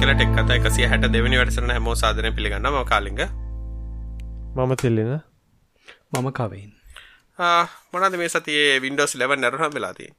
කියලා 0.00 0.16
ටෙක් 0.18 0.30
කතා 0.34 0.56
එකසිය 0.58 0.86
හැට 0.90 1.02
දෙවනි 1.14 1.38
වැඩසන 1.38 1.70
හැමෝ 1.72 1.94
සාධනය 2.02 2.28
පිළිගන්න 2.36 2.66
ම 2.68 2.76
කාලිග. 2.90 3.18
මම 4.56 4.72
තිල්ලින. 4.82 5.10
මම 6.12 6.28
කවෙන්. 6.38 6.70
මොනද 7.92 8.14
මේ 8.20 8.30
සතියේ 8.34 8.78
වින්ඩෝස් 8.84 9.12
ලෙව 9.20 9.32
නැරහම් 9.38 9.72
වෙලාතිී 9.74 10.12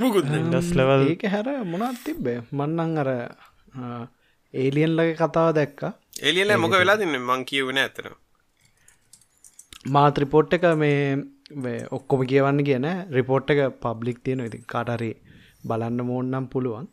ඩස් 0.00 0.70
ලවල් 0.78 1.04
ඒක 1.10 1.24
හැර 1.34 1.48
මොනත් 1.72 1.98
තිබ්බේ? 2.06 2.38
මන්නං 2.58 2.92
අර 3.02 3.10
ඒලියන්ලගේ 4.54 5.18
කතාව 5.20 5.50
දැක්ක. 5.58 5.82
එලියල 6.28 6.54
මොක 6.62 6.76
වෙලා 6.82 6.96
තින්න? 7.02 7.18
මං 7.28 7.44
කියවන 7.50 7.80
ඇතන 7.82 8.08
මාත් 9.96 10.22
රිපෝට් 10.24 10.56
එක 10.58 10.64
මේ 10.84 11.76
ඔක්කොම 11.98 12.24
කියවන්න 12.32 12.64
කියන 12.70 12.88
රිපෝට් 13.18 13.54
එක 13.56 13.60
පබ්ලික් 13.84 14.24
තියෙන 14.24 14.46
ඉති 14.48 14.62
කාටරි 14.74 15.10
බලන්න 15.64 16.04
මෝන්නම් 16.04 16.48
පුළුවන්. 16.48 16.86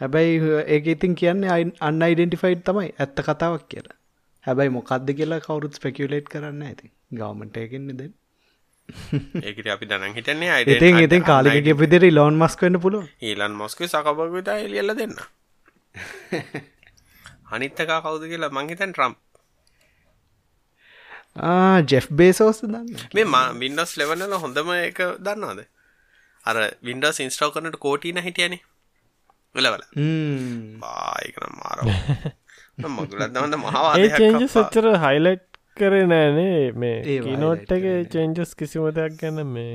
හැබැයි 0.00 0.36
ඒක 0.66 0.86
ඉතින් 0.86 1.14
කියන්නේ 1.14 1.56
අන්න 1.80 2.02
අයිඩෙන්ටිෆයිඩ් 2.02 2.62
තමයි 2.64 2.88
ඇත්ත 2.98 3.26
කතාවක් 3.28 3.66
කියලා. 3.68 3.96
හැබැයි 4.44 4.70
මොකක්ද 4.70 5.12
කියලා 5.12 5.40
කවරුත් 5.40 5.74
ස්පෙකියලේට් 5.74 6.28
කරන්න 6.28 6.62
ඇති 6.62 6.92
ගවමට 7.12 7.56
එකෙන්න්න 7.58 7.94
දෙන්න. 7.98 8.12
ඒකට 9.42 9.66
අපි 9.68 9.86
දන 9.86 10.14
හිටන්නේ 10.14 10.60
ඉතින් 10.68 11.00
ඉතින් 11.00 11.24
කාලික 11.24 11.70
පිදිර 11.78 12.06
ලෝන් 12.10 12.34
මස්ක 12.36 12.60
වන්න 12.62 12.80
පුළුව 12.80 13.04
ඊලන් 13.22 13.54
මොස්ක 13.54 13.82
සකපගතා 13.86 14.58
එලියල්ල 14.58 14.94
දෙන්න. 14.96 15.16
අනිත්තකා 17.52 18.00
කවුද 18.00 18.24
කියලා 18.30 18.50
මංහිතන් 18.50 18.92
ට්‍රම්ප් 18.92 19.18
ජෙෆ් 21.86 22.08
බේසෝස් 22.12 22.62
දන්න. 22.64 22.88
මේ 23.14 23.26
මා 23.26 23.46
වින්ඩස් 23.54 23.96
ලෙවනල 23.96 24.34
හොඳම 24.38 24.72
එක 24.78 24.98
දන්නවාද 25.20 25.60
අර 26.46 26.56
වින්ඩස් 26.88 27.20
ඉන්ස්ටෝ 27.24 27.50
කරනට 27.54 27.78
කෝටීන 27.86 28.22
හිටියනේ. 28.26 28.62
වෙලවල. 29.54 29.84
බායිකනම් 30.82 31.54
මාර 31.62 31.78
මගුලත් 32.88 33.22
දවන්න 33.28 33.56
මහවා 33.62 33.94
චේන්ජ 34.16 34.46
සච්චර 34.46 34.88
හයිලයිට් 35.04 35.46
කරේ 35.76 36.06
නෑනේ. 36.12 36.72
මේ 36.82 37.20
කිනෝට් 37.26 37.72
එක 37.78 37.86
චේන්ජස් 38.14 38.54
කිසිම 38.62 38.86
දෙයක් 38.98 39.18
ගැන 39.22 39.42
මේ 39.56 39.74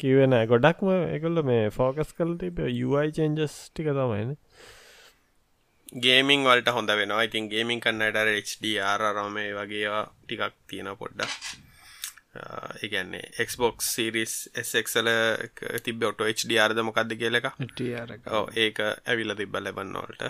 කිවෙන 0.00 0.34
ගොඩක්ම 0.52 0.88
එකල්ල 1.16 1.42
මේ 1.50 1.68
ෆෝකස් 1.76 2.10
කල 2.16 2.32
තිබ 2.40 2.58
යුයි 2.72 3.12
චේන්ජස් 3.18 3.54
ටික 3.68 3.92
තමයින 3.98 4.34
ගේමිං 6.04 6.42
වලට 6.44 6.74
හොඳ 6.76 6.90
වෙනවා. 7.00 7.22
ඉතින් 7.28 7.48
ගේමින් 7.52 7.80
කන්නට 7.80 8.18
HDR 8.48 9.06
රමේ 9.12 9.54
වගේ 9.58 10.02
ටිකක් 10.02 10.54
තියෙන 10.68 10.92
පොඩ්ඩ 11.02 11.30
ඒගැන්නේ 12.80 13.30
එක්බොක් 13.42 13.84
සිරිස් 13.84 14.34
එක්ල 14.56 15.10
තිබ 15.84 16.04
ඔට 16.10 16.24
HDRද 16.26 16.82
මොකක්ද 16.88 17.14
කියලක 17.16 17.48
ඒක 18.56 18.82
ඇවිල 18.82 19.36
තිබ්බ 19.36 19.58
ලැබන්නවලට 19.58 20.26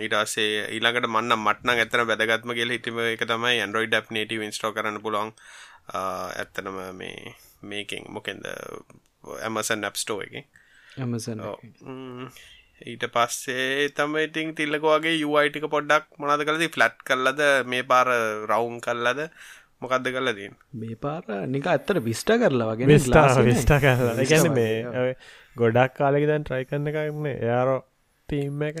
ඉටසේ 0.00 0.66
ඊළඟට 0.68 1.08
මන්න 1.08 1.38
මටන 1.38 1.74
ඇතන 1.74 2.06
වැදගත්ම 2.10 2.54
කියල 2.58 2.76
හිටම 2.76 3.02
එක 3.06 3.26
තමයි 3.26 3.56
ඇන්ඩරෝයිඩ් 3.58 3.96
ඩ් 3.96 4.16
නේටව 4.16 4.46
ඉස්ටෝ 4.46 4.72
කරන්න 4.72 5.02
පුළොන් 5.02 5.34
ඇත්තනම 5.94 6.78
මේ 6.94 7.34
මේකින් 7.62 8.06
මොකෙන්ද? 8.08 8.46
ඇමසන් 9.38 9.80
නැප්ස්ටෝ 9.80 10.22
එක 10.22 10.34
ඊට 12.86 13.04
පස්සේ 13.10 13.88
තම 13.90 14.16
ඉතින් 14.18 14.54
තිල්ලකවාගේ 14.54 15.14
යුයිටික 15.16 15.66
පොඩ්ඩක් 15.68 16.18
මොනද 16.18 16.44
කලද 16.44 16.68
ෆලට් 16.68 17.02
කල්ලද 17.04 17.40
මේ 17.66 17.84
පාර 17.84 18.10
රවුන් 18.46 18.78
කල්ලද 18.80 19.24
මොකක්ද 19.82 20.08
කලදීන් 20.14 20.56
මේ 20.74 20.96
පාර 20.96 21.24
නික 21.48 21.66
ඇත්තට 21.66 22.00
විස්ට 22.06 22.32
කරලා 22.40 22.72
වගේ 22.72 22.88
විස්ටා 22.88 23.44
විස්ට 23.44 23.72
කරලා. 23.84 24.16
ගැන 24.32 24.50
මේ 24.54 25.14
ගොඩක් 25.56 25.94
කාලෙක 25.98 26.26
දැන් 26.30 26.44
ට්‍රයි 26.44 26.66
කරන්න 26.70 26.90
එකන්න 26.92 27.30
එයාරෝ 27.34 27.78
තීම් 28.28 28.62
එක. 28.62 28.80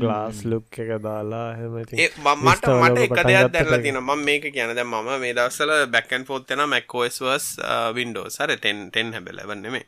ගලාස් 0.00 0.44
ලුක් 0.50 0.78
එක 0.84 0.94
දාලා 1.04 1.48
මට 1.56 2.70
මට 2.74 3.04
එක 3.06 3.16
දෙයක් 3.28 3.52
දැරලා 3.52 3.82
තින 3.82 4.00
ම 4.00 4.24
මේක 4.24 4.48
කියනද 4.54 4.80
මම 4.84 5.10
මේ 5.24 5.34
දවසල 5.34 5.74
බැකන් 5.96 6.24
පෝත්තෙන 6.24 6.64
මැක්කෝස්වස් 6.74 7.50
වින්ඩෝ 7.98 8.26
සර 8.30 8.56
10 8.62 9.12
හැබැලවන්නෙමේ 9.16 9.84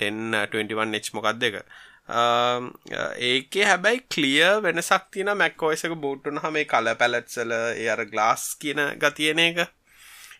1021 0.00 1.14
මොකක් 1.14 1.32
දෙක 1.38 1.62
ඒක 2.08 3.54
හැබැයි 3.62 4.04
කලිය 4.08 4.42
වෙනසක් 4.60 5.04
තින 5.10 5.30
මැක්කෝයසක 5.34 5.94
බෝට්ටුන 5.96 6.38
හම 6.38 6.58
කල 6.64 6.94
පැලට්සල 6.94 7.52
ඒ 7.52 7.88
අර 7.88 8.04
ගලාස් 8.06 8.56
කියන 8.56 8.80
ගතියන 8.98 9.38
එක. 9.40 9.58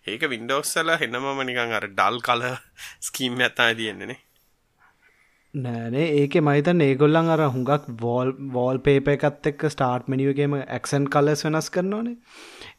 ඒක 0.06 0.22
වින්ඩෝස්සල 0.28 0.90
හෙනමම 0.98 1.42
නිකං 1.42 1.72
අර 1.72 1.86
ඩල් 1.88 2.20
කල 2.20 2.42
ස්කීම් 3.00 3.40
ඇත්තා 3.40 3.74
තියෙන්නෙනේ 3.74 4.18
නෑනේ 5.54 6.04
ඒක 6.12 6.34
මහිතන් 6.40 6.78
ඒගොල්ලන් 6.80 7.26
අර 7.28 7.40
හුඟක් 7.46 7.88
වෝල් 8.00 8.30
වෝල් 8.52 8.78
පේප 8.78 9.08
එකත් 9.08 9.48
එක්ක 9.50 9.64
ස්ටාර්ට් 9.66 10.08
මනිියගේම 10.08 10.54
ඇක්සන් 10.56 11.04
කලස් 11.06 11.44
වෙනස් 11.46 11.68
කරනවානේ. 11.68 12.16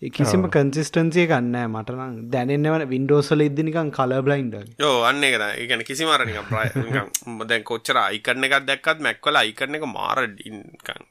කිසිම 0.10 0.48
කන්සිස්ටන්සිය 0.48 1.28
කන්නෑ 1.28 1.68
මටනම් 1.68 2.18
දැනෙන්නවන 2.32 2.86
වින්ඩෝසල 2.90 3.46
ඉදිනිකන් 3.46 3.92
කල 3.92 4.18
බ්ලයින්ඩ 4.22 4.58
යෝ 4.80 4.96
අන්න 5.04 5.22
එක 5.24 5.38
ඒගැන 5.42 5.86
කිසිමරනික 5.86 6.42
ප්‍රය 6.50 6.66
දැන් 7.50 7.64
කොච්චර 7.64 8.02
අයිකරන 8.02 8.50
එකක් 8.50 8.60
දැක්කත් 8.66 9.06
මැක්වල 9.08 9.38
අයිකරන 9.38 9.78
එක 9.78 9.88
මාර 9.92 10.26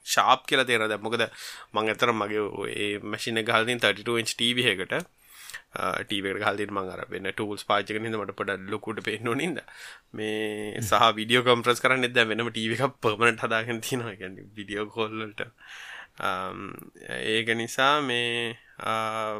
ශාප් 0.09 0.47
කියලා 0.49 0.67
තේර 0.67 0.89
දැම්මකද 0.89 1.27
මං 1.75 1.95
ඇතර 1.95 2.17
මගේ 2.17 2.47
ඒ 2.77 2.93
මැසින 3.07 3.45
ගහල්තින් 3.45 3.83
32 3.83 4.35
ටීවහකට 4.35 5.03
ටීවට 6.03 6.45
හල්දිට 6.45 6.75
මං 6.75 6.91
අර 6.95 7.05
වෙන 7.09 7.31
ටූල්ස් 7.31 7.65
පාචක 7.65 7.95
හිද 7.97 8.09
මට 8.13 8.37
පොඩ 8.41 8.67
ලොකුට 8.69 9.05
පෙන්න්නු 9.05 9.35
නිද 9.35 9.63
මේ 10.13 10.81
සහ 10.81 11.09
විඩියෝ 11.19 11.47
කම්ප්‍රස් 11.47 11.85
කරන්න 11.85 12.09
එද 12.09 12.21
වෙනම 12.25 12.51
ටීව 12.51 12.77
එකක් 12.77 12.99
පමණට 13.01 13.47
හදාගෙන 13.47 13.81
තිනවා 13.81 14.17
ගැන 14.17 14.37
විඩියෝ 14.55 14.89
කොල්ලට 14.91 15.47
ඒක 17.29 17.49
නිසා 17.57 17.95
මේ 18.03 18.59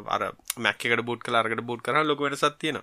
අර 0.07 0.31
මැක්කට 0.57 1.05
බුට් 1.05 1.21
කල 1.21 1.35
අරකට 1.35 1.63
බුට් 1.63 1.85
කර 1.85 2.03
ලොකුවට 2.03 2.41
සත්තියෙන 2.41 2.81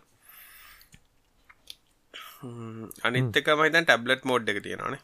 අනිත්තක 3.03 3.49
මහිතන් 3.53 3.85
ටැබ්ලට් 3.85 4.23
මෝඩ් 4.25 4.49
එක 4.49 4.63
තියෙනවානේ. 4.65 5.03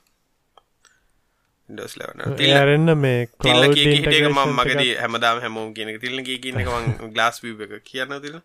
ඩස් 1.70 1.96
ලවන 1.98 2.36
තිල්රන්න 2.36 2.92
මේ 2.96 3.22
කලක 3.38 3.78
ම 4.26 4.42
මගද 4.50 4.84
හැමදාම 4.98 5.40
හැමෝම් 5.40 5.72
කියන 5.74 5.96
තිල්න 6.00 6.22
කියන 6.26 6.60
එක 6.62 6.70
ගලාස් 7.10 7.42
එක 7.66 7.74
කියන්න 7.84 8.14
තිල 8.20 8.36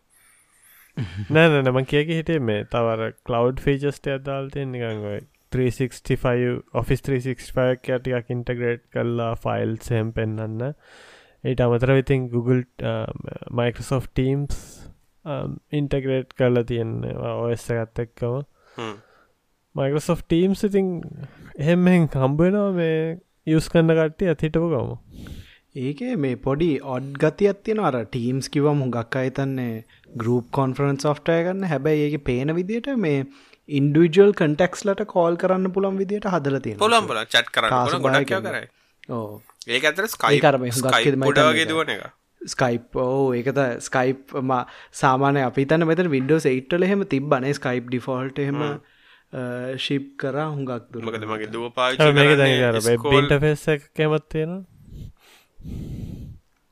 නෑ 1.30 1.62
නම 1.62 1.84
කියක 1.86 2.10
හිටේ 2.12 2.40
මේ 2.42 2.66
තවර 2.68 3.14
කලව් 3.24 3.62
ෆීජස්ට 3.62 4.10
අදාල්තය 4.14 4.66
නිකංගයි 4.68 5.22
365 5.52 6.52
ඔෆිස් 6.74 7.04
365 7.04 8.00
ටිකක් 8.00 8.34
ඉන්ටග්‍රේට් 8.36 8.84
කල්ලා 8.90 9.32
ෆයිල් 9.38 9.78
සෙම් 9.84 10.12
පෙන්න්න 10.14 10.68
ඒට 11.44 11.64
අමතර 11.66 11.94
විතින් 11.94 12.28
Google 12.30 12.64
මයිකෝසෝ් 13.52 14.02
ටීම්ස් 14.08 14.66
ඉන්ටග්‍රේට් 15.72 16.34
කරලා 16.34 16.66
තියෙන්නේ 16.66 17.16
ඔස්ස 17.38 17.70
ගත්ත 17.70 18.08
එක්කම 19.72 19.80
මයිකෝසෝ් 19.80 20.18
ටීම්ස් 20.22 20.64
ඉතින් 20.64 20.88
එහෙමෙන් 21.58 22.08
කම්බෙනවා 22.08 22.72
මේ 22.74 23.20
යස් 23.48 23.70
කන්න 23.70 23.92
කට්ටි 23.92 24.28
ඇතිටපු 24.28 24.68
ගම. 24.72 24.90
ඒක 25.78 26.02
මේ 26.18 26.36
පොඩි 26.38 26.80
ඔඩ් 26.96 27.08
ගති 27.24 27.50
ඇත්තියෙන 27.52 27.80
අර 27.80 27.96
ටීම්ස් 28.06 28.50
කිවම 28.50 28.84
හුඟක් 28.84 29.16
අයිතන්නේ 29.16 29.84
ගරුප් 30.18 30.52
කොන්ෆරන්ස් 30.52 31.08
සොෆ්ටය 31.08 31.38
ගන්න. 31.46 31.64
හැබැයි 31.66 32.06
ඒක 32.08 32.26
පේන 32.26 32.56
විදියට 32.56 32.92
මේ 32.98 33.26
ඉන්ඩුවජල් 33.70 34.34
කටෙක්ස්ලට 34.34 35.06
කෝල් 35.08 35.38
කරන්න 35.38 35.72
පුළන් 35.72 35.98
විදිට 35.98 36.28
හදලති 36.28 36.78
පුළන් 36.78 37.08
පුල 37.08 37.24
චට් 37.26 37.56
කර 37.56 37.70
ගොඩක් 38.08 38.34
කරයි 38.50 38.66
ඕ. 39.10 39.42
ඒක 39.68 39.84
ඇතර 39.84 40.08
ස්කයි 40.08 40.42
කරම 40.42 40.68
ගොඩගේ 41.24 41.70
දුවන 41.70 41.96
එක. 41.96 42.10
ස්කයිප් 42.42 42.98
ඕ 42.98 43.34
ඒකත 43.34 43.60
ස්කයිප් 43.80 44.40
සාමානය 44.94 45.44
අපි 45.50 45.66
තන 45.66 45.88
මෙත 45.88 46.08
විඩෝ 46.16 46.40
සෙයිට්ටල 46.40 46.84
එහෙම 46.84 47.12
තිබ්බනේ 47.14 47.54
ස්කයිප් 47.54 47.88
ඩිෆෝල්ට 47.88 48.40
එහෙම 48.40 48.64
ශිප් 49.78 50.08
කරා 50.18 50.50
හුඟක් 50.50 50.92
දුමකද 50.92 51.26
මගේ 51.26 51.50
දුව 51.50 51.72
පා 51.74 51.90
ෆෙස් 53.40 53.66
කැමත්තියෙන 53.96 54.54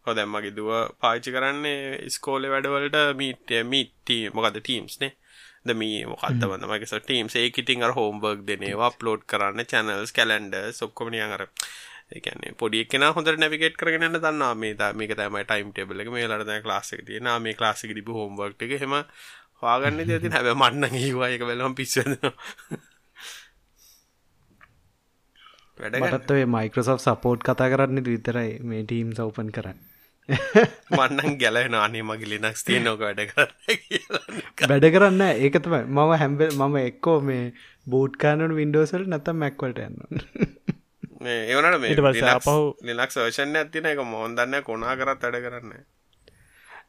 හො 0.06 0.14
දැම්මගේ 0.14 0.54
දුව 0.54 0.72
පාච්චි 1.00 1.32
කරන්නේ 1.32 2.10
ස්කෝල 2.10 2.50
වැඩවලට 2.50 3.00
මීට 3.16 3.56
මීට 3.66 4.16
මොකද 4.34 4.60
ටීම්ස්නේ 4.60 5.12
දමී 5.66 6.00
මොකක්ද 6.06 6.44
වන්න 6.44 6.68
මගේ 6.68 7.00
ටීම් 7.00 7.32
ඒකිටිං 7.36 7.86
හෝම්බර්ක් 7.92 8.44
දෙනවා 8.48 8.92
ප්ලෝඩ් 8.96 9.24
කරන්න 9.26 9.66
චැනල්ස් 9.66 10.12
කැලන්ඩ 10.12 10.60
සොක්කොමනිය 10.74 11.24
අර 11.28 11.46
එකන්නේ 12.12 12.56
පොඩි 12.58 12.86
කෙන 12.86 13.06
හොඳ 13.10 13.32
නැවිගේට 13.36 13.76
කරගෙන 13.78 14.08
දන්න 14.16 14.46
මේ 14.58 14.94
මේක 14.94 15.16
තම 15.16 15.40
ටයිම් 15.42 15.72
ටෙබල 15.72 16.04
මේ 16.10 16.28
ලද 16.30 16.56
ලාසික 16.66 17.04
තියන 17.06 17.30
මේ 17.40 17.60
ලාසික 17.60 17.94
ිබ 17.94 18.10
හෝම්බර්ක් 18.12 18.68
එක 18.68 18.80
හෙම 18.84 18.96
හවාගන්න 19.64 20.06
තිති 20.06 20.32
හැබ 20.36 20.48
මන්න 20.54 20.98
ඒවා 21.00 21.30
එක 21.30 21.44
වෙලම් 21.48 21.76
පිස්වද 21.76 22.14
වැඩටත්වේ 25.80 26.46
මයිකෝසෝ් 26.48 26.98
සපෝට් 27.00 27.44
කතා 27.44 27.70
කරන්න 27.70 28.04
විතරයි 28.08 28.52
මේ 28.64 28.84
ටීම් 28.84 29.12
සවපන් 29.14 29.52
කරන්න. 29.52 29.80
මන්නන් 30.94 31.38
ගැලවෙන 31.42 31.76
අනේ 31.78 32.04
මගේ 32.04 32.32
ලිනක්ස් 32.32 32.64
තිය 32.66 32.80
නොක 32.80 33.00
වැඩ 33.02 33.22
කර 33.28 33.50
වැඩ 34.66 34.88
කරන්න 34.96 35.22
ඒක 35.28 35.60
තමයි. 35.60 35.84
මම 35.88 36.16
හැම්බ 36.16 36.42
මම 36.50 36.76
එක්කෝ 36.82 37.18
මේ 37.22 37.44
බෝට් 37.88 38.18
කානට 38.18 38.56
වින්ඩෝසල් 38.56 39.06
නැතම් 39.08 39.40
මැක්වලට 39.44 39.80
යන්න 39.86 39.98
ඒවනට 41.28 41.80
මේ 41.82 41.92
ඊට 41.92 42.02
පස්සේ 42.02 42.30
ආපහු 42.32 42.58
ලිනක්ස් 42.90 43.18
වර්ෂණ 43.18 43.58
ඇතින 43.58 43.90
එක 43.92 44.04
මොන්දන්න 44.08 44.62
කොනා 44.64 44.96
කරත් 44.96 45.26
වැඩ 45.26 45.42
කරන්න 45.46 45.74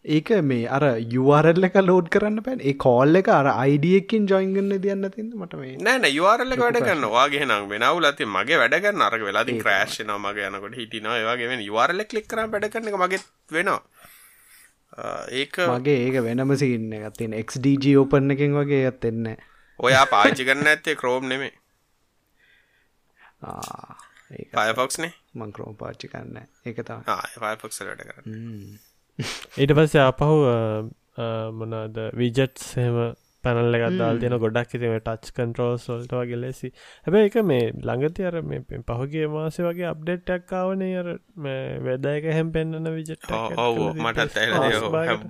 ඒක 0.04 0.30
මේ 0.42 0.66
අර 0.68 0.82
යුවරල්ල 1.14 1.64
එක 1.68 1.74
ලෝඩ් 1.82 2.06
කරන්න 2.08 2.40
පැන් 2.42 2.60
ඒ 2.62 2.72
කෝල් 2.76 3.20
එක 3.20 3.28
අර 3.30 3.46
අයිඩියකින් 3.46 4.26
ජොයින්ගන්න 4.26 4.72
දියන්න 4.80 5.10
තින්න 5.10 5.34
මට 5.36 5.60
මේ 5.60 5.76
නෑන 5.78 6.08
යවාරල්ල 6.08 6.56
වැඩ 6.56 6.80
කරන්න 6.80 7.04
වාගේ 7.10 7.44
නම් 7.44 7.68
වෙනවු 7.68 8.00
ලති 8.00 8.28
මගේ 8.28 8.60
වැඩගන්න 8.62 9.06
අරක 9.06 9.22
වෙලාදි 9.22 9.58
ක්‍රේශ්න 9.60 10.14
මගේ 10.18 10.48
යනකොට 10.48 10.80
හිටිනවා. 10.80 11.18
ඒවාගේ 11.18 11.60
යවාරල්ල 11.62 12.04
කලික් 12.06 12.28
කර 12.28 12.46
වැඩ 12.48 12.70
කරන 12.72 12.88
එක 12.88 12.98
මගේ 13.04 13.22
වෙනවා. 13.50 13.80
ඒක 15.32 15.62
මගේ 15.68 15.98
ඒක 16.00 16.20
වෙනම 16.22 16.56
සින්න 16.56 16.90
ගත්තින් 16.96 17.36
XDG 17.36 17.96
ඕපන්න 17.98 18.36
එකින් 18.36 18.56
වගේ 18.56 18.82
ඇත් 18.86 19.04
එන්න 19.04 19.32
ඔයා 19.80 20.04
පාචි 20.08 20.44
කරන්න 20.44 20.66
ඇත්තේ 20.66 20.96
ක්‍රෝම් 20.96 21.28
නෙමේ 21.28 21.52
පයෆොක්ස්නේ 24.52 25.12
මංක්‍රෝම් 25.34 25.76
පාච්චි 25.76 26.08
කන්න 26.08 26.40
එක 26.66 26.82
තම 26.82 27.04
පයෆොක්ස 27.36 27.84
වැඩ 27.84 28.06
කරන්න 28.06 28.80
ඊට 29.58 29.74
පස්සේ 29.78 30.04
අපහු 30.04 30.36
මොනාද 31.58 31.98
විජට් 32.20 32.62
සහෙම 32.64 32.96
පැනල්ල 33.44 33.76
ගත්දාල් 33.82 34.18
තියෙන 34.22 34.36
ගොඩක් 34.42 34.74
ඉතිම 34.76 34.94
ටච් 34.96 35.30
කන්ට්‍රෝල් 35.36 35.78
සොල්ට 35.84 36.10
වගේ 36.12 36.40
ලෙසි. 36.40 36.68
හැබැ 37.06 37.22
එක 37.28 37.36
මේ 37.50 37.70
ළඟති 37.88 38.26
අර 38.30 38.36
මේ 38.42 38.82
පහුගේ 38.90 39.30
මාසේ 39.34 39.64
වගේ 39.66 39.86
අප්ඩේට්ටක් 39.92 40.52
ආවනේ 40.58 40.98
අර 41.02 41.08
වෙදයක 41.86 42.28
හැම් 42.36 42.52
පෙන්න්නන 42.56 42.90
විජට් 42.98 43.30
ඔව 43.64 43.80
මටත් 43.94 44.36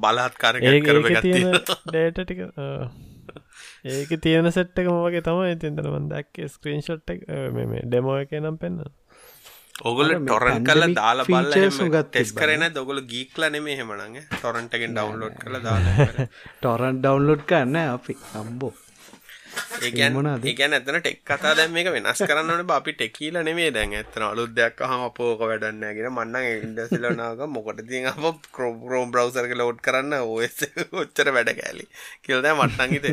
බලාත්කාර 0.02 0.58
තියෙන 1.20 1.54
ඩේට 1.86 2.18
ටික 2.20 2.42
ඒක 3.90 4.10
තියෙන 4.24 4.50
සෙට්ක 4.52 4.80
මගේ 4.88 5.22
තම 5.28 5.44
ඉතින්තන 5.52 5.92
මන්දක් 5.92 6.48
ස්ක්‍රීන්ෂොට් 6.48 7.14
මේ 7.58 7.84
ඩෙමෝ 7.86 8.18
එක 8.24 8.34
නම් 8.40 8.58
පෙන්න්න 8.58 8.82
ඔගොල 9.82 10.10
ටොරන් 10.18 10.64
කල 10.64 10.82
දාලා 10.92 11.24
බල්ල 11.26 11.52
ටෙස් 12.04 12.32
කරන 12.34 12.64
දොගොල 12.72 13.00
ගීක්ල 13.04 13.48
නෙමේ 13.48 13.76
හෙමනගේ 13.78 14.26
ටොරන්ටගෙන් 14.32 14.92
ඩවන්ලෝඩ් 14.92 15.40
කළ 15.40 15.58
දාලා 15.62 16.28
ටොරන් 16.60 17.00
ඩවන්ලෝඩ් 17.00 17.42
කරන්න 17.44 17.76
අපි. 17.88 18.16
අම්බෝ. 18.34 18.72
ඒගැන 19.80 20.76
ඇතන 20.76 20.98
ටෙක් 20.98 21.18
කතා 21.24 21.54
දැම 21.54 21.76
එක 21.76 21.90
වෙනස් 21.90 22.22
කරන්නට 22.22 22.70
අපි 22.70 22.92
ටෙකීල 22.92 23.40
නෙමේ 23.40 23.70
දැන් 23.70 23.96
ඇත්තන 23.96 24.24
අලුත් 24.24 24.52
දෙයක් 24.52 24.84
හම 24.84 25.04
පෝක 25.16 25.42
වැඩන්නගෙන 25.42 26.10
මන්න 26.10 26.36
ඉන්ඩසිලනාක 26.60 27.42
මොකට 27.48 27.84
ති 27.84 28.04
කරෝම් 28.52 29.12
බ්‍රවසර්ක 29.12 29.52
ලෝඩ් 29.56 29.80
කරන්න 29.80 30.14
ඔස් 30.20 30.56
ඔච්චර 30.94 31.32
වැඩ 31.32 31.52
කෑලි 31.56 31.84
කිල්ද 32.22 32.50
මට්ටංගිත 32.52 33.06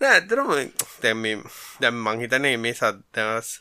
නෑ 0.00 0.12
ඇතරම 0.12 0.50
තැම් 1.02 1.22
දැම් 1.80 2.02
මංහිතනේ 2.06 2.56
මේ 2.58 2.74
සද්දස් 2.74 3.52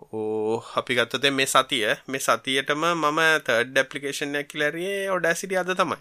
ඕ 0.00 0.62
අපි 0.80 0.96
ගත්තතේ 0.98 1.32
මේ 1.38 1.46
සතිය. 1.46 1.86
මේ 2.12 2.22
සතියටම 2.26 2.84
මම 2.92 3.20
තර්ඩ් 3.48 3.82
ඇපලිකේෂන්යක් 3.82 4.48
කිලරයේ 4.52 5.00
ඔඩැසිටි 5.16 5.60
අද 5.62 5.72
තමයි. 5.80 5.98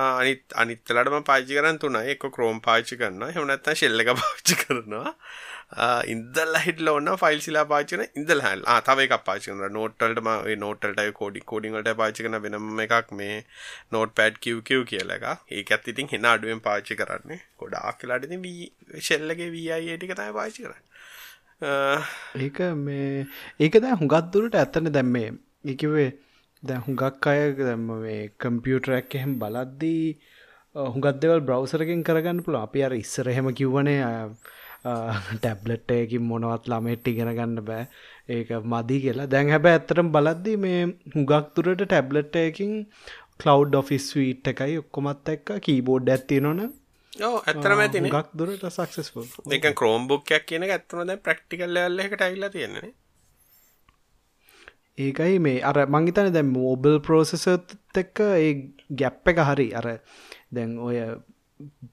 අනිත් 0.00 0.54
අනිත්තලටම 0.62 1.24
පාචි 1.30 1.56
කරන්න 1.56 1.78
තුන 1.78 1.96
එක 2.02 2.28
ක්‍රෝම් 2.36 2.60
පාචි 2.68 3.00
කරන්න 3.00 3.34
හෙමනත්ත 3.38 3.72
ශෙල්ල 3.80 4.04
එක 4.04 4.12
පාච්චි 4.20 4.54
කරනවා. 4.60 5.10
ඉදල් 6.12 6.56
හිටල 6.64 6.88
ඔන්න 6.92 7.10
ෆයිල් 7.22 7.40
සිලා 7.46 7.64
පාචන 7.72 8.04
ඉදල් 8.20 8.42
හැල් 8.46 8.62
තව 8.88 9.06
එක 9.06 9.14
පාචිකන 9.28 9.62
නෝටල්ටම 9.76 10.30
නෝටල්ට 10.64 11.02
කෝඩි 11.20 11.44
කෝඩිංගට 11.52 11.90
පාචි 12.00 12.26
කන 12.26 12.38
වෙනම 12.46 12.80
එකක් 12.86 13.12
මේ 13.20 13.36
නෝට 13.96 14.14
පැඩ් 14.20 14.40
කිව් 14.46 14.62
කිව් 14.70 14.86
කියල 14.92 15.12
එක 15.16 15.26
ඒක 15.58 15.74
ඇතිතින් 15.76 16.12
හෙන 16.14 16.30
අඩුවෙන් 16.32 16.64
පාචි 16.68 16.98
කරන්නේ. 17.02 17.40
ගොඩා 17.60 17.92
කියලාටති 18.00 19.02
ශෙල්ලගේ 19.10 19.50
වී 19.56 19.68
අයිටික 19.78 20.16
තයි 20.22 20.38
පාචි 20.40 20.66
කරන්න. 20.66 20.88
ඒක 21.62 22.58
මේ 22.76 23.26
ඒක 23.58 23.74
දැ 23.78 23.94
හුඟත් 23.94 24.30
දුරට 24.32 24.54
ඇත්තන. 24.54 24.90
දැම්මේ 24.90 25.28
එකවේ 25.64 26.08
දැ 26.62 26.78
හුඟක් 26.78 27.26
අය 27.26 27.42
දැම්ම 27.60 27.86
මේ 27.98 28.30
කම්පියුටරැක් 28.36 29.14
එහෙම 29.14 29.36
බලද්දී 29.38 30.06
හුඟත් 30.74 31.20
දෙවල් 31.22 31.40
බ්‍රවසරකින් 31.42 32.02
කරගන්න 32.02 32.42
පුළ 32.42 32.58
අපි 32.58 32.84
අර 32.84 32.92
ඉස්සර 32.94 33.28
එහෙම 33.28 33.52
කිව්වනේ 33.52 34.00
ටැබ්ලට් 34.82 35.90
එකකින් 35.92 36.24
මොනවත් 36.24 36.66
ළමෙට් 36.66 37.08
ඉගෙන 37.08 37.30
ගන්න 37.30 37.64
බෑ. 37.64 37.86
ඒක 38.28 38.50
මදි 38.66 39.00
කියලා. 39.00 39.26
දැන් 39.26 39.48
හැබැ 39.48 39.74
ඇත්තරම් 39.74 40.12
බලද්දී 40.12 40.58
මේ 40.64 40.80
හුඟක් 41.14 41.54
තුරට 41.54 41.82
ටැබ්ලට් 41.82 42.36
එකකින් 42.36 42.72
කලව් 43.38 43.76
ොෆිස් 43.76 44.06
වීට් 44.16 44.50
එකයි 44.50 44.78
ඔක්කොමත් 44.78 45.28
එක්ක 45.28 45.58
කීබෝඩ් 45.64 46.14
ඇත්ති 46.14 46.40
නොන 46.40 46.60
ඕ 47.20 47.36
ඇතරම 47.42 47.80
ඇතින. 47.80 48.08
ගක් 48.08 48.28
දුරට 48.34 48.66
සක්සස්පුල් 48.70 49.26
එක 49.52 49.70
ක්‍රෝම් 49.74 50.08
බුක්යක් 50.08 50.46
කියන 50.46 50.66
ඇත්තම 50.66 51.04
දැ 51.04 51.18
ප්‍රක්ටිකල් 51.18 51.70
ලල්ල 51.70 52.00
එකට 52.00 52.22
අයිල්ල 52.22 52.48
තියෙන්නේ 52.50 52.92
ඒකයි 54.98 55.38
මේ 55.40 55.62
අර 55.62 55.86
මංගිතන 55.88 56.32
දැ 56.32 56.46
මෝබල් 56.48 57.00
පෝසෙසත් 57.00 57.76
එක්ක 57.96 58.24
ඒ 58.28 58.52
ගැප් 58.94 59.28
එක 59.28 59.42
හරි 59.42 59.68
අර 59.74 59.88
දැන් 60.50 60.78
ඔය 60.80 61.00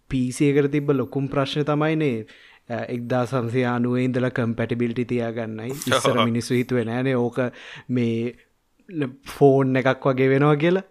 පිසියකට 0.07 0.71
තිබ්බ 0.71 0.91
ලොකුම් 0.91 1.27
ප්‍රශ්න 1.27 1.65
තමයිනේ 1.65 2.17
එක්දා 2.69 3.23
සංසයානුවේ 3.25 4.03
ඉඳල 4.03 4.29
කම්පැටිබිලිටි 4.31 5.05
තියාගන්නයි. 5.05 5.71
ඉස්සර 5.87 6.17
මිනිස්සු 6.21 6.53
හිතුව 6.53 6.83
නෑනේ 6.85 7.15
ඕක 7.17 7.39
මේ 7.89 8.35
ෆෝන් 9.29 9.75
එකක් 9.75 10.05
වගේ 10.05 10.29
වෙනවා 10.29 10.55
කියලා 10.55 10.87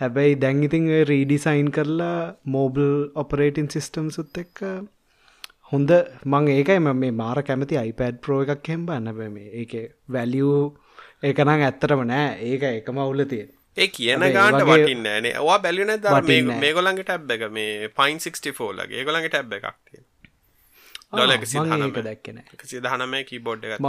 හැබැයි 0.00 0.40
දැන් 0.42 0.62
ඉතින් 0.66 0.86
රීඩිසයින් 1.10 1.70
කරලා 1.76 2.18
මෝබල් 2.54 2.84
ඔපරේටින් 3.22 3.68
සිිස්ටම් 3.74 4.06
සුත් 4.16 4.38
එක්ක 4.42 4.60
හොඳ 5.72 5.90
මං 6.26 6.48
ඒකයි 6.54 6.78
ම 6.80 6.90
මේ 7.00 7.14
මාර 7.18 7.38
කැමති 7.48 7.80
iPad 7.82 8.20
ප්‍රෝ 8.26 8.40
එකක් 8.46 8.70
හෙම් 8.72 8.86
බන්න 8.86 9.16
බැම 9.18 9.36
ඒක 9.40 9.74
වැලියූ 10.08 10.60
ඒකනම් 11.22 11.50
ඇත්තරම 11.56 12.04
නෑ. 12.04 12.28
ඒක 12.48 12.62
එකම 12.70 13.00
අවුල 13.04 13.24
තිය 13.32 13.42
ඒ 13.76 13.88
කියන 13.88 14.24
ගාට 14.36 14.62
වටින්න 14.70 15.10
නේ 15.26 15.34
වා 15.48 15.58
බැලින 15.66 15.92
ද 15.96 16.14
මේගොලන්ගේ 16.62 17.04
ටැබ් 17.04 17.34
එක 17.36 17.44
මේ 17.58 17.90
පයින් 18.00 18.24
64 18.24 18.72
ලගේ 18.78 19.02
ඒගොලන්ගේ 19.02 19.32
ටැබ් 19.34 19.54
එකක් 19.58 19.68
තිය 19.86 20.00
ඩොල 21.12 21.36
දැක්කන 22.00 22.42
සිදහනම 22.72 23.14
කීබෝඩ් 23.30 23.68
එක 23.68 23.84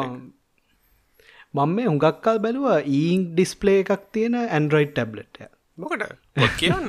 මම 1.53 1.73
මේ 1.77 1.87
හුඟක්කල් 1.89 2.43
බැලුව 2.45 2.69
ඊං 2.99 3.25
ඩිස්පලේ 3.31 3.79
එකක් 3.81 4.05
තියෙන 4.13 4.37
ඇන්ඩරෝයිඩ් 4.43 4.93
ටැබ්ලට් 4.93 5.43
මොකට 5.77 6.03
පොත් 6.35 6.53
කියන්න 6.57 6.87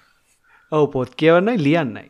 ඔව 0.72 0.86
පොත් 0.92 1.14
කියවන්නයි 1.16 1.56
ලියන්නයි. 1.58 2.06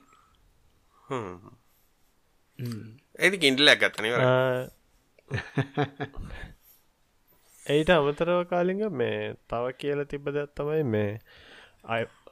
ඇති 3.19 3.39
කින්ටල 3.39 3.69
ඇගත්තන 3.69 4.09
ඒට 7.67 7.91
අමතරව 7.91 8.41
කාලිග 8.47 8.83
මේ 8.95 9.19
තව 9.47 9.75
කියල 9.79 10.05
තිබ 10.07 10.31
දත්තමයි 10.31 10.85
මේ 10.87 11.11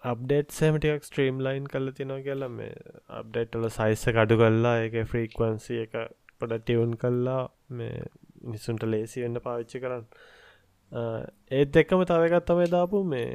අප්ඩේට් 0.05 0.51
සෑමටික් 0.51 1.05
ස්ට්‍රීම් 1.05 1.41
ලයින් 1.41 1.67
කල 1.67 1.91
තිනෝ 1.93 2.21
කියලා 2.21 2.51
මේ 2.51 2.73
අප්ඩේට්ටල 3.17 3.69
සයිස්ස 3.71 4.09
කඩු 4.11 4.39
කල්ලා 4.39 4.77
එක 4.81 4.97
ෆ්‍රීක්වන්සි 5.07 5.79
එක 5.85 5.95
පොඩ 6.41 6.57
ටියවුන් 6.57 6.97
කල්ලා 6.97 7.43
මේ 7.73 7.97
නිසුන්ට 8.45 8.85
ලේසි 8.87 9.25
වෙන්න 9.25 9.41
පාවිච්චි 9.41 9.81
කරන්න 9.81 10.05
ඒත් 10.93 11.77
එක්කම 11.77 12.03
තවකත් 12.05 12.45
තමයි 12.47 12.69
දාපු 12.71 13.05
මේ 13.05 13.29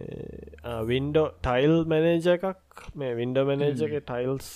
වින්ඩෝ 0.85 1.27
ටයිල් 1.39 1.75
මැනේජ 1.85 2.27
එකක්. 2.35 2.85
මේ 2.95 3.15
වින්ඩ 3.15 3.37
මැනේජ 3.45 3.83
එක 3.87 3.97
ටයිල්ස් 4.03 4.47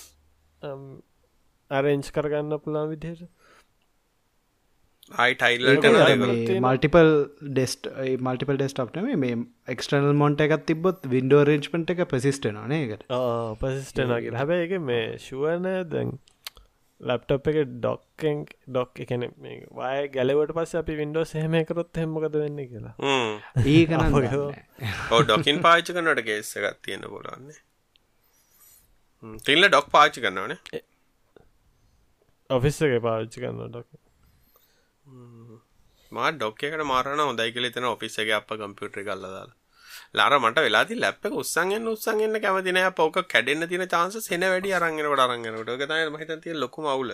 අරෙන්ච් 1.70 2.10
කරගන්න 2.10 2.58
පුළා 2.64 2.86
විදියට 2.88 3.28
මල්ටිපල් 6.60 7.10
ඩෙස්ට 7.50 7.86
මල්ටිපල් 8.20 8.58
ඩෙස්ට් 8.58 8.98
මේ 9.18 9.36
එක්ස්ටනල් 9.68 10.12
මොන්ට 10.14 10.40
එකත් 10.40 10.66
තිබොත් 10.66 11.06
වින්ඩෝ 11.06 11.44
රේජ්මට 11.44 11.94
එක 11.94 12.02
පසිස්ටන 12.10 12.58
නේකට 12.68 13.06
පසිස්ටනගේ 13.62 14.34
හැබැ 14.34 14.58
එක 14.66 14.74
මේ 14.82 15.06
ශුවන 15.18 15.70
දැන් 15.94 16.12
ලප්ටප් 17.00 17.46
එක 17.50 17.58
ඩොක්කෙන් 17.74 18.38
ඩොක් 18.66 19.00
එකන 19.04 19.24
වාය 19.76 20.08
ගැලවට 20.14 20.52
පස්ස 20.56 20.78
අපි 20.80 20.96
වින්ඩෝ 21.00 21.24
සහම 21.24 21.54
කරොත් 21.68 22.00
හෙමකද 22.02 22.34
වෙන්න 22.36 22.60
කියලා. 22.64 22.94
ඒකන 23.66 24.02
ඕ 25.12 25.20
ඩොකින් 25.22 25.62
පාච්ච 25.62 25.92
කනට 25.92 26.24
ගේස්ස 26.28 26.50
එකත් 26.58 26.80
තියෙන 26.82 27.06
බොලන්නේ 27.14 27.60
තිල්ල 29.44 29.68
ඩොක් 29.68 29.88
පාච්චි 29.90 30.24
කරන්නවනේ 30.24 30.82
ඔෆිස්ස 32.50 32.82
එක 32.82 32.98
පාච්චි 33.02 33.44
කරන්න 33.44 33.70
ඩොක් 33.70 33.88
මා 36.12 36.28
ඩොක් 36.32 36.62
එකට 36.64 36.84
මාරන 36.92 37.22
හොදයි 37.22 37.54
කලෙ 37.54 37.70
තන 37.70 37.88
ඔෆිස්ස 37.88 38.18
එක 38.24 38.34
අප 38.36 38.50
කම්පියුටර් 38.56 39.02
කල්ලදාලා 39.02 39.56
ලාර 40.14 40.32
මට 40.38 40.66
වෙලාති 40.66 40.94
ලැප් 40.96 41.26
එක 41.26 41.40
උස්සන්ගෙන් 41.42 41.88
උස්සන්ගෙන්න්න 41.94 42.42
කැමති 42.44 42.72
නෑ. 42.72 42.92
පොක 42.92 43.18
කැඩෙන්න 43.28 43.68
තියෙන 43.68 43.88
chance 43.88 44.20
සෙන 44.22 44.46
වැඩි 44.46 44.76
අරන්ගෙනට 44.78 45.24
අරන්ගෙනට 45.26 45.74
ඒක 45.74 45.84
තමයි 45.84 46.06
මම 46.06 46.22
හිතන් 46.22 46.44
තියෙන 46.44 46.60
ලොකුම 46.60 46.86
අවුල. 46.86 47.12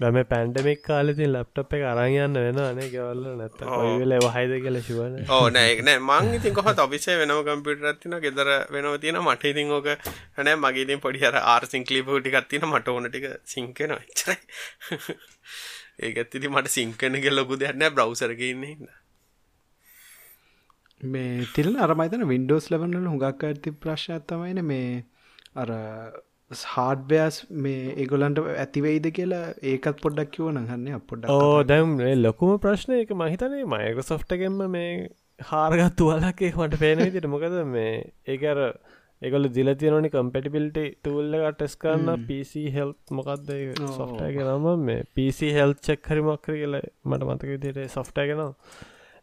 දැම 0.00 0.16
පැන්ඩමික් 0.30 0.80
කාලෙතින් 0.82 1.30
ලප්ටප් 1.30 1.76
එක 1.76 1.84
අරංයන්න 1.90 2.38
වෙන 2.38 2.58
අනේ 2.62 2.88
ගෙවල්ල 2.94 3.22
නැත්ත 3.38 3.62
ඔයවෙල 3.76 4.14
වහයිද 4.24 4.52
කියල 4.64 4.76
ශිවන 4.88 5.14
ඕ 5.30 5.46
නෑන 5.48 5.88
මං 6.00 6.28
ඉතින් 6.38 6.56
කොහත් 6.58 6.82
ඔෆිසේ 6.84 7.16
වෙනම 7.20 7.40
කම්පියටරත්තින 7.46 8.16
ගෙදර 8.24 8.50
වෙනව 8.74 8.98
තියෙන 9.04 9.20
මට 9.22 9.52
ඉතින් 9.52 9.72
ඕක 9.78 9.88
හැනෑ 10.36 10.60
මගේතින් 10.64 11.02
පොඩිහර 11.04 11.40
ආර්සිං 11.44 11.88
කලිප 11.90 12.12
ටිකත්තින 12.18 12.68
මට 12.68 12.94
ඕන 12.94 13.08
ටික 13.08 13.26
සිංකන 13.54 13.96
චරයි 14.20 14.36
ඒකත්තිති 16.04 16.52
මට 16.52 16.74
සිංකන 16.76 17.20
කෙ 17.24 17.36
ලොකු 17.38 17.60
දෙයන්න 17.62 17.88
බ්‍රවසරගන්නේ 17.90 18.76
මේ 21.00 21.48
තිල් 21.54 21.68
අරමයිතන 21.78 22.24
වින්ඩෝස් 22.26 22.70
ලබන්නල 22.70 23.06
හුඟක් 23.06 23.44
ඇති 23.44 23.74
ප්‍රශ්නත්තමයින 23.78 24.62
මේ 24.64 25.04
අර 25.54 25.68
හාඩ්බෑස් 26.50 27.38
මේ 27.58 27.94
ඒගොලන්ට 27.96 28.40
ඇතිවෙයිද 28.56 29.06
කියලා 29.12 29.44
ඒකත් 29.64 30.02
පොඩ්ඩක් 30.02 30.32
කිවන 30.32 30.58
හන්න 30.62 31.06
පොඩ්ඩ 31.06 31.30
ඕ 31.30 31.62
දැම් 31.64 31.96
ලොකුම 32.18 32.58
ප්‍රශ්නය 32.58 33.00
එක 33.00 33.14
මහිතනේ 33.14 33.64
මයක 33.66 34.02
සොෆ්ටගෙන්ම 34.04 34.60
මේ 34.70 34.90
හාරගත් 35.40 35.96
තුවලක්ේ 35.96 36.52
මට 36.54 36.78
පේන 36.78 37.02
විදිට 37.02 37.28
මොකද 37.28 37.58
මේ 37.68 37.92
ඒකර 38.26 38.62
ඒකල 39.22 39.48
දිල 39.50 39.72
තියනනි 39.74 40.10
කම්පටිබිල්ට 40.10 40.78
තුල්ල 41.02 41.36
ටෙස් 41.52 41.76
කරන්න 41.76 42.26
පිසි 42.26 42.66
හෙල් 42.70 42.92
මොකක්ද 43.10 43.50
සොෆ්ටගේ 43.92 44.44
නම? 44.48 44.66
මේ 44.82 45.06
පිසි 45.14 45.52
හෙල් 45.52 45.74
චෙක් 45.82 46.10
හරිමක්කර 46.10 46.52
කියල 46.54 46.76
මට 47.04 47.22
මතක 47.26 47.50
විදිට 47.54 47.80
සොෆ්ටගෙනවා 47.90 48.52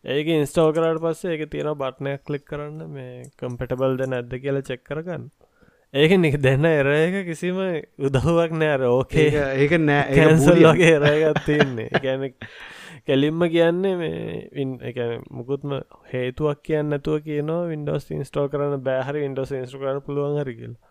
ඒක 0.03 0.27
ඉන්ස්ටෝල් 0.27 0.74
කරට 0.75 1.00
පස්සේ 1.03 1.38
ඒක 1.38 1.50
තියෙන 1.51 1.72
බට්නයක් 1.79 2.24
කලික් 2.27 2.45
කරන්න 2.50 2.91
මේ 2.91 3.24
කම්පිටබල් 3.39 3.98
ද 4.00 4.07
නැද්ද 4.12 4.33
කියලා 4.43 4.67
චෙක් 4.69 4.83
කරගන්න. 4.83 5.25
ඒක 5.93 6.15
නික 6.19 6.36
දෙන්න 6.43 6.65
එර 6.67 6.89
එක 6.91 7.17
කිසිම 7.29 7.60
උදහුවක් 8.10 8.55
නෑර 8.60 8.83
ඕකේ 8.89 9.27
ඒක 9.63 9.77
නෑ. 9.79 10.05
කැන්සල් 10.17 10.63
වගේ 10.67 10.95
එරගත් 11.00 11.43
තියන්නේ. 11.48 11.89
ගැන 12.05 12.29
කෙලින්ම 13.07 13.48
කියන්නේ 13.55 13.95
මේ 14.01 15.19
මුකුත්ම 15.31 15.79
හේතුවක් 16.12 16.63
කියන්න 16.69 16.91
නැතුව 16.91 17.24
කියනවා 17.27 17.69
වින්ඩෝස් 17.72 18.12
ඉන්ස්ටෝල් 18.12 18.51
කරන්න 18.51 18.83
බෑහරි 18.89 19.24
ඉන්ඩෝස් 19.29 19.55
ඉන්ස්ට්‍ර 19.60 19.86
කරන 19.86 20.03
පුළුවන් 20.07 20.39
හරි 20.43 20.57
කියලා. 20.60 20.81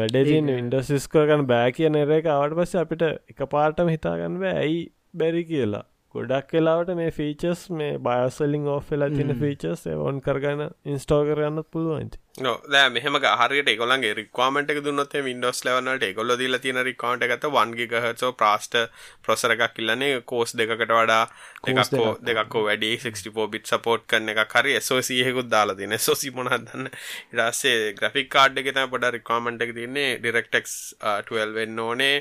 වැඩදින් 0.00 0.48
ඉන්ඩෝසිස්කෝ 0.58 1.24
කන 1.28 1.46
බෑ 1.50 1.72
කියන 1.76 1.96
එර 2.00 2.10
එක 2.18 2.26
අවට 2.32 2.56
පස්ස 2.58 2.80
අපිට 2.82 3.02
එක 3.04 3.50
පාටම 3.54 3.90
හිතාගන්න 3.92 4.44
ඇයි 4.50 4.80
බැරි 5.14 5.44
කියලා 5.50 5.84
ගොඩක් 6.14 6.52
වෙලාවට 6.52 6.94
මේ 6.96 7.12
ෆීචස් 7.12 7.64
මේ 7.72 7.94
බයසලින් 8.00 8.68
ඕ 8.68 8.80
වෙලා 8.88 9.10
තින 9.12 9.34
ෆීචස් 9.40 9.86
ඔන් 10.02 10.20
කරගන්න 10.20 10.76
ඉන්ස්ටෝ 10.86 11.22
කරගන්න 11.24 11.66
පුළුවන්ති 11.70 12.23
නො 12.36 12.52
මෙහම 12.90 13.16
හරියට 13.40 13.68
එකොලන්ගේ 13.68 14.14
රික්වාමට 14.14 14.70
දුන්නත් 14.84 15.12
වින්ඩෝස් 15.26 15.60
ලවනට 15.64 16.06
එකොල්ල 16.06 16.32
දීල 16.36 16.58
තින 16.58 16.80
රිකාන්ට 16.80 17.24
ගත 17.24 17.50
වන්ගේ 17.56 17.86
ගහසෝ 17.86 18.30
ප්‍රාස්ට 18.32 18.74
ප්‍රසර 19.22 19.54
එකක් 19.56 19.76
කිල්ලන්නේ 19.76 20.18
කෝස් 20.22 20.54
දෙකට 20.54 20.82
වඩා 20.90 21.20
දෙකක්කෝ 21.68 22.08
දෙකක්කෝ 22.22 22.64
වැඩි 22.64 22.90
64 22.96 23.46
බිට් 23.54 23.70
සපෝට් 23.72 24.08
කරන 24.08 24.34
එක 24.34 24.56
හරි 24.56 24.74
සෝසියහෙකුත් 24.80 25.48
දාලා 25.48 25.78
තින 25.82 25.98
සොසි 26.00 26.30
මොනහදන්න 26.32 26.90
ඉරස්සේ 27.30 27.94
ග්‍රෆික් 27.94 28.28
කාඩ් 28.28 28.58
එක 28.58 28.72
තම 28.72 28.90
පොඩ 28.90 29.08
රිකාමට 29.12 29.62
එක 29.62 29.74
තින්නේ 29.78 30.10
ඩිරෙක්ටෙක්ස් 30.18 30.76
12 31.00 31.54
වෙන්න 31.54 31.78
ඕනේ. 31.78 32.14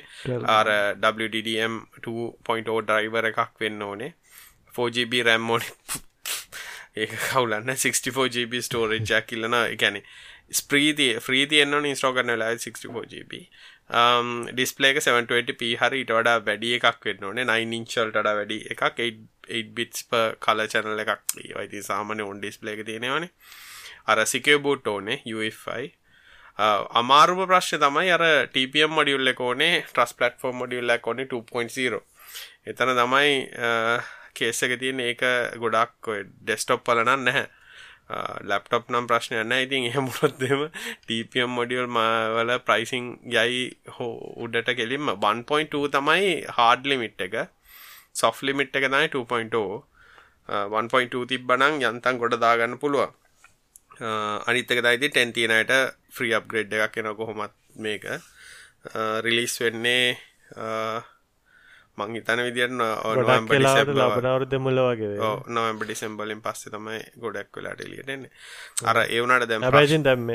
ආර 0.50 0.74
WDDM 1.18 1.82
2.0 2.04 2.82
ඩ්‍රයිවර 2.84 3.34
එකක් 3.34 3.62
වෙන්න 3.62 3.82
ඕනේ. 3.82 4.16
4GB 4.74 5.26
රැම් 5.26 5.50
ඕනේ 5.50 6.12
ඒ 6.98 7.08
කවුලන්න 7.08 7.74
64GB 7.76 8.62
ස්ටෝරේජ් 8.62 9.22
කිල්ලන 9.28 9.60
එකැනෙ 9.60 10.04
ස්ප්‍රීතිය 10.54 11.12
්‍රීතියන්න 11.20 11.92
ඉස්ටෝ 11.92 12.14
කරන 12.14 12.36
ලා 12.40 12.54
64GB 12.56 13.44
ඩිස්පලේක 14.52 14.98
720p 15.00 15.74
හරි 15.82 16.02
ඉට 16.04 16.14
වඩා 16.18 16.40
වැඩි 16.48 16.74
එකක් 16.78 17.06
වෙන්න 17.06 17.26
ඕනේ. 17.26 17.46
9 17.46 17.78
ඉංචල්ට 17.80 18.24
වැඩි 18.30 18.60
එකක්. 18.72 18.84
8 19.52 19.76
බිටස් 19.76 20.08
ප 20.10 20.24
කල 20.40 20.66
චැනල 20.68 21.04
එකක්. 21.06 21.38
වයිති 21.58 21.84
සාමන 21.84 22.22
ඔන් 22.22 22.42
ඩිස්පලේක 22.42 22.86
තියෙනවනේ. 22.86 23.30
අර 24.06 24.26
සිකය 24.26 24.58
බූට් 24.60 24.88
ඕනේ 24.88 25.22
UFI 25.26 25.84
uh, 26.60 26.82
අමාරුම 27.00 27.46
ප්‍රශ්ය 27.48 27.80
තමයි 27.80 28.12
අර 28.12 28.24
TPM 28.54 28.98
මඩියුල්ල 28.98 29.34
කෝනේ 29.34 29.84
ට්‍රස් 29.84 30.14
පලටෆෝර්ම් 30.20 30.64
මඩියුල්ල 30.64 30.98
කොනේ 31.02 31.28
2.0 31.28 32.02
එතන 32.66 32.94
තමයි 33.00 33.38
uh, 33.60 34.10
කේසක 34.36 34.78
තියෙන 34.82 35.04
ඒක 35.10 35.24
ගොඩක් 35.64 36.10
ඩෙස්ටොප් 36.42 36.84
පලනන්න 36.88 37.28
නැහැ. 37.28 37.46
ලැප්ටොප් 38.50 38.92
නම් 38.92 39.08
ප්‍රශ්නයන්න 39.10 39.54
ඉතින් 39.58 39.88
එහෙමුණොත්දම 39.90 40.64
ටපම් 41.08 41.52
මොඩියල් 41.58 41.88
මවල 41.88 42.52
ප්‍රයිසිං 42.68 43.06
යයි 43.36 43.64
හෝ 43.96 44.14
උඩට 44.46 44.70
කෙලින්ම 44.80 45.12
1.2 45.16 45.84
තමයි 45.96 46.30
හාඩ් 46.58 46.90
ලිමිට් 46.92 47.26
එක. 47.28 47.36
සොෆ් 48.14 48.42
ලිමිට් 48.48 48.76
එක 48.76 48.88
තමයි 48.90 49.10
2.0 49.16 49.64
1.2 50.78 51.26
තිබ්බනං 51.32 51.82
යන්තන් 51.90 52.22
ගොඩ 52.22 52.38
දාගන්න 52.46 52.80
පුළුව 52.82 53.12
අනිත්තක 54.50 54.84
දයිති 54.86 55.10
ටැන්තිනයට 55.10 55.74
ෆ්‍රී 56.12 56.36
අප්ග්‍රේඩ් 56.40 56.74
එකක් 56.76 56.94
කෙන 56.96 57.10
කොහොමත් 57.16 57.56
මේක. 57.76 58.06
රිලිස් 59.26 59.56
වෙන්නේ 59.62 60.18
මං 61.98 62.16
හිතන 62.18 62.42
විදිට 62.46 62.74
ලබනවරුද 62.74 64.58
මුල 64.60 64.82
වගේ 64.86 65.30
නොවම්බ 65.50 65.86
ඩිසම්බලින් 65.86 66.42
පස්ස 66.42 66.74
තමයි 66.74 67.00
ගොඩක් 67.20 67.58
වෙලාට 67.58 67.86
එලියටෙන්නේ 67.86 68.32
අර 68.86 69.06
ඒවනට 69.06 69.48
දැම 69.52 69.72
රජන් 69.72 70.06
දැම්ම 70.08 70.30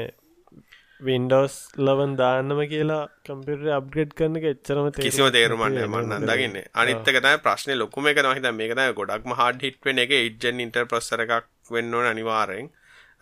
වින්ඩෝස් 1.01 1.57
ලවන් 1.79 2.15
දාන්නම 2.21 2.61
කියලා 2.71 3.03
කම්පිට 3.27 3.67
අප්ගේඩ් 3.75 4.15
කරන 4.19 4.39
එච්චරම 4.43 4.89
කිසිම 4.99 5.29
තේරුමන්න 5.31 5.79
මන්න 5.85 6.27
දගන්න 6.27 6.57
අනිත්තකත 6.75 7.29
ප්‍රශ්න 7.45 7.75
ලොකුම 7.77 8.09
එක 8.13 8.23
හිත 8.31 8.49
මේකත 8.53 8.83
ගොඩක්ම 9.01 9.37
හඩ 9.41 9.67
හිට්වෙන 9.67 10.03
එක. 10.05 10.15
ඉජ්ජන් 10.21 10.65
ඉන්ටර් 10.67 10.87
ප්‍රස්සර 10.87 11.25
එකක් 11.27 11.51
වෙන්න 11.71 12.01
අනිවාරෙන් 12.05 12.71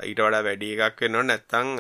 ඊට 0.03 0.21
වඩා 0.21 0.45
වැඩි 0.49 0.71
එකක් 0.79 1.05
වෙන්න 1.05 1.21
නැත්තං 1.25 1.75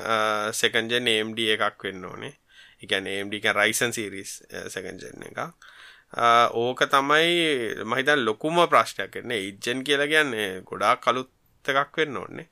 සෙකන්ජ 0.54 1.00
නම්ඩ 1.00 1.46
එකක් 1.56 1.88
වෙන්න 1.88 2.04
ඕනේ. 2.06 2.34
එකන 2.82 3.08
ඒම්ඩි 3.08 3.40
රයිසන් 3.52 3.92
සිරිස් 3.92 4.36
සැකන්ජන 4.68 5.26
එකක් 5.30 5.40
ඕක 6.54 6.80
තමයි 6.88 7.84
මහිතන් 7.84 8.24
ලොකුම 8.24 8.56
ප්‍රශ්නයක්. 8.66 9.10
කරන්නේ 9.10 9.40
ඉජ්ජන් 9.48 9.84
කියලා 9.84 10.06
කියන්නේ 10.06 10.50
ගොඩා 10.62 10.96
කළුත් 10.96 11.30
එකක් 11.64 11.96
වෙන්න 11.96 12.16
ඕන්නේ 12.16 12.48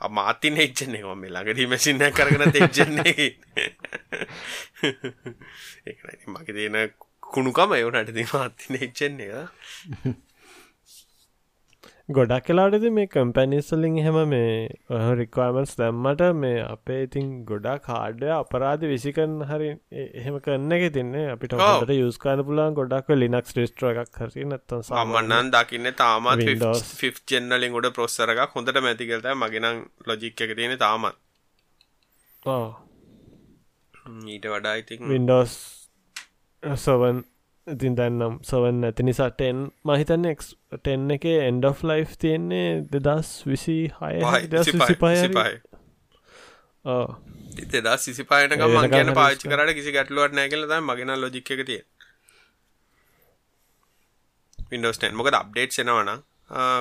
මාතින 0.00 0.56
එච්චන්නේ 0.56 1.04
ම 1.04 1.24
ළඟදී 1.26 1.66
මැසින්න 1.66 2.00
කරගෙන 2.12 2.52
තෙච්චන්නේ 2.52 3.26
ඒ 5.86 6.26
මගේ 6.26 6.54
තියෙන 6.54 6.78
කුණුකම 7.20 7.74
එවනට 7.74 8.14
ති 8.14 8.24
මාතින 8.32 8.80
එච්චන්නේ 8.80 9.44
ගොඩක් 12.16 12.46
කලාටද 12.46 12.84
මේ 12.94 13.08
කම්පැනිස්සලින් 13.14 13.96
හෙම 14.04 14.16
මේ 14.30 15.02
රික්වමන්ස් 15.18 15.72
දැම්මට 15.80 16.22
මේ 16.38 16.56
අපේ 16.64 16.98
ඉතින් 17.06 17.28
ගොඩක් 17.50 17.84
කාඩ්ඩය 17.86 18.30
අපරාධ 18.36 18.86
විසිකන් 18.92 19.36
හරි 19.50 19.68
එහෙම 19.98 20.38
කරන්න 20.46 20.74
එක 20.76 20.84
තින්නේ. 20.96 21.26
අපිට 21.34 21.54
ට 21.54 21.98
යස්කාන 22.08 22.42
පුලන් 22.48 22.76
ගොඩක් 22.80 23.14
ලිනක්ස් 23.22 23.54
ටස්ට්‍ර 23.54 24.02
එකක් 24.02 24.20
හරි 24.24 24.46
නත්තන් 24.48 24.86
සාමන්නන් 24.90 25.52
දකින්න 25.56 25.92
තාමත් 26.02 26.44
ෆි 27.00 27.12
චෙන්නලින් 27.32 27.76
ගොඩ 27.76 27.90
ප්‍රොස්සර 27.98 28.34
එකක් 28.36 28.58
හොඳට 28.58 28.82
මැතිකරත 28.86 29.32
මගෙනම් 29.34 29.82
ලොජික් 30.10 30.46
එක 30.46 30.56
තියෙන 30.60 30.78
තාමත්. 30.84 31.20
ඊට 34.34 34.50
වඩා 34.54 34.74
ඉතින් 34.82 35.06
වින්ඩෝස් 35.14 35.54
සවන් 36.62 37.22
ඉතින් 37.70 37.96
දැන්නම් 37.96 38.36
සවන් 38.42 38.84
ඇති 38.84 39.02
නිසාටෙන් 39.02 39.58
මහිතන්න 39.84 40.26
ටෙන් 40.74 41.14
එක 41.16 41.26
එන්ඩ 41.30 41.64
of 41.64 41.82
ලයි් 41.84 42.04
තියෙන්නේ 42.16 42.68
දෙදස් 42.92 43.32
විසි 43.46 43.78
හය 43.96 44.14
සිපයි 44.64 45.50
දෙදා 47.68 47.96
සිසිපායන 47.98 48.56
ගම 48.56 48.76
ගැන 48.88 49.14
පාච්චි 49.14 49.48
කරට 49.48 49.74
කිසි 49.74 49.92
ගැටලුවට 49.92 50.36
නෑකලද 50.36 50.76
මගෙන 50.80 51.14
ලොජික් 51.18 51.50
එක 51.50 51.64
තිය 51.66 51.80
විඩෝස්ටන් 54.70 55.16
මොකද 55.16 55.34
අප්ඩේට් 55.34 55.76
සෙනවන 55.76 56.12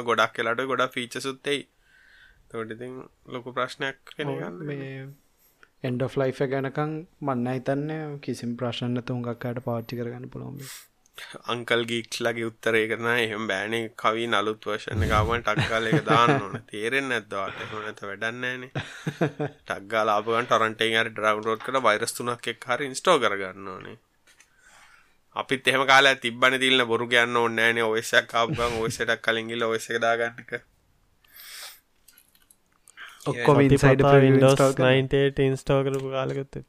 ගොඩක් 0.06 0.36
කියලාට 0.36 0.66
ගොඩා 0.66 0.90
ෆීච 0.90 1.18
සුත්තෙයි 1.20 1.62
තොටිතින් 2.50 2.94
ලොකු 3.28 3.54
ප්‍රශ්නයක් 3.54 4.16
මේ 4.64 4.94
එන්ඩ 5.84 6.04
ෆ්ලයි් 6.10 6.48
ගැනකං 6.50 6.94
මන්න 7.22 7.50
හිතන්න 7.50 7.92
කිසිම් 8.22 8.56
ප්‍රශ්න 8.56 9.02
තුන්ගක්කට 9.04 9.60
පාච්චි 9.66 9.98
කරගන්න 9.98 10.26
පුළොම 10.30 10.56
අංකල් 11.46 11.82
ගීක්ලගේ 11.84 12.46
උත්තරේ 12.46 12.82
කරන 12.88 13.08
එහම 13.14 13.46
බෑනේ. 13.48 13.86
කවී 13.96 14.28
නලුත් 14.28 14.66
වර්ෂණ 14.66 15.06
ගාමන් 15.06 15.44
ටක්කාල 15.44 15.88
එක 15.90 16.02
දාන්න 16.06 16.34
ඕන. 16.36 16.58
තේරෙන් 16.70 17.12
ඇත්දවාට 17.12 17.62
හොනත 17.72 18.02
වැඩන්නේනේ 18.02 18.72
ටක්ගා 19.64 20.04
ලාපගන් 20.06 20.48
ටොරන්ටේ 20.48 20.92
අර 20.98 21.10
ඩ්‍රවන්් 21.10 21.44
රෝඩ් 21.44 21.64
කළ 21.66 21.82
වෛරස් 21.82 22.16
තුනක් 22.16 22.48
එක් 22.48 22.68
හරි 22.68 22.90
ඉස්ටෝ 22.90 23.18
කරගන්න 23.20 23.70
ඕනේ. 23.70 23.98
අපිත් 25.36 25.68
එහෙම 25.68 25.86
කාලා 25.86 26.16
තිබ්බන 26.18 26.60
තිල්න 26.60 26.88
බොරු 26.88 27.08
ගන්න 27.08 27.38
ඕන්නෑනේ 27.38 27.86
ඔයසක් 27.86 28.28
කාපුගන් 28.28 28.78
ඔයසටක් 28.80 29.22
කලින්ගිල 29.22 29.66
ඔයසක 29.66 29.96
දාගන්නක 30.00 30.52
ඔක්කොම 33.26 33.62
ඉන්සයිඩ 33.62 35.40
ඉන්ස්ටෝ 35.42 35.80
කරපු 35.84 36.12
කාලගත්ත 36.12 36.62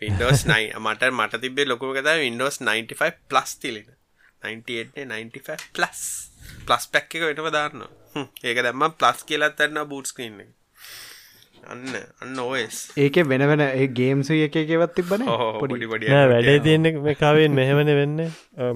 වින්ඩෝස් 0.00 0.46
නයි 0.46 0.70
මට 0.78 1.10
මට 1.12 1.40
තිබේ 1.40 1.66
ලොකුම 1.66 1.92
කතා 1.94 2.16
වින්ඩෝස් 2.18 2.60
95 2.62 3.12
ප්ලස් 3.28 3.58
තිලෙන. 3.58 3.90
98 4.42 5.68
ප්ලස් 5.74 6.00
ප්ලස් 6.66 6.88
පැක් 6.88 7.14
එක 7.16 7.28
වෙටම 7.28 7.52
දාන්න 7.54 7.86
ඒක 8.42 8.58
දැම්ම 8.66 8.88
ප්ලස් 8.94 9.22
කියලත් 9.28 9.62
ඇන්න 9.62 9.80
බූට්ස්කන්න 9.86 10.40
අන්න 11.64 11.94
අන්න 12.20 12.40
ඕස් 12.40 12.80
ඒක 12.98 13.20
වෙන 13.24 13.46
වෙන 13.50 13.64
ඒ 13.66 13.86
ගේම්සු 13.92 14.38
එක 14.38 14.56
එකවත් 14.56 14.96
තිබන 14.96 15.26
පොඩි. 15.60 15.86
පොඩි 15.86 16.10
නෑ 16.10 16.26
වැඩේ 16.32 16.58
තියන්න 16.66 16.90
මේ 17.04 17.16
කවෙන් 17.16 17.54
මෙහෙමන 17.54 17.92
වෙන්න 17.92 18.18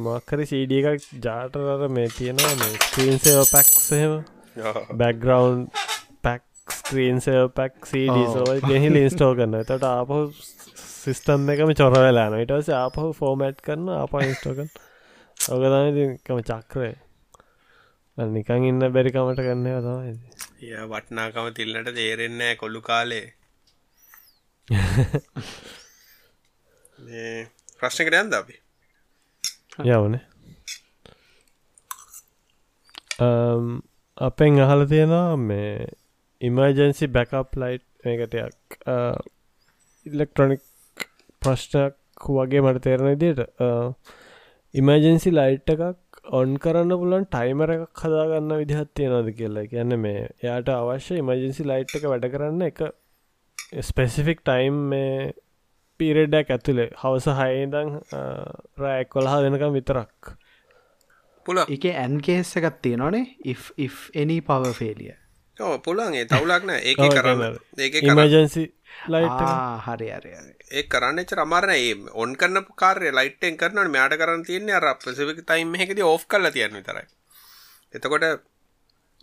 මක්කරි 0.04 0.46
සීඩ 0.46 0.76
එකක් 0.78 1.10
ජාටරර 1.20 1.90
මේ 1.90 2.08
තියෙනවා 2.14 2.54
මේ 2.62 2.72
ස්ක්‍රීන්සය 2.78 3.36
පැක්සහෙම 3.50 4.16
බැක්ග්‍රවන්් 4.94 5.66
පැක් 6.66 6.76
ස්ක්‍රීන්සය 6.76 7.32
පැක් 7.54 7.74
සීඩීසවයි 7.86 8.60
ගෙහිල 8.62 8.96
ඉන්ස්ටෝ 8.96 9.34
කරන්න 9.34 9.62
තට 9.62 9.84
ආපහු 9.88 10.18
සිිස්ටම් 10.34 11.48
එකම 11.48 11.72
චොර 11.74 11.94
වෙලාන 11.94 12.34
ඉටස 12.36 12.68
ආපහු 12.74 13.12
ෆෝමට් 13.14 13.60
කරන්න 13.60 13.88
අප 13.94 14.14
ඉස්ටෝකන් 14.22 14.70
ඔගතමකම 15.38 16.40
චක්‍රය 16.42 16.92
නිකං 18.18 18.64
ඉන්න 18.64 18.86
බැරිකමට 18.90 19.38
කරන්න 19.38 19.66
තමයි 19.78 20.14
ය 20.66 20.86
වටනාකම 20.86 21.50
තිල්න්නට 21.54 21.92
තේරෙන්නෑ 21.94 22.56
කොල්ලු 22.56 22.80
කාලේ 22.82 23.26
ප්‍රශ්නකට 27.78 28.18
යන්ද 28.22 28.34
අපි 28.34 28.58
යවනේ 29.86 30.24
අපෙන් 34.16 34.60
අහල 34.60 34.84
තියෙනවා 34.86 35.38
මේ 35.38 35.86
ඉමර්ජන්සි 36.40 37.06
බැකප් 37.08 37.56
ලයිට් 37.56 37.84
එකටයක් 38.04 38.78
ඉල්ලෙක්ට්‍රොනික් 40.06 40.62
ප්‍රශ්නයක් 41.42 41.96
වගේ 42.30 42.62
මට 42.62 42.82
තේරණ 42.84 43.18
දිට 43.18 43.40
ඉමර්ජන්සි 44.74 45.32
ලයිට් 45.32 45.72
එකක් 45.74 46.20
ඔන් 46.32 46.54
කරන්න 46.58 46.92
පුලන් 46.94 47.26
ටයිමර 47.26 47.72
එකක් 47.76 48.04
හදාගන්න 48.04 48.58
විදිහත් 48.58 48.92
තියෙනද 48.94 49.32
කියලා. 49.32 49.66
කියන්න 49.66 49.98
මේ 49.98 50.28
එයාට 50.42 50.70
අවශ්‍ය 50.70 51.18
ඉමර්ජන්සි 51.22 51.64
ලයිට් 51.64 51.96
එක 51.96 52.08
වැඩ 52.12 52.30
කරන්න 52.32 52.68
එක 52.68 52.84
ස්පෙසිෆික් 53.82 54.44
ටයිම් 54.44 54.80
මේ 54.90 55.32
පීරෙඩ්ඩක් 56.00 56.50
ඇතුළේ 56.52 56.90
හවස 57.02 57.28
හයදං 57.40 57.94
රෑක් 58.78 59.08
කොළහා 59.08 59.44
දෙනකම් 59.44 59.72
විතරක්. 59.72 60.36
පුල 61.46 61.62
එක 61.66 61.92
ඇන්කේස් 61.94 62.56
එකත් 62.60 62.82
තියෙනනේ 62.82 63.24
if 63.86 64.10
එනි 64.14 64.42
පව 64.42 64.74
ෆේලිය 64.74 65.14
පුලන්ගේ 65.80 66.26
තවුලක්න 66.26 66.72
ඒක 66.72 66.98
කරන්න 66.98 67.58
ඒක 67.78 67.94
ඉමර්ජන්සි 68.02 68.64
ලයිට් 69.06 69.44
හරි 69.84 70.08
අරය 70.12 70.32
ඒ 70.70 70.82
කරන්න 70.84 71.22
ච 71.22 71.32
රමාරන 71.34 71.72
ඒ 71.72 71.94
ඔන් 72.14 72.34
කරන්න 72.34 72.66
කාරය 72.76 73.12
ලයිට්ෙන් 73.12 73.56
කරනට 73.56 73.90
මයාට 73.90 74.16
කරන්න 74.16 74.44
තියන්නේ 74.44 74.76
අර 74.76 74.88
පසිවික 74.96 75.40
තයිම් 75.44 75.74
එකද 75.76 76.02
ඔෆ් 76.06 76.26
කල 76.26 76.50
තියන්න 76.50 76.76
විතරයි. 76.76 77.06
එතකොට 77.94 78.26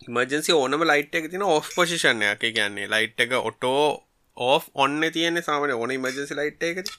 ඉමර්ජන්සි 0.02 0.52
ඕනම 0.54 0.84
ලයිට් 0.84 1.14
එක 1.14 1.30
තින 1.30 1.46
ඔෆ් 1.48 1.70
පොසිෂණයක් 1.74 2.44
කියන්නේ 2.50 2.88
ලයිට් 2.88 3.20
එක 3.20 3.38
ඔටෝ 3.40 4.04
ඕෆ් 4.36 4.68
ඔන්න 4.76 5.00
තියෙන 5.12 5.42
සාමන 5.42 5.72
ඕන 5.72 5.90
ඉමර්ජන්සි 5.92 6.34
ලයිට් 6.34 6.62
එකති 6.64 6.94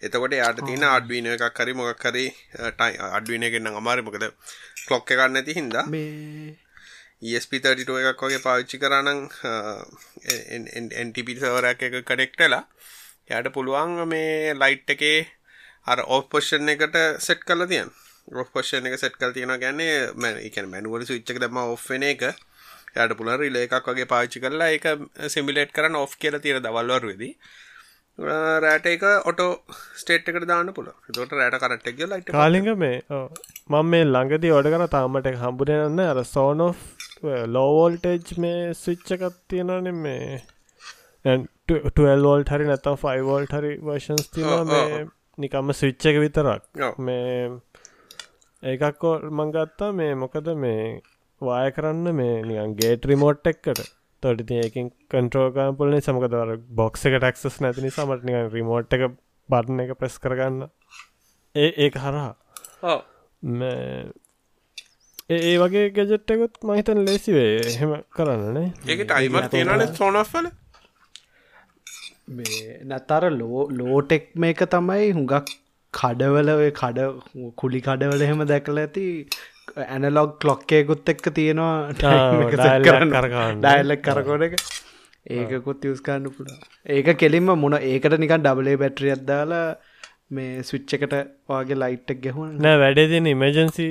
එතකොට 0.00 0.34
යාට 0.34 0.60
තියෙන 0.62 0.84
අඩ්වීන 0.86 1.26
එකක් 1.28 1.48
කරි 1.54 1.72
මොකක් 1.74 1.98
කරි 1.98 2.26
ටයි 2.72 2.98
අඩ්වින 3.10 3.42
එකෙන්න්න 3.44 3.74
අමාරිමකද 3.74 4.30
කලොක්ක 4.84 5.08
ගන්න 5.10 5.38
ඇති 5.38 5.56
හින්දා 5.56 5.84
ESP32 7.22 7.96
එකක් 8.02 8.22
වගේ 8.22 8.42
පාවිච්චි 8.42 8.78
කරනං 8.78 9.22
එන්ටිපි 10.96 11.34
සවරයක් 11.36 11.82
එක 11.82 11.96
කනෙක්ටලා 12.04 12.62
යට 13.30 13.48
පුළුවන් 13.52 14.04
මේ 14.08 14.54
ලයිට් 14.54 14.94
එකේ 14.94 15.26
අර 15.86 16.04
ඔෆ් 16.08 16.28
පොෂන් 16.30 16.68
එකට 16.68 16.98
සෙට් 17.20 17.42
කල 17.44 17.66
තියන් 17.66 17.90
රොෆ් 18.28 18.52
පොෂන් 18.52 18.86
එක 18.86 18.98
සෙට් 18.98 19.16
කල් 19.16 19.32
තියෙන 19.32 19.54
ගැන්නේ 19.58 19.96
මැ 20.16 20.34
එක 20.46 20.60
මැනුවල 20.66 21.04
සුච්චක 21.04 21.38
දම 21.38 21.58
ඔෆ්න 21.66 22.04
එක. 22.04 22.28
යට 22.96 23.14
පුල 23.16 23.30
රිල 23.36 23.56
එකක් 23.58 23.88
වගේ 23.88 24.10
පාච්චි 24.10 24.40
කරලා 24.40 24.74
එක 24.74 24.86
සිමිලේට් 25.28 25.72
කරන 25.72 25.96
ඔෆ් 25.96 26.14
කියල 26.16 26.38
තියෙන 26.38 26.62
දවල්වරුවේදී 26.62 27.32
රෑට 28.18 28.86
එක 28.86 29.04
ඔටෝ 29.24 29.50
ස්ටේට් 29.96 30.30
එකට 30.30 30.46
දාන්න 30.46 30.72
පුල 30.72 30.88
තොට 31.10 31.32
රෑට 31.32 31.58
කරට්ක් 31.62 32.00
ලයිට 32.04 32.32
කාලිග 32.32 32.70
මේ 32.76 33.02
මං 33.68 33.90
මේ 33.90 34.06
ළඟදී 34.06 34.54
ඔඩ 34.54 34.70
කර 34.72 34.86
තාමට 34.88 35.30
හම්බුරයන්න 35.36 36.04
අර 36.04 36.24
සෝනෝ 36.26 36.72
ලෝවෝල්ටේජ් 37.22 38.38
මේ 38.38 38.74
ස්විච්චකත් 38.74 39.38
තියෙනන 39.48 39.94
මේ. 40.02 40.40
12වෝල්ට 41.24 42.50
හරි 42.54 42.66
නැතම් 42.66 42.96
5වෝල්ට 42.96 43.54
හරි 43.58 43.72
වර්ෂන්ස් 43.82 44.30
තිවා 44.30 44.64
මේ 44.64 45.06
නිකම්ම 45.38 45.72
ස්විච්ච 45.72 46.06
එක 46.06 46.20
විතරක්. 46.24 46.62
මේ 46.98 47.50
ඒකක්කෝ 48.62 49.14
මංගත්තා 49.30 49.92
මේ 49.92 50.14
මොකද 50.14 50.50
මේ 50.56 51.00
වාය 51.40 51.70
කරන්න 51.70 52.14
මේ 52.14 52.42
නිකන් 52.42 52.76
ගේට 52.80 53.04
රිමෝට් 53.04 53.46
එක්කට 53.46 53.82
තොට 54.22 54.40
තියකින් 54.46 54.90
කන්ට්‍රෝගම් 55.10 55.76
පුලන 55.78 56.00
සමකදවර 56.00 56.56
බොක්ස 56.72 57.06
එක 57.06 57.18
ටක්සස් 57.18 57.60
නැති 57.60 57.84
නිසාමට 57.84 58.24
නික 58.24 58.54
රිමෝට් 58.54 58.96
එක 58.98 59.04
බටන 59.48 59.84
එක 59.84 59.98
ප්‍රෙස් 59.98 60.18
කරගන්න. 60.18 60.70
ඒ 61.54 61.70
ඒක 61.84 61.94
හරහා 61.98 62.32
ඒ 65.30 65.56
වගේ 65.58 65.88
ගෙජෙට්ටකුත් 65.90 66.54
මහිතන් 66.64 66.98
ලේසිවේ 67.06 67.48
එහෙම 67.64 67.90
කරන්නනේ 68.12 68.68
ඒකට 68.88 69.10
අයිමත් 69.12 69.48
තියෙනන 69.50 69.82
සෝනස්වල 69.94 70.46
නැතර 72.86 73.26
ලෝ 73.32 73.64
ලෝටෙක් 73.72 74.24
මේක 74.36 74.62
තමයි 74.68 75.10
හුඟක් 75.10 75.52
කඩවල 75.94 76.50
කඩ 76.72 77.06
කුලි 77.56 77.82
කඩවල 77.82 78.22
එහෙම 78.22 78.46
දැකල 78.46 78.82
ඇති 78.84 79.04
ඇනලොග් 79.88 80.32
කලොක්කයකුත් 80.38 81.12
එක්ක 81.14 81.30
තියෙනවා 81.34 81.76
ඩයිල්ලක් 83.60 84.02
කරකොඩ 84.04 84.48
එක 84.48 84.58
ඒකකුත් 85.36 85.86
යස්කාන්න 85.86 86.32
පුළ 86.32 86.52
ඒක 86.90 87.14
කෙලින්ම 87.18 87.54
මුණ 87.58 87.80
ඒකට 87.82 88.18
නිකන් 88.18 88.40
ඩබලේ 88.40 88.76
බැට්‍රිය 88.78 89.16
අද්දාලා 89.18 89.64
මේ 90.32 90.50
ස්විච්චකට 90.64 91.22
වගේ 91.48 91.78
ලයිට්ක් 91.78 92.20
ගැහුණ 92.24 92.60
නෑ 92.62 92.78
වැඩේ 92.80 93.08
තින 93.08 93.32
ඉමජන්සි 93.32 93.88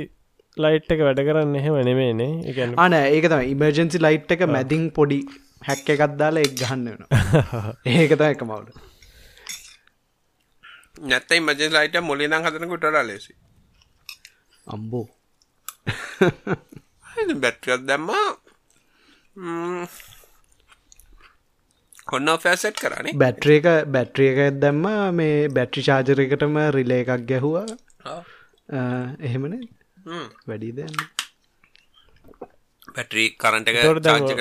ලයිට් 0.59 0.93
එක 0.95 1.03
වැඩ 1.07 1.21
කරන්න 1.21 1.55
එහෙම 1.55 1.77
නෙමේනේ 1.83 2.31
එක 2.51 2.57
අන 2.77 2.97
ඒක 2.97 3.27
තම 3.27 3.43
ඉමර්ජන්සි 3.47 3.99
ලයිට් 3.99 4.31
එක 4.31 4.45
මැදිං 4.49 4.85
පොඩි 4.91 5.19
හැක්ක 5.63 5.93
එකත් 5.95 6.17
දාලා 6.17 6.43
එක් 6.43 6.55
ගහන්න 6.55 6.87
වෙන 6.91 7.03
ඒකත 7.95 8.25
එක 8.27 8.45
මවුඩ 8.45 8.73
නැත්තයි 11.05 11.41
මජ 11.41 11.71
ලයිට 11.71 12.01
මුලිනම් 12.03 12.41
හදනකුටලා 12.41 13.05
ලෙසි 13.05 13.33
අම්බෝ 14.67 15.05
බැට්‍රියක් 17.35 17.85
දැම්මා. 17.87 18.27
ඔන්න 22.07 22.29
ෆෑසෙට් 22.39 22.77
කරන්නේ 22.77 23.15
බැට්‍රිය 23.15 23.59
එක 23.59 23.67
බැට්‍රිය 23.87 24.29
එක 24.35 24.59
දැම්ම. 24.59 24.85
මේ 25.13 25.47
බැට්‍රි 25.49 25.83
චාජරකටම 25.83 26.59
රිලේ 26.71 27.01
එකක් 27.03 27.25
ගැහුවා. 27.25 27.65
එහෙමන 29.21 29.57
වැඩි 30.47 30.71
දැන්න 30.77 30.97
පැට්‍රී 32.95 33.27
කරන්ට 33.37 33.69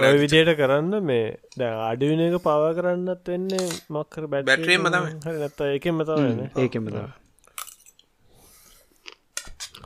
ඔය 0.08 0.18
විදියට 0.20 0.52
කරන්න 0.58 0.92
මේ 1.02 1.24
ද 1.54 1.60
අඩවින 1.84 2.22
එක 2.26 2.36
පවා 2.42 2.72
කරන්නත් 2.78 3.26
වෙන්නේ 3.26 3.66
මක්කර 3.90 4.24
බැට 4.32 4.46
බැට්‍රියම 4.46 4.86
තමයි. 4.86 5.12
හරි 5.24 5.38
නැත්ත 5.38 5.60
එකම 5.68 5.98
තම 6.02 6.20
ඒකෙම 6.62 6.84
තම 6.88 7.08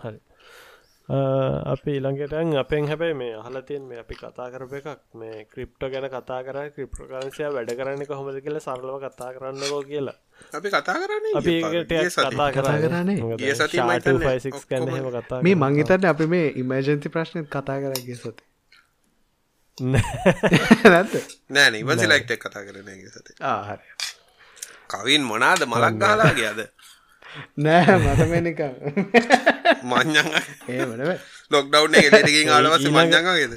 හරි 0.02 0.18
අපි 1.10 1.90
ඊළඟටන් 1.92 2.56
අපෙන් 2.58 2.86
හැබැයි 2.86 3.14
මේ 3.14 3.34
අහලතියෙන් 3.36 3.82
මේ 3.82 3.98
අපි 3.98 4.14
කතා 4.14 4.48
කරප 4.50 4.72
එකක්. 4.78 4.88
මේ 5.14 5.44
ක්‍රිප්ට 5.46 5.82
ගැන 5.86 6.06
කතා 6.08 6.40
කර 6.42 6.58
ක්‍රිප්‍රකාන්සය 6.74 7.48
වැඩ 7.50 7.72
කරන්න 7.78 8.06
කොහොමද 8.06 8.38
කියලා 8.44 8.62
සරලව 8.62 8.96
කතා 9.06 9.30
කරන්නකෝ 9.34 9.82
කියලා. 9.84 10.16
අපි 10.52 10.68
කතා 10.68 10.96
කරන්නේ 10.96 11.34
අපි 11.40 11.54
කතා 11.62 12.50
කතා 12.52 12.76
කරන්නේ 12.78 13.16
කන්න 14.70 15.10
කතා 15.16 15.42
මේ 15.42 15.56
මංහිතන්න 15.56 16.06
අපි 16.06 16.26
මේ 16.28 16.46
ඉමර්ජන්ති 16.56 17.08
ප්‍රශ්නත් 17.10 17.48
කතා 17.48 17.78
කරගේ 17.80 18.16
සති 18.16 18.44
නෑ. 21.50 21.70
ඉවසි 21.76 22.06
ලයිට් 22.08 22.30
එක් 22.30 22.40
කතා 22.40 22.64
කරන 22.64 22.88
සත 23.08 23.26
ආහරය 23.42 23.88
කවින් 24.90 25.22
මොනාද 25.24 25.66
මලක් 25.66 25.94
ගාලාගේ 25.98 26.48
අද 26.48 26.60
නෑ 27.58 27.98
මතමනික 27.98 28.60
මං්ඥං 29.84 30.28
ලොක්ඩව් 31.50 31.94
එක 31.96 32.10
දෙකින් 32.18 32.48
ආලවස 32.50 32.86
මං්ඥගේද 32.90 33.54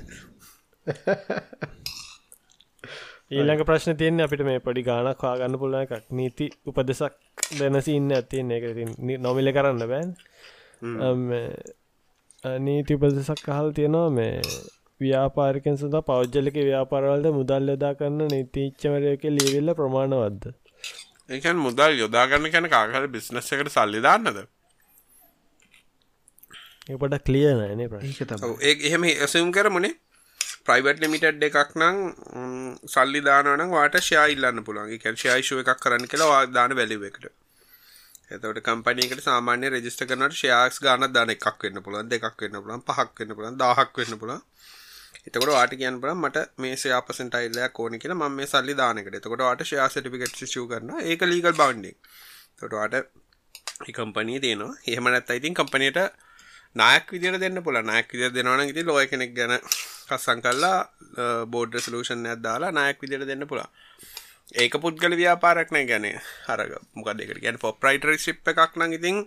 ඊළඟ 3.32 3.64
ප්‍රශ්න 3.70 3.98
තියන්නේ 3.98 4.28
අපිට 4.28 4.44
මේ 4.44 4.60
පොඩි 4.60 4.84
ගානක් 4.84 5.22
වාගන්න 5.22 5.60
පුලන 5.60 5.78
එකක්. 5.78 5.94
නීති 6.12 6.50
උපදෙසක් 6.66 7.16
දැනසින්න 7.60 8.12
ඇතින් 8.12 8.52
එක 8.52 8.64
නොමිල 9.22 9.52
කරන්න 9.52 9.84
බෑන්. 9.86 10.10
නීති 12.62 12.96
උපදෙසක් 12.96 13.46
අහල් 13.50 13.70
තියෙනවා 13.74 14.10
මේ 14.12 14.42
ව්‍යාපාරිකෙන් 15.02 15.78
සඳ 15.78 16.02
පෞද්ජලික 16.06 16.58
ව්‍යාපාරවලට 16.62 17.32
මුදල් 17.34 17.72
යදා 17.74 17.94
කරන්න 17.96 18.34
නීතිච්චවරයක 18.34 19.24
ලියවිල්ල 19.30 19.74
ප්‍රමාණවද්ද 19.76 20.52
ඒකන් 21.30 21.58
මුදල් 21.60 21.96
යොදාගන්න 21.98 22.52
කැන 22.52 22.70
කාකර 22.70 23.08
බිස්නස් 23.10 23.52
එකට 23.52 23.72
සල්ලි 23.72 24.02
දාන්නද 24.02 24.44
එපට 26.86 27.24
කලිය 27.24 27.46
නෑනේ 27.52 27.88
ඒ 28.62 28.74
එහෙම 28.82 29.04
ඇසම් 29.06 29.52
කරමුණේ 29.52 29.94
ප්‍රයිවට් 30.64 31.00
ලිමිටඩ් 31.00 31.44
එකක් 31.44 31.78
නං 31.78 31.98
සල්ලි 32.88 33.22
දානන 33.22 33.64
වාට 33.72 33.96
ශයා 34.02 34.26
ඉල්ලන්න 34.30 34.66
පුළන්ගේ 34.66 35.00
කැන්ශයායිශුව 35.00 35.62
එකක් 35.64 35.80
කරන්න 35.80 36.08
කියලා 36.08 36.42
දාන 36.50 36.76
වැලිව 36.76 37.06
එකට. 37.10 37.26
එතවට 38.30 38.62
කම්පනයකට 38.62 39.22
සාමාන්‍ය 39.22 39.70
රජිස්ට 39.70 40.04
කරනට 40.06 40.36
ශයාක්ස් 40.36 40.80
ගාන 40.80 41.08
දාන 41.10 41.30
එකක් 41.30 41.48
වෙන්න 41.62 41.80
පුළන් 41.82 42.10
දෙකක් 42.10 42.42
වෙන්න 42.42 42.60
පුළන් 42.60 42.84
පහක් 42.84 43.20
වෙන්න 43.20 43.36
පුළන් 43.38 43.58
දහක් 43.58 44.00
වෙන්න 44.00 44.20
පුළන් 44.20 44.42
එතකොට 45.24 45.52
වාට 45.52 45.76
කියන්න 45.76 46.02
පුළන් 46.02 46.20
මට 46.20 46.46
මේ 46.58 46.76
ශයාපසට 46.76 47.36
අයිල්ලයක් 47.36 47.80
ඕන 47.80 47.96
කියලා 47.98 48.20
ම 48.22 48.38
මේ 48.38 48.48
සල්ලි 48.48 48.76
දානකට 48.76 49.18
එතකොට 49.20 49.44
වාට 49.44 49.64
ශයා 49.66 49.88
සටිකට 49.90 50.44
ශූ 50.48 50.66
කරන 50.68 50.92
ඒක 51.06 51.26
ලීගල් 51.26 51.56
බවන්ඩි 51.56 51.92
තොටවාට 52.60 52.96
කම්පනී 53.92 54.40
තියනවා 54.40 54.74
එහෙමනත් 54.88 55.30
අයිතින් 55.30 55.56
කම්පනයට 55.56 56.02
නායක් 56.76 57.08
විදිර 57.08 57.38
දෙන්න 57.38 57.64
පුළ 57.64 57.80
නායක් 57.82 58.08
විදිර 58.10 58.32
දෙනවන 58.32 58.64
ඉති 58.66 58.84
ලොය 58.84 59.06
කෙනෙක් 59.08 59.34
ගැන 59.34 59.56
කස්සං 60.08 60.40
කල්ලා 60.42 60.78
බෝඩ් 61.46 61.80
සලූෂන් 61.80 62.26
ඇදදාලා 62.26 62.72
නායක් 62.72 63.02
විදිර 63.02 63.26
දෙන්න 63.26 63.48
පුළා 63.48 63.70
ඒක 64.56 64.78
පුද්ගල 64.78 65.16
ව්‍යාපාරක්න 65.16 65.82
ගැන 65.88 66.08
හරග 66.48 66.72
මොකදකට 66.96 67.44
ගැන 67.44 67.58
පොප්‍රයිටරි 67.58 68.18
ශිප් 68.20 68.54
එකක් 68.54 68.80
නං 68.80 68.98
ඉතින් 69.00 69.18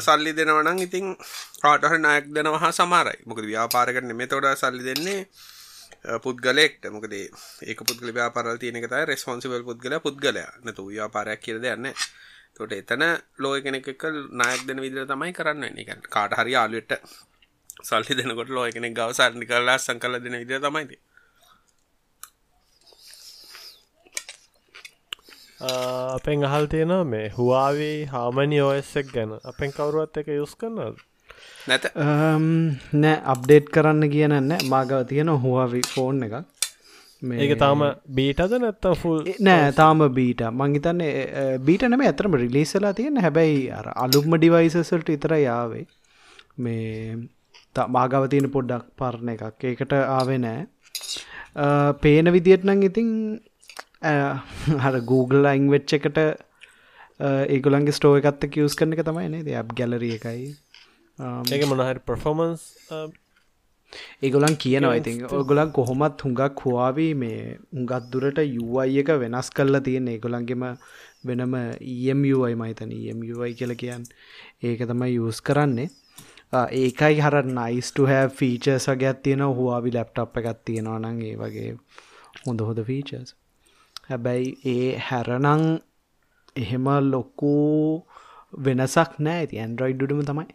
සල්ලි 0.00 0.32
දෙනවනං 0.32 0.78
ඉතින් 0.80 1.16
කාටහ 1.62 1.98
නායක් 1.98 2.30
දෙනව 2.30 2.56
හා 2.62 2.72
සමාරයි 2.72 3.20
මොකද 3.24 3.44
ව්‍යාපාරකට 3.44 4.04
නෙම 4.04 4.24
තොඩ 4.28 4.48
සල්ලි 4.54 4.84
දෙන්නේ 4.84 5.20
පුද්ගලෙක්ට 6.20 6.84
මොකදේ 6.90 7.28
ඒක 7.62 7.80
පුද්ගල 7.82 8.12
ව්‍යාපාරල් 8.12 8.58
තියෙනක 8.58 8.88
තයි 8.88 9.04
රෙස්පොන්සිබල් 9.06 9.64
පුද්ගල 9.64 9.94
පුද්ගලයා. 10.00 10.52
නතු 10.64 10.82
ව්‍යාපාරයක් 10.86 11.40
කියර 11.40 11.58
දෙන්න 11.60 11.88
තොට 12.56 12.72
එතන 12.72 13.04
ලෝය 13.38 13.58
කෙනෙක් 13.62 13.88
නායක් 14.32 14.62
දෙන 14.68 14.80
විදිර 14.80 15.06
තමයි 15.06 15.32
කරන්න. 15.32 15.64
එක 15.76 16.08
කාට 16.08 16.36
හරි 16.38 16.54
ආලුවට 16.56 16.92
සල්ලි 17.82 18.14
දෙනකොට 18.14 18.50
ලෝය 18.50 18.70
කෙනෙක් 18.72 18.94
ගව 18.94 19.10
සරණි 19.12 19.46
කරලා 19.46 19.78
සංකල 19.78 20.14
දෙන 20.20 20.38
විදිර 20.42 20.60
තමයිති 20.60 20.98
අපෙන් 25.60 26.44
අහල් 26.44 26.66
තියෙනවා 26.66 27.04
මේ 27.06 27.26
හවාවී 27.30 27.98
හාමනි 28.06 28.60
ඕස්සක් 28.60 29.12
ගැන. 29.14 29.34
අපෙන් 29.44 29.70
කවරුවත් 29.72 30.16
එක 30.16 30.28
යුස් 30.30 30.54
කරනද 30.56 30.98
නැත. 31.68 31.84
නෑ 32.94 33.14
අප්ඩේට් 33.32 33.70
කරන්න 33.74 34.10
කියනන්න 34.14 34.56
මාගව 34.70 35.06
තියෙන 35.10 35.30
හුවවි 35.44 35.82
ෆෝන් 35.88 36.26
එක 36.26 36.34
ඒක 37.38 37.58
තාම 37.58 37.84
බීටද 38.14 38.56
නැත්තම් 38.58 38.96
ෆුල් 38.96 39.20
නෑ 39.40 39.72
තාම 39.72 40.04
බීට 40.14 40.42
මංහිතන්නේ 40.52 41.58
බීට 41.60 41.86
නම 41.88 42.02
ඇතරම 42.02 42.36
රිලිස්සලා 42.36 42.92
තියෙන 42.92 43.16
හැබැයි 43.18 43.60
අර 43.72 43.92
අලුක්ම 43.96 44.36
ඩිවයිසසල්ට 44.36 45.10
ඉතර 45.10 45.36
යාවේ 45.38 45.86
මේ 46.58 47.28
මාගව 47.90 48.28
තියෙන 48.28 48.50
පොඩ්ඩක් 48.50 48.86
පරණ 48.96 49.30
එකක්. 49.30 49.64
ඒකට 49.64 49.92
ආවේ 49.92 50.38
නෑ. 50.38 50.66
පේන 52.00 52.32
විදියට 52.32 52.64
නං 52.64 52.82
ඉතින් 52.82 53.10
හර 54.78 55.00
Google 55.02 55.48
අයින් 55.48 55.70
වෙච්ච 55.70 55.94
එකට 55.94 56.20
ඒගොලන්ගේ 57.20 57.92
ස්ටෝ 57.92 58.14
එකත්ත 58.16 58.48
කියස් 58.50 58.76
කරන 58.76 58.92
එක 58.92 59.04
තමයි 59.04 59.28
නේ 59.30 59.56
ඇබ් 59.56 59.74
ගැලරිය 59.74 60.16
එකයි. 60.18 60.54
ඒක 61.52 61.68
මොනහරි 61.68 62.00
පර්ෆෝමන්ස් 62.02 62.62
ඒගොලන් 64.22 64.56
කියනවා 64.56 64.94
ඉතින් 64.96 65.24
ඔගොලන් 65.32 65.72
කොහොමත් 65.72 66.24
හුඟක් 66.24 66.62
හවාවී 66.62 67.12
මේ 67.14 67.58
උගත් 67.74 68.06
දුරට 68.12 68.38
යුවයි 68.48 69.00
එක 69.00 69.10
වෙනස් 69.20 69.50
කල්ලා 69.50 69.80
තියෙන 69.80 70.08
ඒගොලන්ගෙම 70.08 70.64
වෙනම 71.24 71.54
EMUයි 71.80 72.54
මහිතන 72.54 72.92
EMUයි 72.92 73.54
කියල 73.54 73.74
කියන්න 73.74 74.08
ඒක 74.62 74.80
තමයි 74.84 75.20
යස් 75.20 75.40
කරන්නේ. 75.42 75.88
ඒකයි 76.54 77.20
හර 77.20 77.36
නයිස්ට 77.50 77.98
හැ 78.08 78.26
ෆීචර්ස් 78.30 78.88
වගේත් 78.90 79.22
තියෙන 79.22 79.46
හවාවි 79.50 79.94
ලැප්ටප් 79.94 80.36
එකත් 80.40 80.60
තියෙනවා 80.64 80.98
නං 81.00 81.22
ඒ 81.22 81.36
වගේ 81.36 81.70
හොඳ 82.44 82.60
හොඳ 82.60 82.82
ෆීචර්ස් 82.90 83.34
හැබැයි 84.08 84.52
ඒ 84.74 84.90
හැරනං 85.08 85.64
එහෙම 86.56 86.86
ලොකු 87.06 87.54
වෙනසක් 88.64 89.18
නෑ. 89.18 89.38
ඇති 89.38 89.60
ඇන්ඩරොයිඩ්ඩුම 89.60 90.22
තමයි 90.22 90.46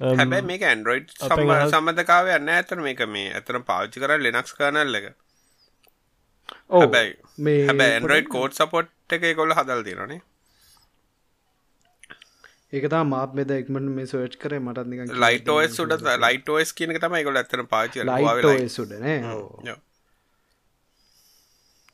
හැබැයි 0.00 0.46
මේක 0.50 0.62
ඇන්ඩරෝයිඩ් 0.70 1.12
සම්බධකාව 1.72 2.30
යන්න 2.36 2.52
ඇතර 2.56 2.80
මේක 2.86 3.02
මේ 3.16 3.32
ඇතර 3.40 3.60
පාච්චි 3.70 4.02
කර 4.02 4.18
ලෙනක්ස් 4.26 4.56
කරනල්ල 4.58 5.00
එක. 5.00 5.06
හැබැයි 6.74 7.16
මේ 7.48 7.66
හැබැ 7.70 7.90
ඇන්ඩරෝයිඩ් 7.96 8.30
කෝඩ් 8.36 8.56
සපොට් 8.60 9.16
එක 9.18 9.26
කොල්ල 9.40 9.54
හදල් 9.58 9.82
තිරනේ 9.88 10.20
ඒකතා 12.78 13.02
මාත් 13.06 13.34
මෙද 13.38 13.50
එක්මට 13.56 13.90
මේ 13.96 14.06
සෝච් 14.12 14.36
කර 14.44 14.58
මටත් 14.60 15.18
ලයිටෝස් 15.24 15.76
සුට 15.80 16.06
ලයිටෝස් 16.26 16.74
කියනක 16.80 17.00
තමයි 17.06 17.24
කොල 17.28 17.40
ඇතර 17.42 17.64
පාචි 17.74 18.06
සුඩනේ 18.76 19.18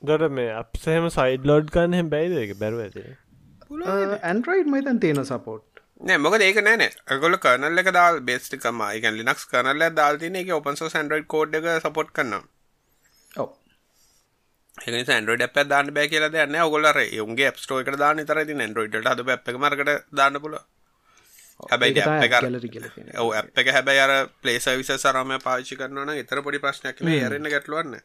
දොට 0.03 0.29
මේ 0.39 0.53
අපසහෙම 0.59 1.09
සයිඩ් 1.17 1.51
ලෝඩ් 1.51 1.75
කන්න 1.75 1.99
හැම් 1.99 2.09
බැයිද 2.15 2.39
එක 2.45 2.55
බැරුව 2.63 2.81
ඇති. 2.87 3.03
ඇන්ඩරයිඩ් 4.23 4.71
මතන් 4.73 5.01
තියෙන 5.03 5.25
සපෝට් 5.25 5.65
නෑ 6.01 6.19
මොක 6.25 6.35
ඒක 6.41 6.59
නෑන 6.65 6.85
ගොල 7.23 7.37
කරනල්ල 7.39 7.81
එක 7.83 7.91
දල් 7.97 8.21
බෙස්ටිකම 8.29 8.81
එක 8.89 9.07
ලිනක්ස් 9.13 9.45
කරනල්ල 9.47 9.85
දාල්තින 9.93 10.39
එක 10.41 10.53
ඔපන්සෝ 10.59 10.89
සන්ඩරයිඩ් 10.89 11.29
කෝඩ් 11.29 11.55
එක 11.55 11.69
සපොට් 11.85 12.13
කරන්න 12.13 12.35
ඔව. 13.35 13.49
ඒ 14.79 15.05
සන්ඩරෝඩ 15.05 15.47
අප 15.49 15.59
දාන්න 15.69 15.93
බෑ 15.97 16.09
කියලා 16.09 16.33
දන්න 16.35 16.61
ඔගොලර 16.65 17.01
යුන්ගේ 17.13 17.53
ස්ටෝ 17.57 17.81
එක 17.85 17.91
දාන 17.99 18.25
තර 18.25 18.43
ති 18.49 18.59
න්ඩරෝයිඩ් 18.61 19.01
හද 19.05 19.27
පැක් 19.31 19.57
මරකට 19.57 19.93
දාන්න 20.15 20.41
පුල 20.41 20.57
හැබැයි 21.63 22.05
ඔව 23.19 23.33
ඇ් 23.35 23.43
එක 23.63 23.73
හැබැයි 23.77 24.05
අර 24.07 24.13
පලේස 24.43 24.69
විස 24.75 24.93
සරම 24.99 25.35
පාචි 25.45 25.77
කරනන 25.77 26.15
එතර 26.17 26.41
පොඩි 26.47 26.63
ප්‍රශ්නයක් 26.65 27.03
යරන්න 27.19 27.51
ගැටලුවන්න 27.55 27.99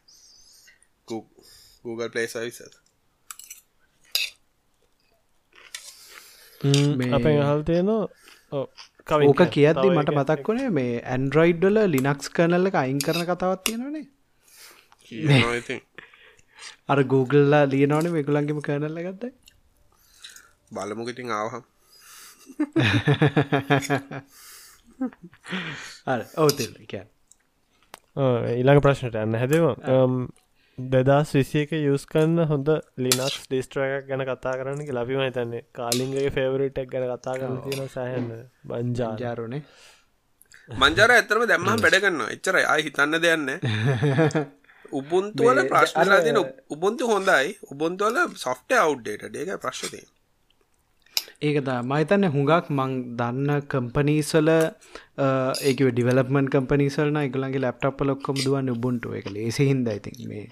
Google 1.84 2.10
පලේස 2.10 2.36
විස 2.40 2.60
අපෙන් 7.12 7.40
අහල් 7.44 7.62
තියෙනවා. 7.62 8.08
ඕක 9.20 9.42
කියද්දි 9.50 9.90
මට 9.92 10.14
මතක් 10.14 10.48
වනේ 10.48 10.70
මේ 10.70 11.02
ඇන්ඩරොයිඩ්ඩල 11.06 11.78
ලිනක්ස් 11.88 12.30
කරනල්ල 12.30 12.70
එක 12.70 12.78
අයින් 12.82 13.00
කරන 13.00 13.24
කතාවත් 13.24 13.64
තියෙනනේ 13.64 14.06
ඉතින්. 15.56 15.80
අර 16.88 17.04
Googleලා 17.12 17.66
ලියනවන 17.66 18.12
මේකුලන්ගේම 18.12 18.62
කරනල්ල 18.62 19.02
ගත්තයි 19.02 19.32
බලමුගටින් 20.70 21.32
ආවහම්. 21.32 21.62
ඔවතෙල් 26.36 26.72
කියන් 26.86 27.06
ඊළඟ 28.52 28.80
ප්‍රශ්නට 28.80 29.14
යන්න 29.22 29.34
හැදවා 29.36 29.76
දෙදස් 30.78 31.30
විසියක 31.32 31.70
යස් 31.72 32.02
කන්න 32.06 32.48
හොඳ 32.48 32.66
ලිනක්ස් 32.98 33.36
ඩිස්ට්‍රයක් 33.44 34.08
ගැන 34.08 34.22
කතා 34.22 34.52
කරන්න 34.54 34.82
ලබිම 34.92 35.20
හිතන්නේ 35.20 35.62
කාලින්ගේ 35.72 36.30
ෆේවරිටක් 36.30 36.90
ගැන 36.90 37.06
කතා 37.08 37.36
කරන්න 37.36 37.62
තියෙන 37.64 37.88
සෑහන්න 37.88 38.42
බංජා 38.64 39.14
ජාරුණේ 39.18 39.62
මංජර 40.74 41.14
ඇතරම 41.14 41.46
දැම්ම 41.46 41.70
වැඩගන්න 41.76 42.20
එච්චර 42.26 42.58
අයි 42.64 42.84
හිතන්න 42.84 43.20
දෙයන්න 43.20 43.48
උබුන්තුවල 44.92 45.62
ප්‍රශ්නලා 45.66 46.20
තින 46.20 46.42
උබුන්තු 46.70 47.08
හොඳයි. 47.08 47.56
උබුන්තුවල 47.70 48.36
සොෆ්ට 48.36 48.76
අවු්ඩේට 48.78 49.34
ඒක 49.34 49.56
ප්‍රශ්තිය 49.58 50.04
ඒකද 51.46 51.70
මහිතන්න 51.84 52.28
හුඟක් 52.28 52.70
මං 52.70 52.92
දන්න 53.16 53.64
කම්පනීසල 53.68 54.50
ඒක 55.62 55.80
ඩිවලපමන් 55.88 56.48
කම්පනිසල්න 56.48 57.18
එකලගේ 57.22 57.60
ලැප්ටප් 57.60 58.00
ලොක්කොම 58.02 58.38
දුවන්න 58.44 58.72
උබුන්ටු 58.72 59.16
එක 59.18 59.28
ලේසි 59.30 59.68
හින්ද 59.70 59.88
ඉතින් 59.88 60.22
මේ 60.28 60.46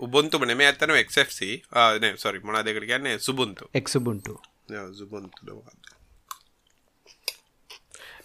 උබුන්තු 0.00 0.44
නේ. 0.44 0.66
ඇතන 0.66 0.94
එක්FC 0.96 1.40
සොරි 2.16 2.40
මොනා 2.40 2.62
දෙකට 2.62 2.86
කියන්නේ? 2.86 3.18
සුබුන්තු 3.18 3.70
එක්සුබුන්ටු 3.74 4.38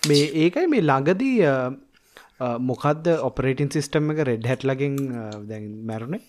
මේ 0.08 0.24
ඒකයි 0.44 0.68
මේ 0.68 0.82
ළඟදී 0.82 1.38
මොකක්ද 2.62 3.06
ඔපරේටින් 3.22 3.70
සිිස්ටම් 3.70 4.12
එක? 4.12 4.24
රෙඩ් 4.24 4.46
හැට් 4.46 4.64
ලගින් 4.64 4.96
දැන් 5.48 5.70
මැරුණේ 5.86 6.24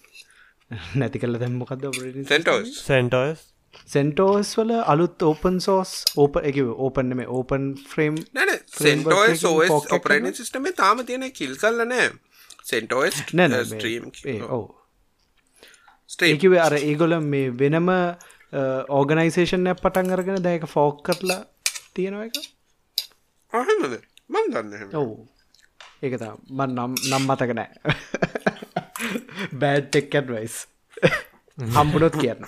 නැති 1.00 1.22
කල 1.22 1.38
දැම් 1.40 1.60
මොකක්ද 1.60 1.84
සෙන්ටෝස් 2.28 2.70
සෙන්ටෝස් 2.82 3.42
සෙන්ටෝස් 3.86 4.48
වල 4.58 4.72
අලුත් 4.92 5.22
ඕපන් 5.22 5.60
සෝස් 5.60 5.92
ඕප 6.16 6.38
එක 6.42 6.58
ඕපන් 6.64 7.12
මේ 7.18 7.28
open 7.30 7.68
frame 7.90 8.16
CentOS 8.78 9.44
OS 9.50 9.92
operating 9.96 10.34
system 10.34 10.66
තාම 10.80 11.04
තියෙන 11.06 11.28
කිල් 11.32 11.54
කල්ල 11.56 11.84
නෑ. 11.84 12.08
සෙන්ටෝස් 12.64 13.20
ස්ට්‍රීම් 13.22 14.10
ඕ 14.50 14.64
ස්ටේකිව 16.10 16.58
අර 16.58 16.78
ඒගොල 16.80 17.18
මේ 17.22 17.52
වෙනම 17.54 17.92
ඕගනයිසේෂන් 18.90 19.70
ඇ 19.70 19.78
පටන් 19.78 20.12
අරගෙන 20.12 20.42
දැක 20.42 20.66
ෆෝක් 20.66 21.00
කරලා 21.06 21.40
තියෙනව 21.94 22.26
එක? 22.26 22.42
අහමද 23.52 23.96
මන් 24.28 24.52
දන්න 24.52 24.94
ඔවු. 24.96 25.16
ඒක 26.02 26.18
තා 26.18 26.34
මන් 26.50 26.76
නම් 26.76 27.00
නම් 27.06 27.30
මතක 27.30 27.50
නෑ 27.54 27.70
බෑඩ් 29.60 29.88
ටෙක්කට් 29.88 30.28
වයිස් 30.30 30.56
හම්බුණොත් 31.58 32.16
කියන්න. 32.16 32.42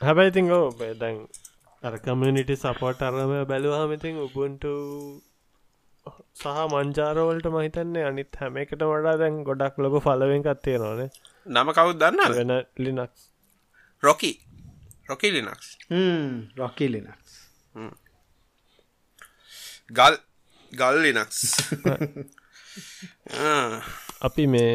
හැබැයි 0.00 0.30
ඉතිං 0.30 0.50
ඕ 0.52 0.66
දැන් 0.96 1.20
අර 1.82 1.94
කමියනිටි 2.00 2.56
සපෝට් 2.56 3.02
අරම 3.02 3.32
බැලුවහමඉතින් 3.48 4.20
උබුන්ට 4.22 4.64
සහ 6.36 6.60
මංජාරවලට 6.72 7.46
මහිතන්නේ 7.48 8.04
අනිත් 8.04 8.38
හැම 8.40 8.56
එකට 8.56 8.84
වඩා 8.84 9.16
දැන් 9.16 9.36
ගොඩක් 9.48 9.76
ලොක 9.78 9.96
ෆලවෙන් 10.04 10.44
කත්තිය 10.46 10.78
නොනේ 10.78 11.08
නම 11.46 11.72
කවුත් 11.72 12.00
දන්න 12.02 12.36
වෙන 12.38 12.54
Linux 12.78 13.26
Rocky 14.02 14.32
Rocky 15.08 15.32
Linux 15.36 15.68
Rocky 16.56 16.90
Linux 16.94 17.34
ගල් 19.92 20.16
ගල් 20.72 21.02
ලිනක්ස් 21.04 21.38
අපි 24.26 24.44
මේ 24.48 24.74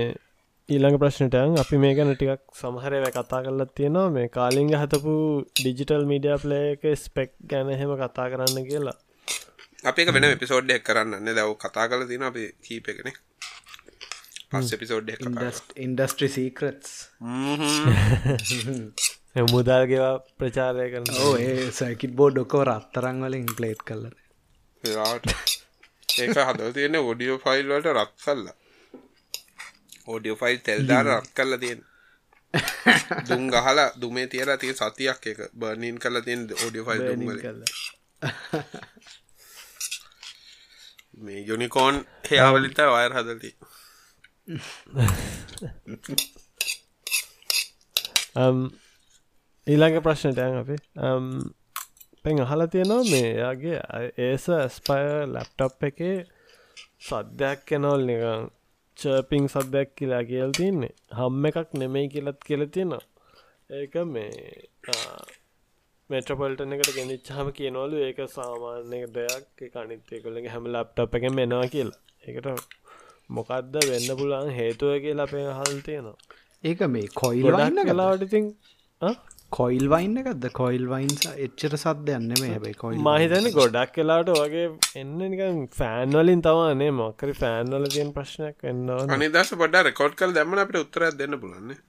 ඊළඟ 0.70 0.98
ප්‍රශ්නටයන් 1.02 1.60
අපි 1.60 1.82
මේ 1.84 1.94
ගැන 1.98 2.12
ටිකක් 2.14 2.44
සමහරව 2.56 3.06
කතා 3.12 3.44
කරලත් 3.46 3.72
තියෙනවා. 3.76 4.08
මේ 4.12 4.28
කාලිංග 4.30 4.74
හතපු 4.76 5.14
ඩිජිටල් 5.54 6.04
මීඩිය 6.06 6.38
ප්ලේක 6.44 6.90
ස්පෙක් 6.98 7.32
ගැන 7.48 7.72
එහෙම 7.76 7.96
කතා 7.98 8.28
කරන්න 8.32 8.68
කියලා. 8.68 8.98
අපේ 9.84 10.06
වෙන 10.10 10.26
එපිසෝඩ්ඩයක් 10.26 10.84
කරන්න 10.84 11.32
දැව 11.32 11.52
කතා 11.58 11.88
කල 11.88 12.06
තින 12.08 12.24
අපි 12.24 12.44
කීප 12.62 12.90
එකන 12.94 13.10
පස් 14.52 14.74
එපිසෝඩ්ඩ 14.76 15.10
ඉන්ඩස්ට්‍රි 15.80 16.30
සීකරටස් 16.30 16.92
මුදල්ගෙවා 19.48 20.14
ප්‍රචාරය 20.38 20.90
කරන 20.92 21.08
ඒ 21.40 21.72
සැකිට 21.74 22.14
බෝ 22.14 22.30
ඩොකෝ 22.32 22.64
රත්තරං 22.66 23.26
වලින් 23.26 23.50
ප්ලේට් 23.54 23.82
කල්ලන 23.84 24.16
ඒක 26.20 26.38
හදව 26.40 26.74
තියෙන 26.74 26.96
ඔඩියෝ 27.02 27.38
ෆයිල් 27.40 27.68
වලට 27.68 27.94
රත් 27.94 28.14
කල්ලා 28.20 28.56
ඕඩියෝ 30.08 30.38
ෆයිල් 30.38 30.60
තෙල්දාර 30.62 31.06
රත් 31.10 31.30
කල්ල 31.34 31.58
තියෙන 31.58 31.82
දුම් 33.30 33.44
ගහලා 33.50 33.88
දුමේ 34.02 34.28
තියලා 34.28 34.58
තිය 34.58 34.74
සතියක් 34.74 35.28
එක 35.28 35.40
බර්නීන් 35.56 36.00
කල 36.00 36.22
තියෙන 36.22 36.48
ඕඩියෝ 36.56 36.86
ෆයිල් 36.86 37.04
දුම්වල 37.08 37.40
මේ 41.20 41.40
යුනිකෝන් 41.44 41.96
හයාවලිත 42.26 42.82
වයර් 42.88 43.14
හදලති 43.14 43.52
ඊළඟ 49.68 50.02
ප්‍රශ්නට 50.04 50.40
ඇන් 50.40 50.56
අපි 50.58 50.76
පැන් 52.24 52.42
අහල 52.46 52.62
තියෙනවා 52.74 53.04
මේ 53.12 53.30
යාගේ 53.44 53.80
ඒස 54.28 54.46
ස්පය 54.76 55.02
ලැප්ටප් 55.34 55.84
එකේ 55.90 56.16
සද්‍යයක් 57.08 57.60
කෙනවල් 57.70 58.02
නිකං 58.10 58.50
චර්පිං 58.98 59.46
සද්දයක් 59.54 59.90
කියලා 59.98 60.24
කියල් 60.30 60.52
තින්නේ 60.58 60.94
හම්ම 61.18 61.46
එකක් 61.50 61.70
නෙමෙයි 61.82 62.12
කියලත් 62.14 62.40
කියල 62.48 62.64
තියෙනවා. 62.76 63.04
ඒක 63.72 63.96
මේ 64.14 64.32
මෙට්‍රපොල්ටන 66.10 66.76
එකට 66.76 66.92
ගෙනනිච්චහම 66.98 67.50
කියනවලු 67.58 67.98
ඒක 68.08 68.20
සාමාන්‍ය 68.36 69.00
දෙයක්. 69.18 69.46
කනිත්තයකුලගේ 69.74 70.54
හැම 70.56 70.68
ලප්ටප් 70.74 71.18
එක 71.20 71.26
මෙනවා 71.40 71.68
කියලා. 71.76 72.00
ඒකට 72.28 72.48
මොකක්ද 73.30 73.76
වෙන්න 73.90 74.10
පුලන් 74.20 74.54
හේතුව 74.60 74.96
කියලා 75.06 75.28
අපේ 75.30 75.46
හල් 75.60 75.82
තියෙනවා. 75.88 76.18
ඒක 76.64 76.82
මේ 76.96 77.08
කොයිල් 77.22 77.46
ගොඩක් 77.48 77.92
කලාවට 77.92 78.28
ඉතින් 78.28 78.46
කොයිල් 79.52 79.86
වයින්න 79.90 80.18
එකක්ද? 80.18 80.46
කොයිල් 80.54 80.86
වයින්ස 80.88 81.26
එච්චර 81.38 81.76
සද්‍යයන්න 81.78 82.28
මේ 82.34 82.50
හැබයි 82.50 82.74
කොයිල් 82.76 83.02
මහිතන 83.02 83.50
ගොඩක් 83.52 83.94
කලාට 83.96 84.32
වගේ 84.36 84.66
එන්න 84.96 85.16
නිකන් 85.26 85.60
ෆෑන්වලින් 85.74 86.44
තවානේ 86.44 86.92
මොකරි 86.94 87.36
ෆෑන්වල 87.36 87.88
තියෙන් 87.90 88.14
ප්‍රශ්නයක් 88.14 88.68
එන්නවා 88.72 89.06
අනිදස 89.12 89.54
පොඩ 89.56 89.80
රෙකෝඩ් 89.84 90.16
කල් 90.16 90.36
දැම්මන 90.36 90.64
අපට 90.66 90.80
උත්තරත් 90.82 91.20
දෙන්න 91.20 91.40
පුලන්නේ 91.40 91.80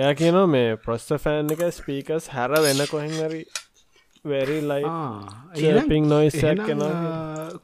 එය 0.00 0.14
කියනවා 0.14 0.46
මේ 0.48 0.78
ප්‍රොස්ස 0.78 1.08
ෆෑන් 1.18 1.52
එක 1.52 1.66
ස්පීකස් 1.72 2.30
හැර 2.30 2.50
වෙන 2.60 2.84
කොහෙන් 2.86 3.18
හරි 3.18 3.42
වෙරි 4.24 4.60
ලයි 4.64 5.84
පිං 5.88 6.08
නොයිසක් 6.08 6.64
කෙන 6.64 6.86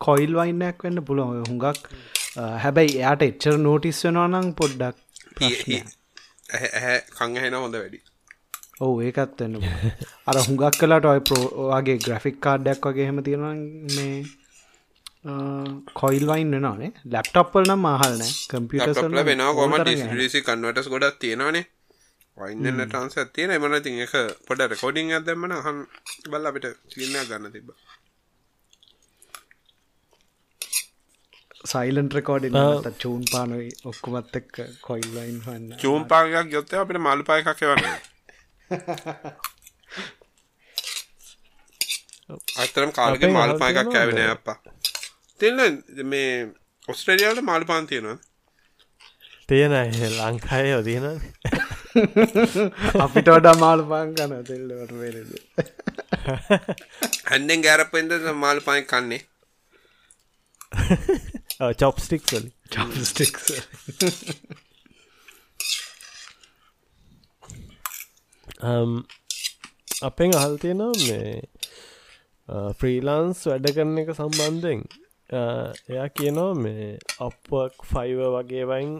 කොයිල් 0.01 0.35
වයින්නයක් 0.35 0.85
වෙන්න 0.85 1.05
පුළුව 1.05 1.37
හුඟක් 1.45 1.89
හැබැයි 2.59 2.97
එයාට 2.97 3.25
එච්චර 3.25 3.57
නෝටිස් 3.61 4.05
වෙනවා 4.05 4.29
නම් 4.29 4.53
පොඩ්ඩක් 4.55 4.97
ඇහැ 6.53 6.99
කං 7.13 7.37
හෙන 7.39 7.57
හොඳ 7.57 7.77
වැඩි 7.77 8.01
ඔහු 8.81 8.99
ඒකත් 9.03 9.41
වෙන්න 9.41 9.57
අර 10.27 10.37
හුඟක් 10.41 10.77
කලාට 10.81 11.09
ඔය 11.13 11.23
ප්‍රෝවාගේ 11.23 11.99
ග්‍රෆික් 11.99 12.37
කාඩ්ඩයක් 12.41 12.85
වගේ 12.87 13.09
හෙම 13.09 13.23
තියෙන 13.23 13.65
මේ 13.95 14.19
කොයිල් 15.95 16.25
වයින් 16.27 16.55
වෙනනේ 16.55 16.93
ලැප්ටප්පල් 17.13 17.65
නම් 17.65 17.83
මහල්නෑ 17.87 18.31
කම්පියටස් 18.51 19.03
වෙන 19.25 19.43
කොම 19.57 19.75
ඩිසි 19.81 20.43
කන්වටස් 20.43 20.89
ගොඩක් 20.89 21.19
තියෙනවානේ. 21.19 21.67
වයින්න 22.37 22.83
ටන්ස 22.83 23.17
තියෙන 23.35 23.53
එමන 23.53 23.77
ති 23.85 23.93
එක 24.05 24.15
පොඩ 24.49 24.61
රෙකෝඩිං 24.73 25.15
ඇදම්මන 25.15 25.55
හන් 25.59 25.79
බල් 26.31 26.51
අපිට 26.51 26.67
සින්න 26.93 27.17
ගන්න 27.23 27.55
තිබ 27.55 27.73
සයිලන්ට 31.65 32.15
රෙකෝඩි 32.19 32.53
චූන් 33.03 33.25
පානයි 33.33 33.67
ඔක්කොමත් 33.85 34.39
එක් 34.41 34.63
කොයිල් 34.83 35.11
වයින් 35.17 35.43
හන්න 35.47 35.75
චූම් 35.79 36.07
පාගයක් 36.13 36.55
යොත්ත 36.57 36.77
අපිට 36.77 37.01
මල් 37.01 37.27
පාය 37.31 37.45
එකක් 37.45 37.67
වන්නේ 37.67 37.97
අතරම් 42.63 42.91
කාලක 42.93 43.23
මාල් 43.33 43.59
පායකක් 43.61 43.93
කෑවෙන 43.93 44.31
අප්පා. 44.31 44.57
තිල්ල 45.41 45.59
මේ 46.05 46.49
ඔස්ට්‍රේලියාවට 46.89 47.43
මාළු 47.43 47.67
පාන් 47.67 47.87
තියෙනවා 47.87 48.19
තියෙන 49.49 49.73
ලංකාය 50.19 50.71
යොදීන 50.71 51.05
අපිට 53.05 53.29
වඩා 53.35 53.57
මාළු 53.57 53.85
පාන් 53.93 54.15
කන 54.15 54.45
තෙල්ලට 54.49 54.93
වෙලද? 55.01 55.33
හැන්ඩෙන් 57.31 57.65
ගෑරපෙන්ද 57.67 58.13
මාළු 58.45 58.63
පාය 58.69 58.83
කන්නේ? 58.93 59.23
චොප්ස්ටික් 61.81 62.25
වලි 62.33 62.51
චොප්ස්ටික් 62.75 63.35
Um, 68.61 69.07
අපෙන් 70.03 70.33
අහල් 70.35 70.57
තියෙනවා 70.59 70.95
මේ 71.01 71.43
uh, 72.49 72.71
ෆ්‍රීලාන්ස් 72.75 73.43
වැඩ 73.47 73.69
කරන 73.77 74.01
එක 74.03 74.11
සම්බන්ධයෙන්. 74.15 74.83
Uh, 75.31 75.69
එයා 75.89 76.09
කියනවා 76.11 76.55
මේ 76.57 76.89
අපක් 77.21 77.87
ෆයිව 77.87 78.25
වගේවයින් 78.35 78.91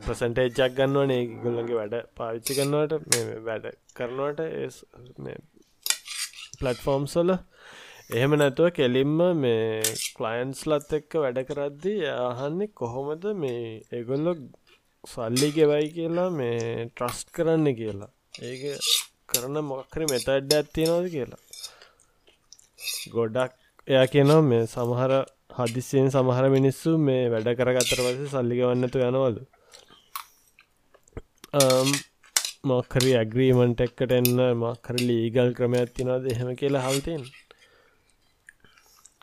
ප්‍රසන්ටේජ්ජක් 0.00 0.72
ගන්නවනේ. 0.78 1.20
ගොල්ලගේ 1.44 1.78
වැඩ 1.80 1.98
පාවිච්චි 2.16 2.58
කරන්නවට 2.58 3.44
වැඩ 3.44 3.70
කරනවට 3.94 4.40
පලට්ෆෝම් 6.58 7.04
සොල 7.08 7.36
එහෙම 8.10 8.32
නැතුව 8.36 8.72
කෙලින්ම 8.72 9.18
මේ 9.38 9.96
කලයින්ස් 10.16 10.60
ලත් 10.66 10.90
එක්ක 10.98 11.22
වැඩ 11.22 11.40
කරද්දී 11.48 12.12
අහන්නේ 12.18 12.74
කොහොමද 12.74 13.24
මේ 13.36 13.64
එගොල්ලො 13.92 14.32
සල්ලි 15.04 15.48
ගෙවයි 15.56 15.86
කියලා 15.96 16.30
මේ 16.38 16.86
ට්‍රස්ට් 16.88 17.28
කරන්න 17.36 17.66
කියලා. 17.80 18.10
ඒක 18.42 18.62
කරන 19.30 19.56
මොක්කරි 19.70 20.04
මෙතඩ්ඩ 20.12 20.56
ඇත්තියෙනවද 20.56 21.06
කියලා. 21.14 21.42
ගොඩක් 23.14 23.54
එයා 23.88 24.06
කියනවා 24.12 24.42
මේ 24.50 24.64
සමහර 24.66 25.12
හදිසියෙන් 25.58 26.10
සමහර 26.14 26.44
මිනිස්සු 26.56 26.90
මේ 27.06 27.22
වැඩ 27.32 27.48
කරගත්තර 27.60 28.00
පස 28.06 28.34
සල්ලිගවන්නතු 28.34 29.04
යනවලු. 29.08 29.42
මොක්කරි 32.70 33.12
ඇග්‍රීමන්ට 33.16 33.80
එක්කට 33.84 34.12
එන්න 34.18 34.38
මක්කර 34.60 34.96
ලීගල් 35.08 35.50
ක්‍රමයක් 35.58 35.90
තිනවද 35.96 36.24
එහෙම 36.32 36.50
කියලා 36.60 36.86
හල්තයෙන් 36.86 37.22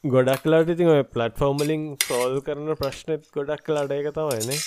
ගොඩක් 0.03 0.41
කලාට 0.43 0.67
ඉතින් 0.67 0.89
ඔය 0.91 1.01
පලට්ෆෝර්මලින් 1.07 1.83
සෝල් 2.03 2.33
කරන 2.43 2.71
ප්‍රශ්නත් 2.79 3.27
ගොඩක් 3.31 3.61
කලාට 3.63 3.91
එක 3.95 4.09
තමයිනේ 4.09 4.57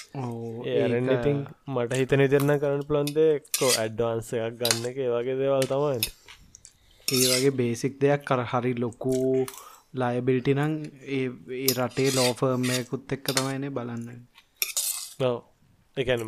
ඒරන්න 0.74 1.10
ඉතින් 1.12 1.42
මට 1.68 1.98
හිතන 2.00 2.22
ඉතිරන්න 2.24 2.52
කරන්න 2.62 2.86
පලන්දේ 2.88 3.34
කෝ 3.50 3.68
ඇඩ්වාන්ස 3.74 4.30
එකක් 4.38 4.56
ගන්න 4.62 4.88
එක 4.90 5.00
වගේ 5.14 5.36
දේවල් 5.42 5.68
තමයි. 5.68 5.98
ඒ 7.08 7.26
වගේ 7.32 7.52
බේසික් 7.52 8.00
දෙයක් 8.00 8.24
කර 8.24 8.44
හරි 8.46 8.72
ලොකූ 8.76 9.44
ලයබිල්ටි 9.94 10.56
නං 10.56 10.78
ඒ 11.10 11.68
රටේ 11.74 12.16
ලෝෆර්මයකුත් 12.16 13.16
එක්ක 13.18 13.30
තමයිනේ 13.32 13.70
බලන්න. 13.70 14.24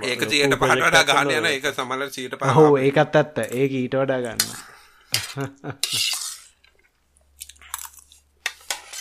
ඒක 0.05 0.29
තියට 0.29 0.61
පහට 0.61 1.05
ගාන 1.07 1.33
යන 1.33 1.51
ඒක 1.55 1.73
සමල 1.73 2.09
සීට 2.11 2.39
පහෝ 2.39 2.71
ඒකත් 2.79 3.17
ඇත්ත. 3.17 3.45
ඒ 3.51 3.67
ඊට 3.75 3.97
වඩා 3.97 4.21
ගන්න 4.21 4.49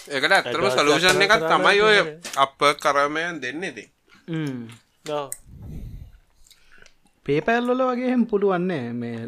එකට 0.08 0.34
ඇත්තරම 0.36 0.68
සලූෂන් 0.74 1.22
එකක් 1.26 1.46
තමයි 1.52 1.80
ඔය 1.90 1.98
අප 2.44 2.60
කරමයන් 2.84 3.40
දෙන්නේති 3.44 3.86
පේපැල්ලොල 7.26 7.82
වගේහෙම 7.90 8.24
පුළුවන්නේ 8.32 8.86
මේ 9.00 9.22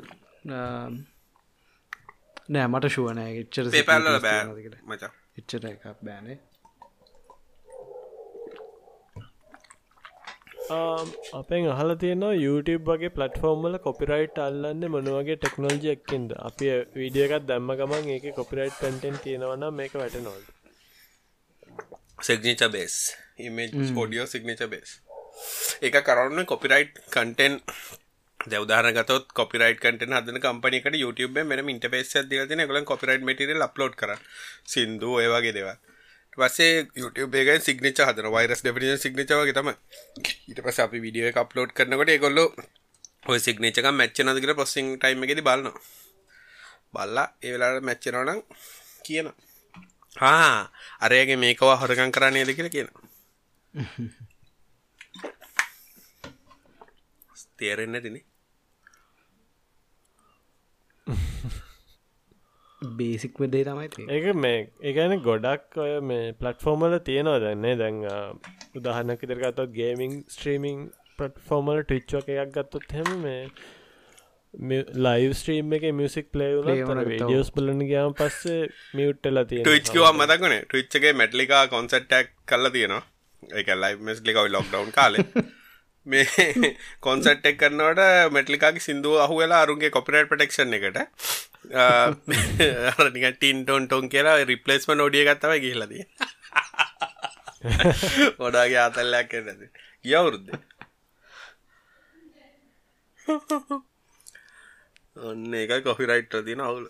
නෑ 2.49 2.67
මට 2.67 2.85
ශුවනෑ 2.95 3.31
එච්චර 3.41 3.65
පේපැල්ල 3.73 4.07
බෑ 4.27 4.43
මචා. 4.91 5.11
එච්චර 5.39 5.65
එකක් 5.71 5.83
බෑනේ 6.07 6.37
අපෙන් 11.39 11.67
අහල 11.73 11.91
තියෙනවා 12.03 12.35
YouTube 12.45 12.83
වගේ 12.89 13.11
පලටෆෝර්ම්මල 13.17 13.75
කොපිරයිට් 13.85 14.37
අල්ලන්න 14.45 14.83
මොනවගේ 14.95 15.37
ටෙක්නෝජි 15.37 15.89
එක්කින්ද? 15.95 16.29
අපි 16.47 16.65
වීඩියකත් 16.99 17.43
දැම්ම 17.49 17.71
ගමන් 17.79 18.09
ඒක 18.15 18.25
කොපිරයිට් 18.39 18.79
කටෙන් 18.81 19.15
තියෙනවන 19.23 19.63
මේක 19.79 19.93
වැට 20.01 20.17
නොල් 20.27 20.41
signature 22.21 22.63
base 22.69 22.95
image 23.39 23.71
audio 23.95 24.27
signature 24.27 24.61
base 24.67 24.91
ඒක 25.81 25.97
කරන්න 26.03 26.45
කොපිරයිට් 26.45 27.01
කන්ටෙන් 27.09 27.59
දවදාරගතොත් 28.39 29.27
කොපිරයිට 29.33 29.79
කටන 29.79 30.15
හදන 30.15 30.39
කම්පනිකට 30.39 30.95
YouTube 30.95 31.43
මෙම 31.43 31.69
ඉන්ටපේස් 31.69 32.15
දිලතින 32.31 32.63
ගලන් 32.63 32.89
කොපිරයිට් 32.91 33.23
මටිරල් 33.23 33.67
අප්ලෝඩ් 33.67 33.95
කර 33.95 34.15
සිින්දු 34.73 35.19
ඒවාගේ 35.23 35.55
දෙවා 35.57 35.77
පසේ 36.37 36.87
YouTube 36.95 37.35
එක 37.35 37.63
සිගනිච 37.63 37.99
හදන 37.99 38.31
වයිරස් 38.35 38.63
ඩෙපිනිෂන් 38.63 39.03
සිගනිචවගේ 39.05 39.55
තම 39.55 39.71
ඊට 40.49 40.61
පස 40.65 40.79
අපි 40.85 41.03
විඩිය 41.05 41.29
එක 41.31 41.41
අප්ලෝඩ් 41.43 41.75
කරනකොට 41.75 42.13
ඒකොල්ලො 42.15 42.45
ඔය 43.25 43.39
සිගනේචක 43.39 43.87
මැච්ච 43.93 44.23
නදකර 44.23 44.55
පොසිං 44.55 44.95
ටයිම 44.95 45.23
එකෙද 45.25 45.43
බලන්න 45.43 45.75
බල්ලා 46.93 47.27
ඒ 47.43 47.51
වෙලාට 47.53 47.83
මැච්චනවනම් 47.83 48.39
කියන 49.05 49.27
හා 50.19 50.55
අරයගේ 51.01 51.37
මේකවා 51.37 51.77
හොරකං 51.77 52.11
කරන්නේද 52.11 52.51
කියලා 52.51 52.73
කියන 52.73 52.89
තේරෙන්න 57.57 58.01
තිනේ 58.01 58.25
බේසික් 62.81 63.39
වෙදේ 63.39 63.63
තමයි 63.65 64.07
ඒක 64.09 64.27
මේ 64.37 64.59
ඒගැන 64.83 65.15
ගොඩක් 65.21 65.79
ඔය 65.79 65.95
මේ 66.03 66.29
පලට්ෆෝර්මල 66.35 66.95
තියෙනවා 67.05 67.41
දන්නේ 67.43 67.75
දැන් 67.77 67.99
උදාහන්නක 68.75 69.27
ඉදරගත්තත් 69.27 69.65
ගේමිං 69.73 70.15
ස්ට්‍රීමිං 70.27 70.85
පටෆෝර්මල 71.17 71.83
ටිච්චෝ 71.83 72.23
එකක් 72.37 72.55
ගත්තොත් 72.55 72.97
හෙම 72.97 73.11
මේ 73.21 73.41
ලයිව 74.53 75.33
ස්ට්‍රීම් 75.33 75.73
එක 75.73 75.83
මියසික් 75.93 76.31
පලේවල 76.31 76.65
ඩියෝස් 76.65 77.51
බලන 77.51 77.81
ගයාම 77.83 78.13
පස්සේ 78.13 78.69
මියුට්ටල 78.93 79.43
තිය 79.45 79.61
ටවිච්කවා 79.61 80.13
මතකන 80.13 80.55
ටවිච්චගේ 80.63 81.13
මැටලිකා 81.13 81.67
කොන්සට්ටක් 81.67 82.33
කල්ල 82.45 82.69
තියෙනවා. 82.69 83.03
එක 83.53 83.67
ලයි් 83.75 83.95
මෙස්ලිකවයි 84.01 84.49
ලොක්ඩවන් 84.49 84.91
කාලේ. 84.91 85.25
මේ 86.05 86.25
කොන්සට්ටෙක් 87.01 87.57
කරනවට 87.57 88.31
මැටලිකාගේ 88.31 88.81
සිින්දුව 88.81 89.19
අහු 89.19 89.37
වෙලා 89.37 89.61
අරුන්ගේ 89.61 89.91
කොපිරට 89.91 90.29
පටෙක්ෂන් 90.29 90.73
එකට 90.73 90.97
නික 93.13 93.25
ටින් 93.29 93.63
ටොන් 93.63 93.87
ටොන් 93.87 94.09
කියලා 94.09 94.37
රිපලස්ම 94.45 94.93
නෝඩිය 94.93 95.25
ගත්තව 95.25 95.53
කියලද 95.59 95.93
ඔඩාගේ 98.39 98.79
ආතල්ලයක් 98.79 99.37
නැද 99.41 99.61
ගියවුරුද්ද 100.05 100.47
ඔන්න 105.21 105.53
එක 105.55 105.71
කොෆිරයිට් 105.83 106.35
තින 106.45 106.61
අවුල. 106.61 106.85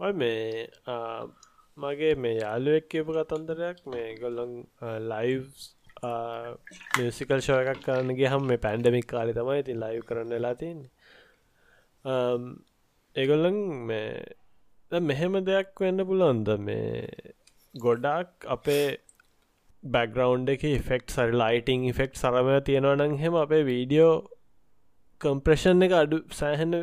ඔය 0.00 0.12
මේ 0.14 0.66
මගේ 1.76 2.14
මේ 2.16 2.36
යාලුවෙක් 2.36 2.86
කියපු 2.88 3.16
කතන්දරයක් 3.16 3.78
මේ 3.86 4.06
ගොල්ලොන් 4.16 4.52
ලයිව් 5.06 5.44
මියසිකල් 6.96 7.40
ෂෝ 7.40 7.58
එකක් 7.64 7.82
කරන්නගේ 7.84 8.30
හම 8.30 8.46
මේ 8.46 8.62
පැන්ඩමික් 8.64 9.08
කාලි 9.08 9.34
තමයි 9.34 9.64
ති 9.64 9.76
ලයිව් 9.76 10.06
කරන්න 10.08 10.34
වෙලා 10.36 10.54
තින්නේ 10.54 10.90
ඒගොල්ලන් 13.16 13.58
මේ 13.86 15.00
මෙහෙම 15.08 15.38
දෙයක් 15.44 15.74
වෙන්න 15.78 16.06
පුළොන්ද 16.06 16.54
මේ 16.60 17.04
ගොඩක් 17.74 18.48
අපේ 18.48 18.86
බැග්‍රවන්් 19.82 20.48
එක 20.48 20.66
ෆෙක්් 20.84 21.04
සරි 21.10 21.34
ලයිටිං 21.34 21.86
ෆෙක්් 21.94 22.16
සරමය 22.16 22.58
තියෙනවනං 22.62 23.16
හෙම 23.18 23.34
අපේ 23.36 23.62
වීඩියෝ 23.64 24.12
කම්ප්‍රේෂන් 25.20 25.82
එක 25.82 25.94
අඩු 25.94 26.20
සෑහෙන 26.32 26.76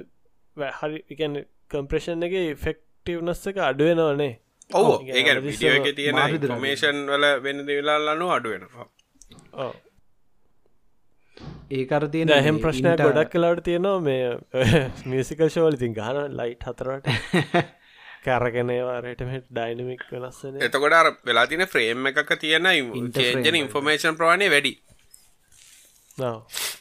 හරි 0.74 1.00
එකන 1.10 1.39
කම්ප්‍රේෂන් 1.71 2.28
එක 2.28 2.36
ෆෙක්ටවනස්ස 2.60 3.48
එක 3.48 3.62
අඩුවෙනවනේ 3.67 4.34
ඔව 4.74 4.91
ඒ 5.13 5.39
විඩියෝ 5.41 5.80
එක 5.80 5.95
තියෙන 5.95 6.21
ඉන්ෆර්මේෂන් 6.28 7.02
වල 7.08 7.32
වෙන 7.41 7.65
දෙවෙලාල්ලනු 7.65 8.30
අඩුවෙනවා 8.32 8.88
ඒකර 11.74 12.08
තියෙන 12.10 12.36
හැම 12.39 12.60
ප්‍රශ්නයක් 12.60 13.02
ගොඩක් 13.02 13.32
කලාට 13.32 13.63
තියෙනවා 13.63 14.00
මේ 14.02 14.28
මියසිකල් 15.12 15.50
ශෝල 15.50 15.74
ඉතින් 15.74 15.93
ගාන 15.93 16.21
ලයිට් 16.34 16.63
හතරට. 16.63 17.10
කැරගෙනවාරටමට 18.26 19.48
ඩයිනමික් 19.50 20.04
වෙනස්සන 20.12 20.58
එතකොට 20.62 21.21
වෙලා 21.24 21.45
තින 21.48 21.65
ෆ්‍රේම් 21.67 22.10
එකක 22.12 22.32
තියෙන 22.39 22.69
චේජන 23.13 23.58
ඉන්ෆර්මේෂන් 23.58 24.17
ප්‍රවාණය 24.17 24.50
වැඩි 24.50 24.74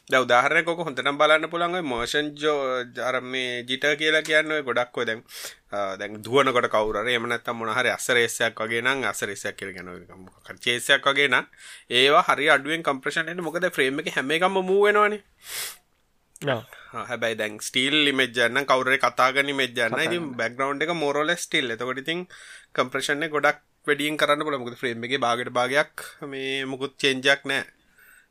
ද 0.05 0.15
උදාහරය 0.15 0.63
කොක 0.63 0.81
හොඳනම් 0.81 1.17
බලන්න 1.17 1.49
පුළන්ග 1.49 1.75
මෝෂන් 1.83 2.27
ජෝ 2.37 2.85
ජර 2.89 3.17
මේ 3.25 3.65
ජිට 3.65 3.87
කියලා 3.95 4.23
කියන්න 4.23 4.53
ගොඩක්ව 4.63 5.03
දැන් 5.03 5.23
දැන් 5.99 6.21
දුවනකොට 6.21 6.69
කවර 6.69 7.09
එමනත් 7.09 7.51
මොනහරි 7.53 7.91
අසරේසයක් 7.91 8.55
වගේ 8.57 8.83
නම් 8.83 9.03
අසරේසයක් 9.05 9.57
කියල 9.57 9.73
ගැන 9.73 9.91
චේසයක් 10.61 11.03
වගේ 11.05 11.29
නම් 11.29 11.51
ඒවා 11.93 12.25
හරි 12.25 12.51
අඩුවෙන් 12.51 12.85
කම්ප්‍රශණයට 12.85 13.43
මොකද 13.43 13.67
ෆ්‍රේම් 13.73 13.99
එක 14.01 14.13
හැම 14.13 14.31
එකම 14.31 14.59
මූවෙනවානේ 14.63 15.23
හැබයි 17.03 17.35
දැන් 17.35 17.59
ස්ටීල් 17.61 17.97
ලිමෙජන්න 18.07 18.65
කවර 18.65 18.99
කතාගනි 19.01 19.55
මෙජන්න 19.55 20.01
ඉති 20.01 20.25
බැක්ග්‍රවන්් 20.37 20.85
එක 20.85 20.95
මෝරෝල 20.97 21.35
ස්ටිල් 21.37 21.73
එතකොට 21.73 21.99
ඉතින් 21.99 22.27
කම්ප්‍රශණය 22.73 23.29
ගොඩක් 23.31 23.65
වැඩියෙන් 23.87 24.17
කරන්න 24.17 24.47
පුළ 24.47 24.61
මොකද 24.61 24.77
ෆ්‍රේම් 24.77 25.07
එක 25.07 25.17
බාගට 25.21 25.51
භාගයක් 25.53 26.05
මේ 26.29 26.61
මුකුත් 26.67 26.95
චෙන්ජක් 26.97 27.43
නෑ 27.47 27.65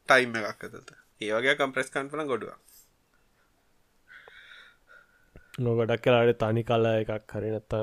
ටයිම් 0.10 0.36
එකක් 0.42 0.64
ඇතත 0.66 0.94
ඒවගේ 1.22 1.56
කම්ප්‍රෙස් 1.56 1.92
කන්පන 1.92 2.28
ගොඩුව 2.28 2.54
නොගඩක් 5.60 6.04
කලාට 6.04 6.40
තනි 6.40 6.64
කල 6.64 6.86
එකක් 6.92 7.34
හරිනත්ත 7.34 7.74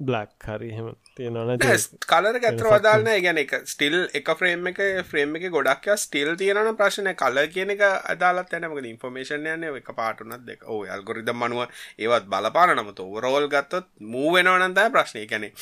බ්ලක් 0.00 0.44
හරි 0.46 0.68
හෙම 0.70 0.88
තියෙනන 1.16 1.62
කලර 2.04 2.36
ඇතර 2.40 2.66
වදාලන 2.66 3.08
ගැන 3.20 3.40
එක 3.42 3.54
ස්ටිල් 3.66 3.96
එක 4.14 4.30
ෆ්‍රේම් 4.38 4.68
එක 4.70 4.78
ෆ්‍රේම් 5.04 5.34
එක 5.34 5.46
ගොඩක් 5.50 5.88
ස්ටිල් 5.96 6.30
තියෙන 6.36 6.70
ප්‍රශ්නය 6.76 7.14
කල 7.16 7.40
කියන 7.48 7.74
එක 7.74 7.82
අදාලත් 7.82 8.54
යනමක 8.54 8.78
ඉන්ෆර්මේෂන් 8.84 9.48
යන 9.48 9.66
එක 9.70 9.90
පාටුනත් 9.96 10.46
දෙක. 10.46 10.62
ඕ 10.64 10.86
අල්ගොරිද 10.88 11.32
මනුව 11.32 11.66
ඒවත් 11.98 12.28
බලපාන. 12.28 12.76
නමුත 12.76 13.00
ඕරෝල් 13.00 13.48
ගත්තොත් 13.48 13.90
මූවෙනවනන්තය 14.06 14.86
ප්‍රශ්නය 14.90 15.26
කැනෙ 15.26 15.52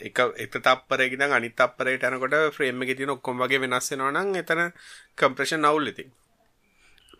එක 0.00 0.18
එක 0.38 0.54
තපරෙකින 0.60 1.26
අනි 1.30 1.50
තපරට 1.52 2.08
යනකොට 2.08 2.38
ෆ්‍රේම් 2.54 2.82
එක 2.82 2.96
තින 2.96 3.10
ඔක්කොම් 3.10 3.42
වගේ 3.42 3.60
වෙනස්සෙනවා 3.60 4.14
නම් 4.14 4.34
එතන 4.36 4.66
කම්ප්‍රේෂන් 5.16 5.66
නවුල් 5.66 5.90
ඉති 5.90 6.06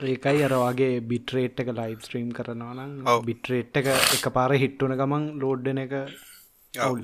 ඒකයි 0.03 0.43
අරවාගේ 0.45 0.93
බිට්‍රේට් 1.05 1.63
එක 1.63 1.71
ලයිව් 1.75 2.01
ස්ට්‍රීම් 2.01 2.29
කරනවා 2.33 2.75
නම් 2.77 3.25
බිට්‍රේට් 3.25 3.81
එක 3.81 3.89
එක 3.93 4.27
පාර 4.33 4.55
හිට්ටුන 4.57 4.97
ගමන් 4.97 5.27
ලෝඩ්ඩන 5.41 5.81
එක 5.81 5.95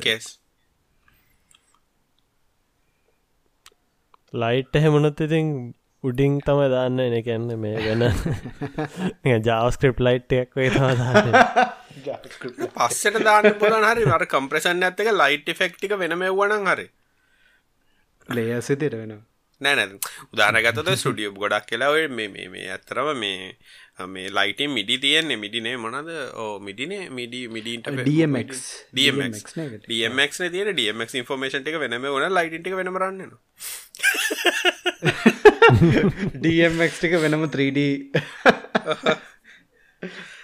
කේස් 0.01 0.29
ලයිට් 4.35 4.75
එහෙමනොත් 4.75 5.21
ඉතින් 5.21 5.53
උඩිං 6.05 6.41
තම 6.41 6.63
දාන්න 6.71 6.99
එන 7.01 7.19
කැන්න 7.23 7.53
මේ 7.59 7.77
ගැන 7.79 9.45
ජාවස්ක්‍රප් 9.45 10.01
ලයිට් 10.01 10.33
එකක් 10.35 10.57
වේ 10.57 10.71
තම 10.71 10.89
දාන්න. 10.97 11.31
පස්සට 12.75 13.23
දාන්න 13.25 13.53
පුලන් 13.57 13.85
හරි 13.85 14.11
අර 14.11 14.27
කම්ප්‍රසන් 14.27 14.85
ඇත්තක 14.85 15.15
ලයිට් 15.15 15.57
ෆෙක්ටික 15.57 15.97
වෙනම 15.99 16.29
වුවනන් 16.33 16.69
හරි. 16.69 16.91
ලේසිතට 18.29 18.93
වෙන 18.95 19.19
නෑන 19.61 19.93
උදානගතද 20.33 20.89
ස්ටඩියෝ 20.95 21.35
ගොඩක් 21.35 21.67
කියලා 21.71 21.91
ඔය 21.91 22.07
මේ 22.09 22.29
මේ 22.29 22.49
මේ 22.49 22.67
ඇත්තරම 22.69 23.09
මේ 23.17 23.37
මේ 24.07 24.29
ලයිටන් 24.31 24.71
මිඩි 24.71 24.99
තියෙන්නේ. 24.99 25.37
මිඩිනේ 25.37 25.77
මොනද 25.77 26.11
ඕ 26.37 26.59
මිඩිනේ 26.61 27.09
මිඩි 27.11 27.41
මිඩීන්ට 27.49 27.89
DMX 28.09 28.61
DMX 28.93 29.45
DMX 29.89 30.43
තිය 30.53 30.73
DMX 30.81 31.17
ඉන්ෆර්මේෂන් 31.23 31.65
එක 31.65 31.79
වෙනම 31.81 32.09
වන 32.09 32.37
ලයිටට 32.39 32.69
එක 32.69 32.77
වෙනමරන්න 32.81 33.33
DMX 36.45 37.01
ටික 37.01 37.17
වෙනම 37.23 37.49
3D 37.49 37.81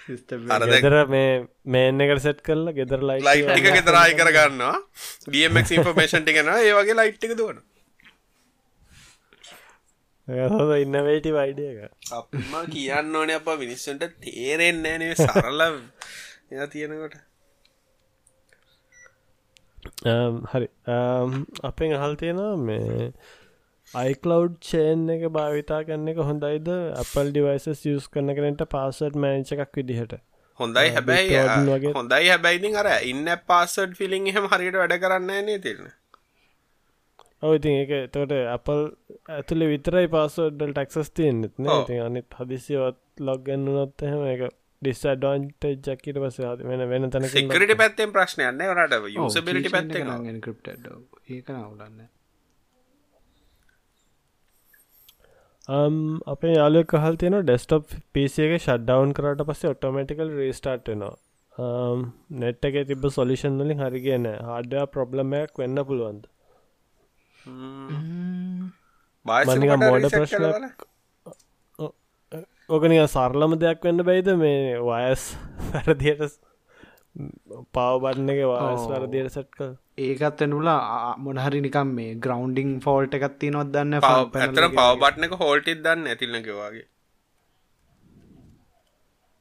ගෙදර 0.07 0.95
මේ 1.07 1.27
මේන් 1.65 2.01
එකට 2.01 2.23
සෙට් 2.23 2.41
කරලා 2.41 2.73
ගෙදර 2.73 3.03
ලයි 3.03 3.21
ලයිට් 3.21 3.51
එක 3.51 3.67
ගෙදරයි 3.77 4.17
කරගන්නවා. 4.17 4.75
ඩමක් 5.27 5.77
ඉන්ෆර්මේෂන් 5.77 6.25
ටිකෙන 6.25 6.49
ඒ 6.55 6.73
වගේ 6.73 6.97
ලයිට් 6.99 7.23
එක 10.27 10.39
දුවන 10.39 10.53
හොද 10.53 10.73
ඉන්න 10.77 10.97
වේටි 11.05 11.31
වයිඩිය 11.31 11.69
එක. 11.73 11.91
අපම 12.11 12.57
කියන්න 12.69 13.15
ඕනේ 13.15 13.35
අප 13.35 13.47
මිනිස්සුන්ට 13.57 14.03
තේරෙන්නේ 14.21 14.97
නේ 14.97 15.15
සරල 15.17 15.61
එ 15.61 16.67
තියෙනකොට. 16.69 17.15
හරි. 20.51 20.67
අපෙන් 21.63 21.95
අහල් 21.95 22.15
තියෙනවා 22.15 22.57
මේ 22.59 23.09
අයිකලව් 23.93 24.45
චේන් 24.61 25.09
එක 25.09 25.25
භාවිතා 25.31 25.81
කරන්න 25.83 26.13
එක 26.13 26.21
හොඳයිද? 26.23 26.69
අපල් 26.97 27.31
ඩිවයිසස් 27.31 27.87
යස් 27.87 28.07
කරන 28.09 28.37
කරට 28.37 28.69
පාසට් 28.69 29.17
මෑංච 29.17 29.51
එකක් 29.57 29.81
විදිහට. 29.81 30.21
හොඳයි 30.59 30.89
හැබැයි 30.89 31.91
හොඳයි 31.93 32.27
හැබැයිති 32.27 32.73
අර 32.75 32.89
ඉන්න 33.03 33.27
පාසඩ් 33.47 33.93
ෆිලිං 33.95 34.27
එහෙම 34.27 34.47
හරියට 34.47 34.79
වැඩ 34.79 34.95
කරන්න 35.01 35.45
නේ 35.47 35.59
තිරන 35.59 35.85
ඔව 35.85 36.02
ඉතින් 37.51 37.75
එක 37.83 38.11
තොට 38.11 38.33
අපල් 38.55 38.81
ඇතුළේ 39.29 39.69
විතරයි 39.73 40.07
පාසෝඩ්ඩල් 40.15 40.73
ටක්සස් 40.73 41.09
තියෙන්නෙත් 41.19 41.55
න 41.59 41.67
ඔව්. 41.67 41.81
ඉතින් 41.81 42.01
අනිත් 42.07 42.37
හදිසිවත් 42.39 42.99
ලොග්ගන්න 43.21 43.65
නොත් 43.69 44.05
එහෙම 44.07 44.23
එක 44.33 44.43
ඩිස්ඩන්ට 44.81 45.67
ජක්කිට 45.87 46.19
පස 46.23 46.39
වෙන 46.63 46.83
වෙන 46.89 47.09
තැන 47.11 47.29
සිකරට 47.29 47.75
පැත්තෙන් 47.77 48.15
ප්‍රශ්නයන්න 48.15 48.65
වරට 48.69 49.13
යුසබිලිටි 49.13 49.73
පැත්ත 49.75 49.95
ක්‍රප් 50.41 50.73
ඒක 51.29 51.51
නවුලන්න 51.51 52.03
අපේ 56.27 56.53
යාලය 56.53 56.83
කහල් 56.85 57.19
තියෙන 57.19 57.39
ඩෙස්ටප් 57.41 57.93
පිසියක 58.13 58.57
ෂඩ්ඩවන් 58.57 59.13
කරට 59.19 59.45
පස්සේ 59.49 59.69
ඔටෝමටිකල් 59.69 60.33
රේස්ටාර්ට් 60.39 60.89
වෙනවා. 60.91 61.15
නෙට් 62.41 62.65
එක 62.65 62.75
තිබ 62.87 63.07
සොලිෂන් 63.11 63.59
වලින් 63.59 63.79
හරිගෙන 63.79 64.29
හඩ 64.49 64.85
ප්‍රබ්ලමයක් 64.93 65.59
වෙන්න 65.61 65.83
පුළුවන්ද 65.89 66.23
මනික 69.25 69.71
මෝඩ 69.81 70.05
ප්‍රශ්නයක් 70.09 70.87
ඕකනික 72.69 73.01
සරලම 73.09 73.53
දෙයක් 73.59 73.79
වෙන්න 73.83 74.03
බයිද 74.09 74.29
මේ 74.37 74.79
වයස් 74.81 75.23
වැරදියට 75.67 76.35
පවබන්න 77.73 78.29
එක 78.29 78.39
ඔව්. 78.45 78.53
වැරදියට 78.91 79.33
සැට් 79.33 79.51
කල් 79.51 79.73
ඒකත් 80.05 80.39
වෙනුලා 80.41 81.11
මොනහරි 81.19 81.59
නිකම් 81.61 81.91
මේ 81.97 82.15
ග්‍රවන්ඩිං 82.17 82.71
ෆෝල්ට 82.81 83.13
එකත් 83.19 83.37
තියනොත් 83.39 83.69
දන්න? 83.69 83.99
ඇතර 83.99 84.65
පවබට්නක 84.71 85.37
හෝල්ටිත් 85.41 85.83
දන්න 85.83 86.07
ඇතිල්නකවාගේ 86.07 86.85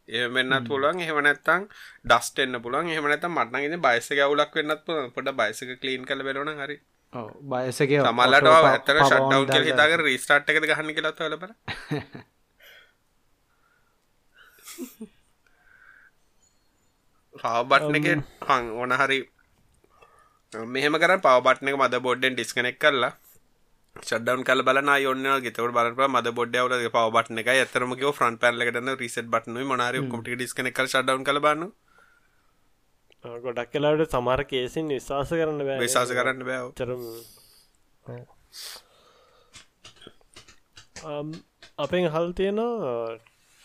ඒ 0.08 0.26
වෙන්නත් 0.28 0.68
පුළුවන් 0.68 1.00
එහෙම 1.00 1.18
නැත්තං 1.24 1.62
ඩස්ට 2.04 2.42
එන්න 2.44 2.58
පුළුවන් 2.62 2.88
එහෙම 2.90 3.06
නැත 3.08 3.26
මටනගෙන 3.28 3.80
බයිස 3.80 4.08
ගවුලක් 4.12 4.52
වෙන්නත් 4.54 4.82
පොට 5.14 5.28
බයිසක 5.36 5.70
කලීන් 5.80 6.04
කල 6.04 6.24
බෙලන 6.28 6.50
හරි 6.58 6.76
බයසක 7.12 7.90
සමල්ලට 8.00 8.46
ඇතර 8.50 8.98
ෂට්ටව් 9.00 9.50
කියල 9.50 9.66
හිතාක 9.66 9.96
රීස්ටාට් 10.00 10.48
එකද 10.48 10.68
ගහන්න 10.68 10.94
කියලත් 10.96 11.18
වලබ 11.20 11.44
පවබට්න 17.34 17.98
එක 17.98 18.08
පං 18.40 18.70
ඕන 18.76 18.92
හරි. 18.94 19.20
මෙහම 20.70 20.96
කර 20.96 21.18
පවබට්න 21.20 21.68
එක 21.68 21.78
මද 21.78 22.00
බොඩ්ඩෙන් 22.00 22.34
ඩිස්කනෙක් 22.34 22.78
කරලා 22.78 23.12
ෂඩවන් 24.00 24.42
කල 24.42 24.62
බල 24.62 24.80
යොන්න 24.98 25.28
ගෙතවට 25.44 25.76
බලප 25.76 26.08
මද 26.08 26.32
බොඩ් 26.32 26.56
වල 26.58 26.88
පවබටන 26.90 27.40
එක 27.40 27.48
ඇතරමක 27.50 28.04
ෆ්‍රන් 28.14 28.38
පැල්ලකටන 28.38 28.92
රිසට් 28.96 29.28
බටන 29.28 29.60
මනාර 29.66 30.00
කොමටි 30.08 30.36
ඩිස්කනෙක් 30.36 30.74
කල 30.74 30.88
ෂඩවන් 30.88 31.24
කල 31.24 31.40
බන්න 31.40 31.72
ගොඩක් 33.24 33.70
කලාට 33.72 34.02
සමර 34.08 34.42
කේසින් 34.52 34.88
විශවාස 34.94 35.30
කරන්න 35.30 35.60
බෑ. 35.66 35.78
විශවාස 35.84 36.10
කරන්න 36.18 36.40
බෑව 36.48 36.66
චරම 36.78 37.02
අපෙන් 41.84 42.08
හල් 42.14 42.28
තියෙන 42.40 42.60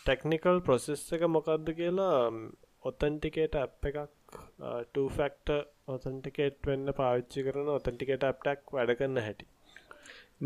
ටෙක්නිකල් 0.05 0.61
ප්‍රොසෙස් 0.67 1.01
එක 1.17 1.25
මොකක්ද 1.35 1.67
කියලා 1.79 2.21
ඔතන්ටිකේට 2.91 3.55
අප් 3.63 3.89
එකක් 3.89 3.99
ටෆක්ට 4.93 5.49
ඔතන්ටිකේට් 5.95 6.59
වෙන්න 6.69 6.93
පාවිච්චි 7.01 7.45
කරන 7.47 7.67
ඔතන්ටිකේට 7.75 8.23
අප්ටක් 8.31 8.73
වැඩ 8.77 8.95
කරන්න 8.99 9.19
හැටි. 9.25 9.45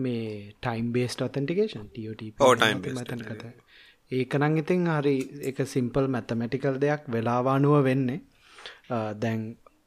මේ 0.03 0.25
ටයිම් 0.63 0.87
බේස්ට 0.95 1.21
ඔතන්ටිකේෂන් 1.27 1.87
ටියෝට 1.89 2.21
ඔව්, 2.39 2.55
time 2.63 2.81
based 2.83 2.97
මතන 2.97 3.21
කත. 3.29 3.43
ඒකනං 4.11 4.59
ඉතින් 4.61 4.81
හරි 4.95 5.15
එක 5.49 5.57
සිම්පල් 5.73 6.05
මැතමැටිකල් 6.15 6.75
දෙයක් 6.83 7.03
වෙලාවානුව 7.15 7.75
වෙන්නේ 7.89 8.21
දැන් 9.23 9.41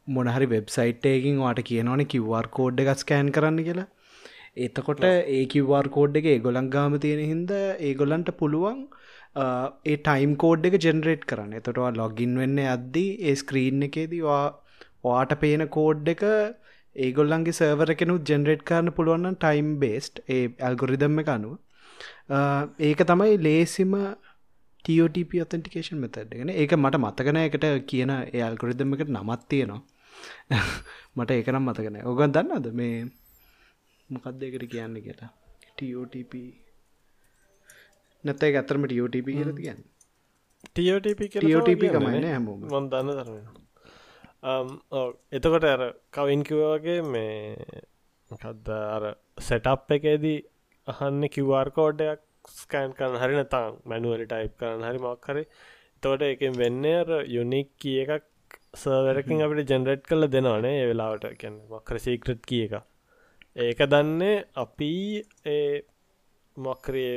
මොනහරි 0.09 0.49
වෙබ්සයිට්යකින් 0.55 1.39
වාට 1.45 1.63
කියනවන 1.71 2.05
කිවර් 2.15 2.49
කෝඩ් 2.59 2.83
එක 2.85 2.91
ස්කෑන් 3.03 3.31
කරන්න 3.37 3.61
කියලා. 3.69 3.89
එතකොට 4.57 5.05
ඒ 5.07 5.45
කිවර් 5.55 5.87
කෝඩ් 5.97 6.21
එක 6.21 6.29
ඒගොලන් 6.35 6.71
ගාම 6.75 6.99
තියෙන 7.05 7.23
හින්ද 7.33 7.53
ඒගොලන්ට 7.89 8.31
පුළුවන් 8.41 8.83
ඒ 9.37 9.97
ටයිම් 9.99 10.35
කෝඩ් 10.37 10.69
එක 10.69 10.77
ජෙනරේට් 10.87 11.25
කරන්න. 11.31 11.57
එතොටවා 11.61 11.95
ලොගින් 12.01 12.37
වෙන්න 12.43 12.61
අද්දී 12.75 13.11
ඒ 13.23 13.35
ස්ක්‍රීන් 13.43 13.89
එකේදවා 13.89 14.43
වාට 15.05 15.35
පේන 15.41 15.67
කෝඩ් 15.79 16.13
එක 16.15 16.25
ඒගොල්ලන්ගේ 16.97 17.59
සර්වර 17.61 17.95
කෙනුත් 18.01 18.31
ජෙනරේට් 18.31 18.67
කරන්න 18.69 18.97
පුළුවන්න 18.99 19.41
ටයිම් 19.41 19.71
බේස්ට් 19.81 20.23
ඒ 20.29 20.45
ඇල්ගොරිදම් 20.61 21.19
එක 21.23 21.33
අනුව. 21.37 21.57
ඒක 22.81 23.01
තමයි 23.11 23.43
ලේසිම 23.49 23.97
TOTP 24.85 25.41
ඔතන්ටිකේෂන් 25.43 26.01
මෙතඩගෙන 26.01 26.51
ඒක 26.53 26.75
මට 26.77 27.01
මතකන 27.01 27.41
එකට 27.41 27.67
කියන 27.87 28.13
ඇල්ගොරිදම් 28.15 28.97
එකට 28.97 29.11
නමත් 29.11 29.49
තියෙනවා. 29.49 29.81
මට 31.17 31.31
ඒකනම් 31.33 31.65
මතකන 31.69 31.97
ඔගන් 32.05 32.35
දන්නද 32.35 32.69
මේ 32.73 33.01
මොකක්ද 34.11 34.43
එකට 34.43 34.69
කියන්න 34.71 35.01
කියලා? 35.01 35.31
TOTP 35.77 36.33
නැතයි 38.25 38.57
ඇතරම 38.57 38.87
TOTP 38.87 39.29
කියල 39.33 39.53
කියන්න? 39.59 39.85
TOTP 40.73 41.29
TOTP 41.37 41.83
ගමන්න 41.89 42.29
හැමෝම. 42.29 42.67
මන් 42.69 42.91
දන්න 42.93 43.19
තරම 43.19 43.63
එතකොට 45.33 45.65
අර 45.67 45.83
කවින් 46.13 46.45
කිවගේ 46.45 47.01
මේ 47.07 47.83
මොකක්ද 48.31 48.69
අර 48.75 49.05
සෙටප් 49.43 49.97
එකේදී 49.97 50.39
අහන්න 50.89 51.29
කිවර් 51.31 51.71
කෝඩයක් 51.73 52.24
ස්කෑන් 52.53 52.93
කරන 52.93 53.17
හරි 53.17 53.39
නතාම් 53.39 53.81
මැනුවලි 53.85 54.27
ටයිප් 54.27 54.55
කරන්න 54.59 54.85
හරි 54.85 55.01
මක්හරි 55.01 55.45
තෝට 56.03 56.25
එකින් 56.25 56.57
වෙන්න 56.57 56.87
අර 56.93 57.11
යුනික් 57.29 57.71
කිය 57.79 58.01
එකක් 58.05 58.59
සර්වරකින් 58.77 59.43
අපිට 59.43 59.71
ජෙනරට් 59.71 60.07
කල 60.07 60.29
දෙනවානේ 60.29 60.75
ඒ 60.77 60.89
වෙලාවට. 60.89 61.31
කියන්න 61.37 61.61
මක්කර 61.71 62.01
සීක්‍රට් 62.01 62.43
කිය 62.45 62.65
එක 62.67 62.75
ඒක 63.59 63.85
දන්නේ 63.89 64.45
අපි 64.57 64.93
ඒ 65.47 65.83
මොක්කරේ 66.57 67.15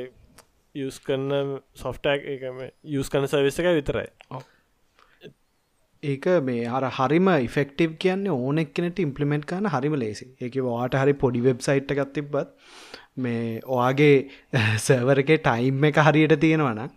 යස් 0.74 1.00
කරන්න 1.00 1.58
සොෆ්ටක් 1.76 2.28
එකම 2.28 2.62
යස් 2.92 3.10
කන 3.10 3.26
සවිස 3.26 3.58
එක 3.58 3.68
විතරයි. 3.72 4.06
ඒක 6.02 6.26
මේ 6.42 6.66
අර 6.70 6.84
හරිම 6.92 7.30
ෆෙක්ටව 7.48 7.98
කියන්නේ 7.98 8.38
ඕනෙක් 8.38 8.72
කෙනට 8.72 9.00
ඉම්පලිමෙන්ට් 9.00 9.46
කරන 9.46 9.66
හරිම 9.68 9.96
ලේසි 9.96 10.28
ඒක 10.40 10.58
වාට 10.64 10.94
හරි 10.94 11.14
පොඩි 11.16 11.42
වෙබ්සයිට් 11.42 11.90
එකත් 11.90 12.14
තිබ්බත් 12.14 12.54
මේ 13.18 13.60
ඔයාගේ 13.68 14.16
සර්වරගේ 14.86 15.38
ටයිම් 15.40 15.86
එක 15.90 16.02
හරියට 16.06 16.40
තියෙනවනම් 16.40 16.96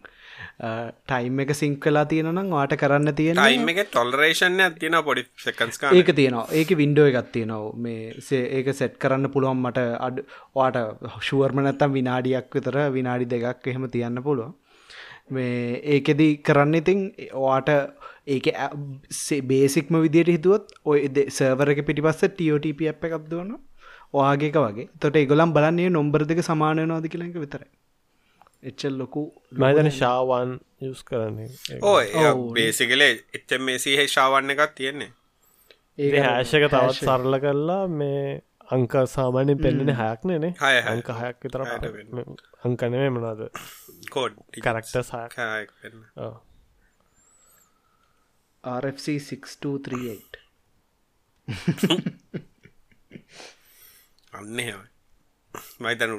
ටයිම් 0.62 1.40
එක 1.40 1.52
සිංක් 1.56 1.78
කලා 1.80 2.06
තියෙනනම් 2.06 2.52
වාට 2.52 2.76
කරන්න 2.78 3.14
තියෙන 3.16 3.38
ටයිම් 3.38 3.70
එක 3.74 3.80
ටොල්රේෂන් 3.88 4.60
තියන 4.78 4.98
පොඩි 5.04 5.24
සකන්ස් 5.38 5.82
ඒක 5.92 6.12
තියෙනවා. 6.14 6.46
ඒක 6.52 6.74
වින්ඩෝ 6.78 7.08
එකත් 7.12 7.32
තියෙනවා. 7.32 7.74
මේ 7.78 8.44
ඒක 8.52 8.74
සෙට් 8.76 9.00
කරන්න 9.00 9.32
පුළුවන් 9.34 9.64
මට 9.64 9.86
අඩ 10.00 10.22
වාට 10.56 10.78
ශුවර්ම 11.22 11.64
නැත්තම් 11.64 11.98
විනාඩියක් 11.98 12.58
විතර 12.58 12.78
විනාඩි 12.92 13.30
දෙකක් 13.34 13.72
එහෙම 13.74 13.90
තියන්න 13.90 14.24
පුළුවන්. 14.24 14.54
මේ 15.30 15.82
ඒකෙදි 15.96 16.30
කරන්න 16.46 16.76
ඉතින් 16.76 17.04
වාට 17.40 17.74
ඒක 18.28 18.54
බේසික්ම 19.48 19.98
විදියට 19.98 20.34
හිතුවත් 20.36 20.74
ඔය 20.86 21.10
සර්වර 21.32 21.74
එක 21.74 21.86
පිටිපස්ස 21.88 22.24
අප 22.24 23.06
එකක් 23.10 23.30
දුවන්න 23.30 23.58
ඔයාගේක 24.14 24.58
වගේ. 24.66 24.90
තොට 25.00 25.16
ඒගොලම් 25.16 25.54
බලන්නේ 25.58 25.94
නොම්බර 25.98 26.26
දෙක 26.32 26.44
සමානයනවාද 26.50 27.08
කියලක 27.14 27.40
විතරයි. 27.46 27.70
එච්චල් 28.70 28.94
ලොකු 29.02 29.24
මතන 29.54 29.90
ශාවන් 30.02 30.54
යස් 30.90 31.02
කරන්නේ. 31.10 31.50
ඕ 31.82 32.00
බේසිකලේ 32.58 33.12
එච්ච 33.40 33.58
මේසි 33.68 33.98
හෙෂාවන්න 34.02 34.54
එකක් 34.56 34.78
තියෙන්නේ. 34.80 35.12
ඒක 35.98 36.16
හෑශක 36.28 36.70
තවත් 36.74 36.98
සරල 37.00 37.40
කරලා 37.46 37.84
මේ 38.02 38.22
අංක 38.78 38.94
සාමාන්‍යෙන් 39.16 39.60
පෙන්න්නේ 39.66 39.98
හයක් 40.02 40.22
නේ 40.30 40.40
හය 40.62 40.76
හය. 40.78 40.88
අංක 40.94 41.08
හයක් 41.22 41.38
විතර. 41.46 41.62
අංකනවේ 42.66 43.10
මනාද 43.18 43.42
කෝඩ් 44.16 44.34
කරක්ට 44.66 44.96
සහයක් 45.10 45.34
RFC 48.64 49.08
6238 49.20 50.42
අන්න 54.42 54.60
හෙමයි 54.60 54.90
මයිතන 55.80 56.14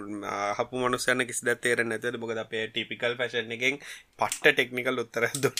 හපු 0.56 0.80
මනුස්සයන්න 0.80 1.24
කිසි 1.28 1.54
තේර 1.60 1.82
නැතද 1.84 2.18
මොකද 2.18 2.40
අපේ 2.42 2.64
ටිපිකල් 2.68 3.14
ෆැෂන් 3.20 3.54
එකෙන් 3.56 3.78
පට්ට 4.18 4.50
ටෙක්නිකල් 4.50 5.02
උත්තර 5.02 5.26
ද 5.38 5.52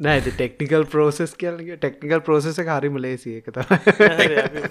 නෑද 0.00 0.30
ටෙක්නිකල් 0.30 0.86
පෝසෙස් 0.88 1.34
කියලගේ 1.36 1.76
ටෙක්නිකල් 1.78 2.22
පෝසෙස 2.22 2.62
හරිම 2.70 2.96
ලේසි 2.98 3.34
එක 3.40 3.50
තම 3.50 3.68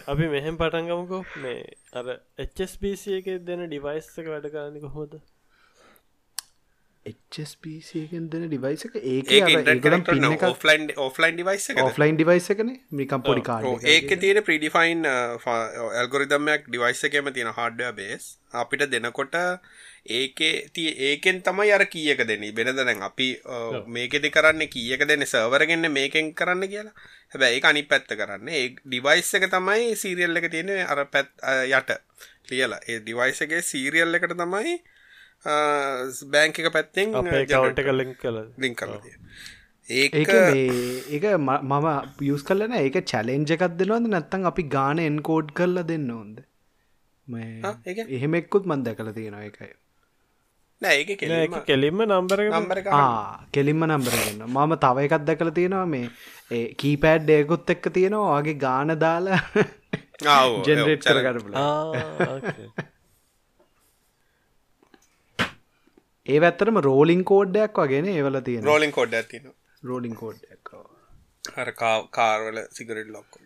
අපි 0.08 0.32
මෙහෙම 0.34 0.58
පටන්ගමකෝ 0.58 1.22
මේ 1.44 1.62
අර 1.94 2.10
HSBC 2.48 3.20
එක 3.20 3.30
දෙන 3.46 3.64
ඩිවයිස් 3.66 4.10
එක 4.16 4.34
වැඩ 4.34 4.50
කරන්න 4.50 4.82
කොහොද 4.86 5.22
HSPCකෙන් 7.02 8.26
දෙන 8.30 8.44
ඩිවයිස 8.46 8.86
එක? 8.86 8.96
ඒක 8.96 9.30
offline 10.46 10.92
offline 10.98 11.38
device 11.38 11.64
offline 11.84 12.18
device 12.18 12.50
එකන. 12.54 12.70
මිකම් 12.92 13.24
පොඩි 13.26 13.42
කාඩ 13.42 13.88
ඒක 13.94 14.12
තියෙන 14.22 14.40
ප්‍රඩිෆයින් 14.46 15.02
ඇල්ගොරිදම්මයක් 15.06 16.68
ඩිවයිස් 16.68 17.02
එකම 17.10 17.32
තියෙන 17.34 17.50
හඩ 17.58 17.90
බේස් 17.98 18.28
අපිට 18.54 18.86
දෙනකොට 18.94 19.34
ඒක 20.18 20.46
තිය 20.76 20.94
ඒකෙන් 21.10 21.42
තමයි 21.42 21.74
අර 21.74 21.86
කියක 21.90 22.22
දෙන 22.24 22.46
බෙන 22.54 22.70
දැන් 22.76 23.02
අපි 23.02 23.30
මේකෙද 23.98 24.30
කරන්න 24.38 24.62
කියක 24.70 25.08
දෙන්න 25.08 25.26
සවරගන්න 25.26 25.90
මේකෙන් 25.90 26.34
කරන්න 26.36 26.70
කියලා. 26.70 26.94
හැබැයි 27.34 27.58
ඒ 27.58 27.68
අනි 27.72 27.84
පැත්ත 27.90 28.14
කරන්න. 28.14 28.46
ඒ 28.48 28.78
ඩිවයිස් 28.78 29.34
එක 29.40 29.50
තමයි 29.50 29.98
සීරියල් 29.98 30.38
එක 30.38 30.52
තියෙන 30.54 30.70
අර 30.86 31.06
පැත් 31.10 31.34
යට. 31.66 31.98
ලියලා. 32.52 32.82
ඒ 32.88 33.02
ඩිවයිස් 33.02 33.42
එකගේ 33.42 33.66
සීරියල් 33.66 34.14
එකට 34.18 34.38
තමයි 34.38 34.78
බෑංක 36.28 36.60
එක 36.60 36.70
පැත්තෙන් 36.72 37.14
කවන්ට 37.48 37.80
එක 37.80 37.90
ලික් 37.94 38.14
කල 38.20 38.38
ලිින් 38.58 38.76
කරල 38.76 38.94
ඒක 39.90 40.14
ඒක 40.16 40.30
මේ 40.30 40.70
ඒක 41.10 41.26
මම 41.40 41.88
පියස් 42.18 42.44
කලන 42.44 42.74
ඒක 42.78 42.98
චලෙන්ජ 43.06 43.54
එකක් 43.56 43.66
දෙනවද 43.76 44.08
නැත්තං 44.08 44.46
අපි 44.46 44.64
ගාන 44.70 45.00
එන්කෝඩ් 45.02 45.54
කරලා 45.54 45.84
දෙන්න 45.84 46.10
ඒක? 47.86 48.00
එහෙමෙක්කුත් 48.10 48.66
මන් 48.66 48.84
දැකල 48.84 49.10
තියෙනවා 49.12 49.46
එකයි 49.46 49.72
නෑ 50.82 51.02
ඒක 51.02 51.58
කෙලින්ම 51.66 52.00
නම්බර 52.06 52.40
නම්බර 52.52 52.78
එක 52.78 52.88
ආ 52.94 53.50
කෙලින්ම 53.52 53.84
නම්බරගන්න 53.88 54.46
මම 54.48 54.78
තව 54.78 55.08
එකත් 55.08 55.28
දැකල 55.28 55.52
තියෙනවා 55.52 55.86
මේ 55.88 56.08
ඒ 56.52 56.64
කීපෑඩ් 56.76 57.30
ඒකුත් 57.32 57.76
එක්ක 57.76 57.92
තියෙනවා 57.92 58.40
වගේ 58.40 58.58
ගාන 58.60 58.96
දාලා 59.00 59.42
ජෙනරේට් 60.66 61.06
ඔව්, 61.06 61.12
කරගන්න 61.12 61.40
ඒ 66.26 66.40
ඇත්තරම 66.42 66.78
රෝලිං 66.82 67.24
කෝඩ්ඩයක් 67.26 67.80
වගෙන 67.80 68.10
ඒවල 68.10 68.42
තියෙන 68.42 68.64
රෝලින් 68.64 68.92
කොඩ් 68.92 69.14
ඇතින 69.14 69.48
රෝලිං 69.84 70.16
කෝඩ්ඩයක් 70.16 70.74
හර 71.44 71.72
කාර්වල 72.12 72.60
සිගරෙට් 72.72 73.10
ලොක්කො 73.10 73.40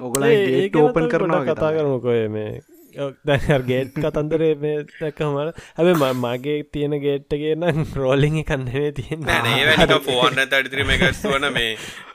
ඔගල 0.00 0.24
ගේට 0.24 0.76
ඕපන් 0.76 1.08
කරනවා 1.08 1.42
කතා 1.46 1.70
කරනකොය 1.74 2.22
මේ 2.30 2.50
දැ 3.24 3.58
ගේට් 3.64 3.96
කතන්දරේ 3.96 4.50
මේ 4.56 4.76
දැකමට 4.90 5.60
හැබ 5.78 6.02
මගේ 6.18 6.56
තියෙන 6.70 6.96
ගේට්ටගේ 7.00 7.54
නම් 7.56 7.80
රෝලිං 7.96 8.38
කන්නවේ 8.44 8.90
තියෙන 8.92 9.24
ෆෝන්න 10.06 10.40
තඩිතරම 10.44 10.92
එකස්වන 10.96 11.48
මේ 11.52 11.70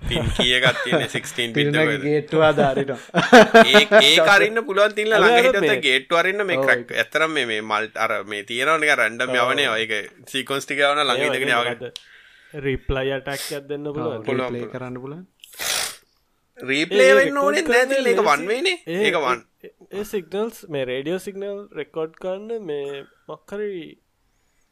පින් 0.07 0.29
කියගත් 0.36 0.82
තියෙන 0.84 1.07
16 1.07 1.49
පිට 1.53 1.82
ගේට්වා 2.03 2.51
ධාරිට 2.53 2.93
ඒ 2.93 4.15
කරන්න 4.27 4.63
පුළුවන් 4.63 4.95
තිල්ල 4.95 5.13
අර 5.13 5.19
අර 5.19 5.27
ළඟහිට 5.27 5.59
මේ- 5.65 5.82
ගේට්වරන්න 5.82 6.45
මේ 6.45 6.61
ක්‍රක් 6.63 6.95
ඇතරම් 7.01 7.38
මේ 7.41 7.61
මල්ට 7.63 7.97
අර 7.97 8.15
මේ 8.25 8.43
තියෙනවනික 8.45 8.95
රැන්ඩම් 8.97 9.36
යවනේ. 9.36 9.67
ඔයක 9.71 9.93
සීකොන්ස්ටිකවන 10.27 11.03
ළඟහිටගෙන 11.03 11.53
යවගෙන. 11.55 11.93
රිප්ලයි 12.61 13.13
අටක් 13.13 13.67
දෙන්න 13.67 13.86
ලේ 14.51 14.67
කරන්න 14.67 14.97
පුලන් 14.97 15.21
රීපලේ 16.64 17.09
වෙන්න 17.16 17.38
ඕනෙ? 17.38 17.62
නැතිල් 17.68 18.07
එක 18.07 18.22
වන්වේනේ 18.26 18.78
ඒ- 18.88 19.01
ඒක 19.05 19.18
වන් 19.20 19.39
ඒ 19.91 20.03
සිගනල්ස් 20.05 20.62
මේ 20.70 20.86
රේඩියෝ 20.86 21.20
සිගනල් 21.22 21.59
රෙකෝඩ් 21.74 22.14
කරන්න 22.20 22.66
මේ 22.66 23.03
මක්කරි 23.30 23.72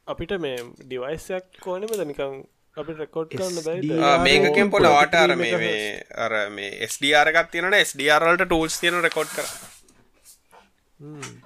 අපිට 0.08 0.34
මේ 0.40 0.56
ඩිවයිසයක් 0.82 1.60
කෝනෙම 1.62 1.92
දනිකං 1.96 2.38
අපි 2.78 2.94
රෙකෝඩ් 2.96 3.34
කරන්න 3.34 4.24
මේකෙන් 4.24 4.72
පොල 4.72 4.88
වාට 4.90 5.16
අර 5.16 5.36
මේ 5.38 5.58
මේ 5.58 5.82
අර 6.20 6.34
මේ 6.52 6.88
ස්ඩරගත් 6.90 7.52
තියනට 7.52 7.82
ස්ඩරල්ට 7.92 8.46
ටූල්ස් 8.46 8.80
තියන 8.80 9.02
රෙකෝඩ් 9.02 9.34
කර 9.34 9.48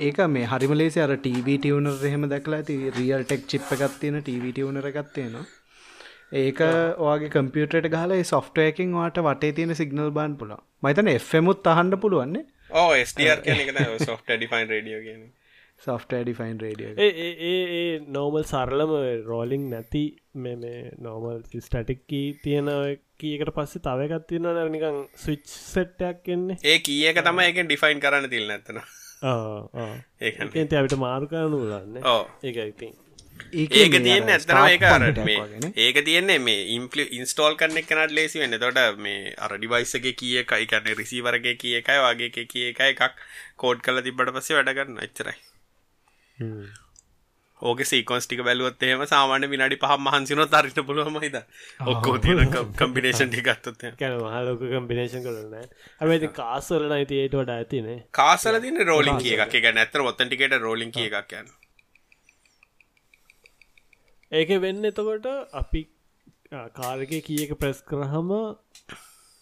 ඒක 0.01 0.19
මේ 0.29 0.45
හරිම 0.47 0.71
ලේසි 0.75 1.01
අර 1.01 1.11
ටීවටවනර 1.17 2.05
එහෙම 2.09 2.23
දැකලා 2.29 2.59
ඇති 2.61 2.77
රියල් 2.95 3.25
ටෙක් 3.25 3.43
චිප් 3.47 3.73
එකත් 3.75 3.99
තියෙන 3.99 4.21
ටීවටවනර 4.21 4.87
එකත්තියෙනවා 4.91 5.45
ඒක 6.33 6.59
ඔගේ 7.03 7.29
කම්පියුටට 7.29 7.87
ගහල 7.89 8.13
සොෆ්ටයකින් 8.25 8.93
වාට 8.93 9.21
වටේ 9.21 9.53
තියෙන 9.53 9.75
සිගනල් 9.75 10.09
බාන් 10.11 10.35
පුල 10.37 10.55
මතන 10.83 11.11
එෆමුත් 11.11 11.67
අහන්ඩ 11.67 11.99
පුළුවන්නේ 11.99 12.43
ඕ 12.77 12.89
ස්ඩර් 13.03 13.45
කියන 13.45 15.23
සොෆ්ට 15.79 16.13
ඩිෆයින් 16.15 16.59
රඩියෝ 16.59 16.97
ඒ 16.99 17.11
ඒ 17.19 17.31
ඒ 17.43 17.61
ඒ 17.75 17.99
නෝමල් 18.09 18.45
සරලම 18.45 18.93
රෝලිං 19.25 19.69
නැති 19.69 20.03
මේ 20.37 20.55
මේ 20.55 20.81
නෝමල් 21.01 21.39
ස්ටටික්කී 21.59 22.25
තියෙන 22.43 22.73
කියකට 23.19 23.53
පස්සේ 23.53 23.83
තවකත් 23.83 24.27
තියෙන 24.27 24.59
නිකං 24.71 24.99
ස්විච් 25.17 25.45
සෙට්ටයක් 25.47 26.29
එන්නේ. 26.29 26.59
ඒ 26.63 26.77
කියක 26.81 27.21
තම 27.21 27.41
එක 27.41 27.63
ඩිෆයින් 27.63 27.99
කරන්න 27.99 28.29
තිල් 28.29 28.47
නැත්තන 28.47 28.83
ඒකන් 30.21 30.53
ඒත 30.55 30.73
අපිට 30.75 30.99
මාරු 30.99 31.27
කරනු 31.27 31.63
ලන්න 31.63 32.05
ඕ 32.05 32.21
ඒක 32.43 32.61
ඉතින් 32.65 32.95
ඒක 33.53 33.95
තියන්න 33.99 34.29
ඇත්තන 34.29 34.61
ඒක 34.65 34.85
අර 34.87 35.05
මේ 35.21 35.71
ඒක 35.77 35.99
තියන්නේ 36.05 36.39
මේ 36.39 36.67
ඉම්පලි 36.75 37.07
ඉන්ස්ටෝල් 37.17 37.57
කරන 37.57 37.81
එකනට 37.81 38.15
ලේසි 38.17 38.43
වෙන්න. 38.43 38.59
තොට 38.59 38.99
මේ 38.99 39.33
අර 39.37 39.55
ඩිවයිසගේ 39.55 40.13
කිය 40.15 40.37
එකයි 40.43 40.69
කන්න 40.69 41.01
රිසිවරගේ 41.01 41.57
කිය 41.57 41.79
එකයි 41.81 41.99
වගේ 42.05 42.45
කිය 42.45 42.69
එක 42.69 42.85
එකක් 42.87 43.25
කෝඩ් 43.57 43.83
කල 43.85 44.01
තිබට 44.01 44.33
පස්සේ 44.37 44.57
වැඩගන්න 44.59 45.03
එච්චරයි. 45.07 45.37
ඕක 47.61 47.81
සීකොන්ස්ටික 47.85 48.41
බැලුවොත් 48.45 48.83
එහෙම 48.83 49.03
සාමාන්‍ය 49.05 49.47
විනාඩි 49.47 49.79
පහ 49.81 49.97
මහන්සිනොත් 50.05 50.55
අරිට 50.59 50.79
පුළුවම 50.87 51.19
හිද 51.23 51.37
ඔක්කෝ 51.85 52.15
තියෙන 52.19 52.53
කම්පිනේෂන් 52.79 53.29
ටිකත්තොත් 53.29 53.85
කැන 53.99 54.15
මහලෝක 54.19 54.63
කම්පිනේෂන් 54.71 55.25
කරන්න 55.25 55.55
ඇමති 56.01 56.31
කාසවල 56.39 56.87
නයිති 56.91 57.21
ඒට 57.21 57.37
වඩ 57.39 57.57
ඇතිනේ 57.57 57.99
කාසල 58.11 58.59
තින 58.59 58.81
රෝලින් 58.85 59.21
කිය 59.21 59.35
එකක්. 59.37 59.59
එක 59.59 59.69
නැතර 59.77 60.03
ඔත්තටිකට 60.03 60.57
රෝලින් 60.59 60.91
කිය 60.91 61.07
එකක් 61.11 61.37
යන්න 61.39 61.53
ඒක 64.33 64.51
වෙන්න 64.61 64.89
එතකොට 64.89 65.27
අපි 65.53 65.81
කාරක 66.77 67.11
කියක 67.27 67.51
ප්‍රෙස් 67.59 67.81
කරහම 67.89 68.31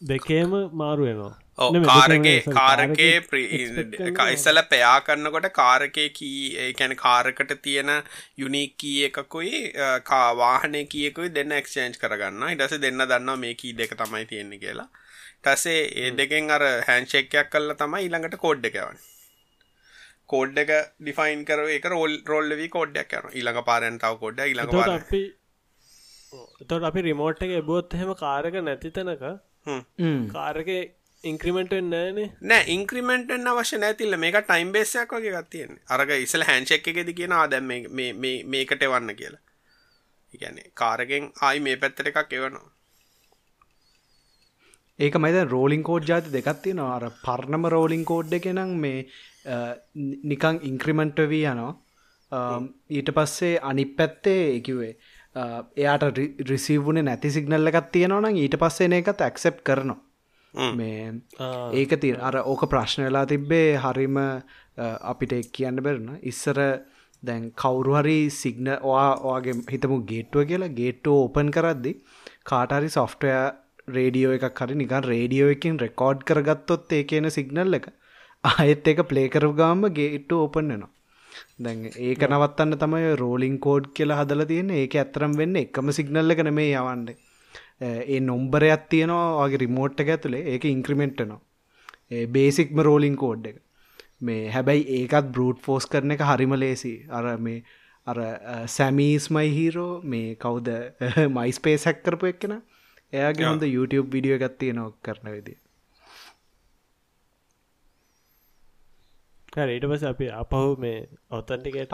දෙකේම 0.02 0.56
මාරු 0.74 1.06
වෙනවා. 1.08 1.36
නෙමෙයි, 1.74 1.86
දෙකේම 2.14 2.56
කාරගේ 2.58 3.14
කාරකේ. 3.30 4.34
ඉස්සල 4.36 4.62
පයා 4.72 4.96
කරන්නකොට 5.08 5.48
කාරකේ 5.54 6.08
කී 6.18 6.74
කැන 6.80 6.96
කාරකට 6.96 7.54
තියෙන 7.62 7.92
යුනික් 8.38 8.74
කිය 8.78 9.06
එකකුයි 9.10 9.62
කාවාහනය 10.10 10.84
කියකුයි 10.96 11.34
දෙන්න 11.38 11.56
එක්ෂේන්ජ් 11.60 12.02
කරගන්න 12.02 12.50
ඉටස 12.56 12.82
දෙන්න 12.86 13.06
දන්නවා 13.06 13.38
මේ 13.46 13.54
කී 13.62 13.74
දෙක 13.74 13.96
තමයි 14.02 14.26
තියෙන්නේ 14.26 14.62
කියලා. 14.66 14.90
ටසේ 15.44 15.80
ඒ 16.02 16.12
දෙකෙන් 16.20 16.52
අර 16.58 16.68
හැන්ශෙක්කයක් 16.90 17.50
කල්ල 17.50 17.78
තමයි 17.80 18.04
ඊළඟට 18.06 18.38
කෝඩ් 18.44 18.70
එකවන් 18.72 19.02
කෝඩ් 20.34 20.64
එක 20.64 20.72
ඩිෆයින් 21.02 21.46
කර 21.46 21.68
එක 21.76 21.86
රෝල් 21.94 22.16
රෝල්ලවී 22.28 22.72
කෝඩ්ඩයක් 22.76 23.20
යන 23.20 23.30
ඊළඟ 23.32 23.62
පාරන්තාව 23.70 24.18
කොඩ්ඩ 24.24 24.44
ඊළඟ 24.46 24.68
එතකොට 24.68 24.82
පාර 24.82 24.98
අපි 24.98 25.22
එතට 26.64 26.90
අපි 26.90 27.06
රිමෝට් 27.08 27.46
එක 27.46 27.54
එබොත් 27.60 28.00
එහෙම 28.00 28.18
කාරක 28.18 28.58
නැති 28.64 28.92
තැනක 28.98 29.30
කාරක 30.34 30.72
ඉංක්‍රමෙන්ට් 31.24 31.74
නෑනේ 31.86 32.28
නෑ 32.44 32.64
ඉන්ක්‍රමෙන්ටෙන් 32.76 33.50
අවශ්‍ය 33.50 33.78
නැතිල්ල 33.78 34.18
මේක 34.18 34.38
ටයිම් 34.42 34.70
බේසයක් 34.76 35.16
වගේ 35.16 35.34
ගත්තියෙන් 35.36 35.80
අරග 35.90 36.14
ඉසල 36.18 36.44
හැන්චෙක් 36.44 36.88
එකෙද 36.88 37.10
කියෙන 37.14 37.34
ආදැම් 37.34 37.74
මේකට 38.54 38.86
එවන්න 38.88 39.16
කියලා. 39.16 39.42
ඉගැනේ 40.34 40.72
කාරගෙන් 40.76 41.28
ආයි 41.42 41.66
මේ 41.68 41.76
පැත්තට 41.78 42.10
එකක් 42.12 42.34
එවනවා. 42.40 42.70
ඒක 45.00 45.16
මයිද 45.18 45.38
රෝලිං 45.48 45.84
කෝඩ් 45.84 46.10
ජාති 46.10 46.34
දෙකත්ති 46.34 46.74
නවා 46.74 46.96
අර 46.96 47.06
පර්ණම 47.22 47.70
රෝලිං 47.76 48.06
කෝඩ් 48.06 48.34
එක 48.40 48.48
නම් 48.52 48.74
මේ 48.84 49.06
නිකං 50.26 50.62
ඉංක්‍රිමෙන්ට් 50.64 51.24
වී 51.28 51.46
යනවා. 51.46 51.74
ඊට 52.92 53.12
පස්සේ 53.12 53.60
අනි 53.62 53.86
පැත්තේ 53.88 54.44
එකවේ 54.52 54.94
එයාට 55.78 56.22
රිසිවුණ 56.46 57.04
නැති 57.04 57.32
සිගනල්ල 57.32 57.68
එකත් 57.68 57.92
තියෙනවනම් 57.92 58.38
ඊට 58.38 58.58
පස්සේ 58.58 58.94
එකත් 58.94 59.22
ඇක්සෙප් 59.22 59.62
කරනවා. 59.64 60.00
මේ 60.54 61.22
ඒක 61.74 62.00
තිය 62.00 62.16
අර 62.20 62.36
ඕක 62.44 62.66
ප්‍රශ්න 62.68 63.04
වෙලා 63.04 63.26
තිබ්බේ 63.26 63.78
හරිම 63.78 64.18
අපිට 64.78 65.34
එක් 65.34 65.52
කියන්න 65.52 65.84
බැරන 65.84 66.10
ඉස්සර 66.24 66.60
දැන් 67.24 67.52
කවුරු 67.54 67.96
හරි 67.96 68.20
සිග්න 68.32 68.70
වගේ 68.84 69.56
හිතමු 69.70 69.98
ගේට්ටුව 70.06 70.48
කියලා 70.48 70.76
ගේට්ටෝ 70.76 71.18
ඕපන් 71.18 71.52
කරද්දි 71.52 71.94
කාටහරි 72.44 72.90
සොෆ්ටය 72.90 73.32
රේඩියෝ 73.90 74.38
එකක් 74.40 74.62
හරි 74.62 74.76
නිකන් 74.76 75.04
රේඩියෝ 75.04 75.50
එකින් 75.50 75.80
රෙකෝඩ් 75.80 76.24
කරගත්තොත් 76.24 76.94
ඒ 76.94 77.04
කියන 77.04 77.30
සිගනල් 77.30 77.80
එක 77.80 77.88
ආයෙත් 78.44 78.88
එක 78.92 79.00
ප්ලේකරු 79.10 79.50
ගාම 79.60 79.82
ගේට්ට 79.98 80.32
ඕපන් 80.38 80.72
වෙනවා. 80.74 80.92
දැන් 81.66 81.82
ඒක 82.08 82.24
නවත්තන්න 82.28 82.80
තමයි 82.84 83.12
රෝලිං 83.22 83.58
කෝඩ් 83.66 83.90
කියලා 83.98 84.20
හදල 84.22 84.44
තියෙන 84.52 84.72
ඒක 84.78 84.96
ඇතරම් 85.02 85.36
වෙන්න 85.42 85.60
එකම 85.64 85.92
සිගනල්ල 85.98 86.36
කන 86.40 86.52
මේ 86.60 86.72
යවන්ඩ 86.80 87.10
ඒ 87.90 88.20
නොම්බරයක් 88.30 88.88
තියෙනවා 88.94 89.28
වගේ 89.42 89.62
රිමෝට් 89.64 90.02
එක 90.06 90.12
ඇතුළේ 90.16 90.48
ඒක 90.54 90.66
ඉංක්‍රමෙන්ට්නවා 90.72 92.26
බේසික්ම 92.38 92.82
රෝලිං 92.90 93.16
කෝඩ් 93.24 93.46
එක. 93.52 93.62
මේ 94.28 94.50
හැබැයි 94.56 94.84
ඒකත් 94.98 95.32
බෘට් 95.38 95.64
ෆෝස් 95.68 95.88
කරන 95.94 96.18
එක 96.18 96.26
හරිම 96.32 96.58
ලේසි 96.64 96.94
අර 97.20 97.26
මේ 97.48 97.64
අර 98.08 98.20
සැමීස්මයි 98.76 99.50
හීරෝ 99.58 99.94
මේ 100.14 100.36
කවුද 100.44 100.70
මයිස්පේස් 101.38 101.88
හැක්කරපු 101.90 102.34
එක්කෙන. 102.34 102.54
එයාගේ 103.14 103.48
හොඳ 103.52 103.64
YouTube 103.76 104.08
විඩියෝ 104.16 104.40
එකත් 104.40 104.58
තියෙනව 104.62 104.94
කරන 105.08 105.28
විදි 105.36 105.61
ඊට 109.72 109.86
පස 109.86 110.04
අපි 110.06 110.28
අපහු 110.34 110.76
මේ 110.80 111.00
ඔතන්ටිකේට 111.30 111.92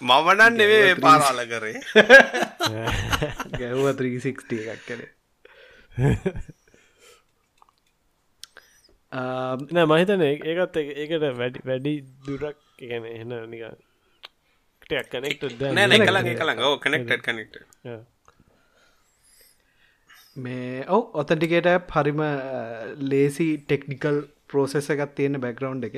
මවනන් 0.00 0.54
නෙවේ 0.54 0.94
පාරාල 0.96 1.40
කරේ. 1.46 1.80
ගැව්ව 3.58 3.86
360 3.92 4.60
එකක් 4.66 4.82
කළේ 4.86 5.10
නෑ 9.72 9.86
මහිතන 9.86 10.22
ඒකත් 10.22 10.76
ඒකට 10.78 11.24
වැඩි 11.34 11.64
වැඩි 11.64 11.92
දුරක් 12.24 12.58
ගැන 12.80 13.04
එහන 13.06 13.32
නික 13.46 13.62
කනෙක්ට 15.10 15.60
නෑ 15.72 16.00
කළගේ 16.02 16.36
කළඟ 16.36 16.80
කනෙක්ට 16.80 17.22
කනෙක්ට 17.24 17.60
මේ 20.38 20.84
ඔව 20.88 21.02
ඔතටිකේට 21.14 21.92
හරිම 21.92 22.22
ලේසි 23.04 23.48
ටෙක්නිකල් 23.62 24.18
පෝසෙස 24.48 24.90
එකත් 24.90 25.14
තියෙන 25.14 25.40
බැග්‍රවන්් 25.40 25.84
එක. 25.84 25.96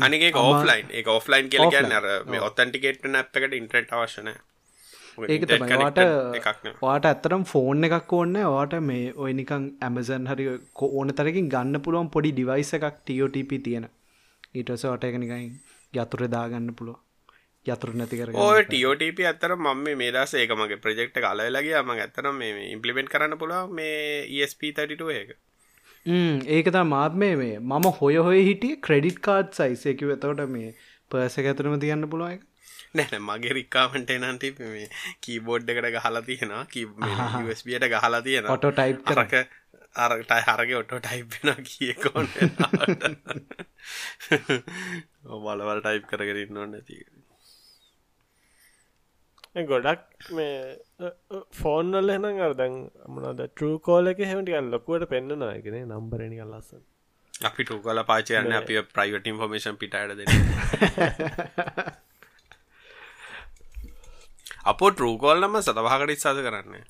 අනිගේ 0.00 0.32
ඔෆ්ලයින් 0.42 0.90
එක 0.92 1.06
ඔෆ්ලයින් 1.10 1.48
කියල 1.48 1.70
කියන්න 1.70 1.94
මේ 2.26 2.42
ඔත්තන්ටිකේට 2.42 3.08
නැප්කට 3.08 3.54
ඉන්ට්‍රට 3.54 3.94
අවශන 3.94 4.30
ඒක 5.28 5.44
තමයිවාට 5.46 6.00
වාට 6.80 7.06
ඇත්තරම් 7.06 7.44
ෆෝන් 7.46 7.88
එකක් 7.88 8.12
ඕන්න 8.12 8.40
වාට 8.48 8.74
මේ 8.82 9.12
ඔය 9.16 9.32
නිකං 9.32 9.68
ඇමසන් 9.80 10.26
හරි 10.26 10.48
ඕන 10.88 11.14
තරකින් 11.14 11.48
ගන්න 11.48 11.82
පුළුවන් 11.82 12.10
පොඩි 12.10 12.32
ඩිවයිස 12.32 12.74
එකක් 12.74 12.90
ටියෝටප 12.96 13.54
තියෙන. 13.64 13.86
ඊටස 14.54 14.84
වට 14.84 15.04
එක 15.04 15.16
නිකයින් 15.18 15.50
යතුර 15.94 16.22
දාගන්න 16.28 16.70
පුළුව 16.74 16.98
යතුර 17.66 17.92
නැති 17.94 18.20
කර 18.20 18.30
ඕ 18.36 18.52
ටියෝටප 18.62 19.20
අත්තර 19.30 19.56
මම 19.56 19.84
මේ 20.00 20.12
දස 20.12 20.34
ඒක 20.40 20.54
මගේ 20.60 20.80
ප්‍රජෙක්ට 20.84 21.18
කලලගේ 21.18 21.82
ම 21.82 21.92
ඇතරම් 21.96 22.40
මේ 22.42 22.68
ඉම්පලිමෙන්ට් 22.68 23.12
කරන්න 23.12 23.38
පුළුව 23.38 23.72
මේ 23.72 23.98
ESP32 24.36 25.12
එක. 25.20 25.30
ඒකතා 26.56 26.84
මාත් 26.86 27.14
මේ 27.16 27.36
මේ 27.36 27.60
මම 27.60 27.86
හොය 28.00 28.16
හොය 28.26 28.40
හිටිය 28.48 28.80
ක්‍රඩිට් 28.88 29.20
කාඩ් 29.20 29.52
සයිසයකි 29.52 30.10
වෙතවට 30.10 30.50
මේ 30.56 30.74
පර්ස 31.10 31.38
ඇතරම 31.42 31.78
තියන්න 31.80 32.10
පුළුවන් 32.10 32.42
නැන 32.94 33.22
මගේ 33.22 33.54
රික්කාමට 33.58 34.14
නන්ති 34.20 34.54
මේ 34.60 34.86
කීබෝඩ් 35.20 35.70
එකට 35.70 35.90
ගහලා 35.96 36.22
තියෙනවා. 36.22 36.64
කීස්බට 36.72 37.88
ගහලා 37.92 38.22
තියෙන 38.22 38.50
ඔටෝ 38.54 38.72
ටයිප් 38.72 39.04
කරක 39.08 39.34
අරටයි 39.96 40.42
හරගේ 40.46 40.76
ඔටෝ 40.76 41.00
ටයිප්ෙන 41.00 41.48
කියකොන්න 41.64 42.28
බලවල් 45.42 45.80
ටයිප් 45.80 46.06
කරගෙන 46.10 46.58
ඔන්න 46.58 46.72
නැති 46.72 46.96
ගොඩක් 49.54 50.32
මේ 50.36 51.10
ෆෝන්නල් 51.58 52.08
එහන 52.14 52.24
අරදැන් 52.46 52.74
අමනද 53.06 53.44
ට්‍රූ 53.44 53.76
කෝල 53.80 54.10
එක 54.12 54.24
හෙමටිකල් 54.30 54.72
ලොකුවට 54.72 55.06
පෙන්න්න 55.12 55.38
නායකෙන 55.42 55.76
නම්බරණි 55.82 56.40
කල්ලස්සන් 56.40 56.82
අපි 57.48 57.62
ටූ 57.64 57.80
කල 57.84 58.00
පාචයන්න 58.10 58.52
අපි 58.60 58.82
ප්‍රයිවට 58.96 59.30
ඉන්ෆර්මේෂන් 59.32 59.76
පිටට 59.76 60.12
දෙ 60.18 60.24
අපෝ 64.72 64.90
ටරූකෝල්ලම 64.90 65.56
සතවාහකට 65.62 66.12
ඉස්සාද 66.12 66.38
කරන්න. 66.44 66.84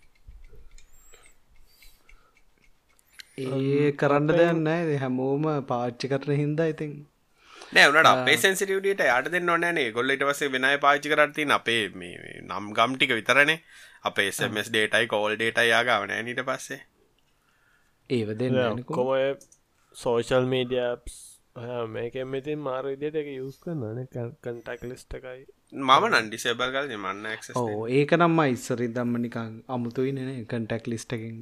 ඒ 3.39 3.89
කරන්න 4.01 4.29
දෙයන්න 4.33 4.69
හැමෝම 5.01 5.47
පාච්චි 5.71 6.11
කරන 6.13 6.41
හින්දා 6.43 6.69
ඉතින් 6.73 6.93
නෑවනට 7.75 8.09
අපේ 8.13 8.37
සැසිටියට 8.37 9.03
යට 9.07 9.33
දෙන්න 9.33 9.53
ඕනෑනේ 9.55 9.89
ගොල්ලට 9.97 10.25
වසේ 10.29 10.53
වෙනයි 10.53 10.79
පාචි 10.85 11.13
කරතින් 11.13 11.55
අපේ 11.59 11.83
මේ 12.01 12.41
නම් 12.43 12.73
ගම්ටික 12.79 13.15
විතරනේ. 13.19 13.59
අපේ 14.05 14.31
සමස් 14.33 14.69
ඩේටයි 14.71 15.07
කෝල් 15.13 15.37
ඩේට 15.37 15.61
යාගාවන 15.69 16.13
නිට 16.25 16.43
පස්සේ. 16.49 16.81
ඒව 18.11 18.35
දෙන්න 18.41 18.83
කොමය 18.91 19.23
සෝෂල් 19.95 20.47
මීඩියස් 20.53 21.15
මේක 21.89 22.15
මෙතින් 22.27 22.59
මාර 22.59 22.85
විදියට 22.91 23.17
එක 23.21 23.29
යුස් 23.33 23.57
කරන්න 23.63 24.09
කන්ටක් 24.45 24.83
ලිස්ටකයි 24.91 25.45
මම 25.73 26.07
නන්ඩිසේබල් 26.11 26.75
කල 26.75 26.93
මන්න 26.97 27.27
ඕ 27.61 27.87
ඒක 27.99 28.15
නම්ම 28.19 28.41
ඉස්සරි 28.55 28.89
දම්ම 28.97 29.23
නිකං 29.25 29.55
අමුතුයි 29.69 30.13
නේ. 30.13 30.45
කන්ටක් 30.45 30.93
ලිස්ටකින් 30.93 31.41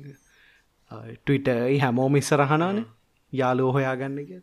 ටවිට 0.91 1.49
හැමෝම 1.83 2.17
ඉස්සරහනානේ 2.21 2.85
යාලෝ 3.33 3.71
හොයාගන්න 3.77 4.19
කිය 4.31 4.43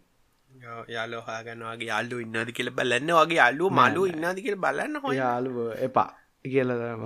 යාලෝ 0.96 1.22
හාගන්නවාගේ 1.28 1.90
යාල්ලු 1.92 2.22
ඉන්නද 2.26 2.52
කියල 2.58 2.72
බලන්න. 2.72 3.12
වගේ 3.20 3.40
යාල්ලු 3.42 3.70
මලු 3.72 4.06
ඉන්නද 4.14 4.40
කියල 4.46 4.58
බලන්න 4.58 5.02
හො 5.04 5.14
යාලුව 5.14 5.58
එපා 5.88 6.12
කියලදම 6.46 7.04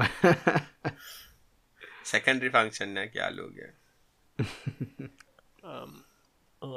සැකන්ඩරි 2.03 2.53
ෆංක්ෂන්නයක් 2.55 3.11
යාලෝගේ 3.15 3.71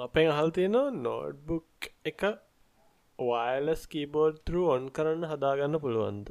අපෙන් 0.04 0.32
අහල් 0.32 0.50
තියෙනවා 0.56 0.96
නෝඩ්බුක් 1.02 1.90
එක 2.04 2.26
වයිලස් 3.18 3.86
කීබෝඩ් 3.92 4.42
තර 4.44 4.58
ඔන් 4.74 4.90
කරන්න 4.90 5.30
හදාගන්න 5.30 5.80
පුළුවන්ද? 5.84 6.28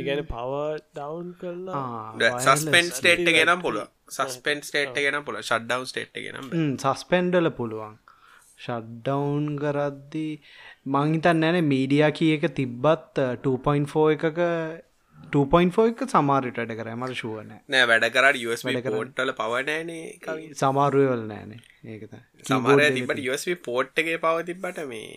ඉගැන 0.00 0.22
පව 0.26 0.62
ඩවන් 0.92 1.28
කරලා 1.40 2.40
සස්පෙන් 2.40 2.90
ස්ටේට් 2.92 3.28
ගෙනම් 3.28 3.62
පුළුව 3.62 3.86
සස්පෙන් 4.10 4.62
ස්ටේට් 4.62 4.98
ගෙන 4.98 5.20
පුල 5.24 5.38
ශඩ්ඩවන් 5.40 5.86
ස්ටේට් 5.86 6.18
ගෙනම් 6.18 6.50
සස්පෙන්ඩල 6.84 7.50
පුළුවන් 7.52 7.94
ෂඩ්ඩවුන් 8.58 9.46
කරද්දී 9.58 10.32
මංහිතන් 10.92 11.40
නැන 11.42 11.58
මීඩියා 11.66 12.10
කිය 12.12 12.32
එක 12.36 12.46
තිබ්බත් 12.54 13.22
2.4 13.44 14.04
එකක 14.14 14.42
2.4 15.32 15.86
එක 15.90 16.02
සමාරිට 16.08 16.58
වැඩ 16.60 16.74
කර. 16.78 16.90
මට 16.94 17.18
ශුවන 17.20 17.50
නෑ 17.68 17.86
වැඩ 17.90 18.06
කරට 18.10 18.42
USB 18.44 18.76
පෝට්ටල 18.86 19.32
පවනෑනේ 19.38 20.54
සමාරුවවල 20.56 21.24
නෑනේ 21.26 21.60
ඒකත 21.86 22.14
සමාර 22.44 22.84
තිබට 22.92 23.22
USB 23.26 23.56
පෝට් 23.62 24.02
එකේ 24.04 24.18
පව 24.18 24.46
තිබට 24.50 24.82
මේ 24.86 25.08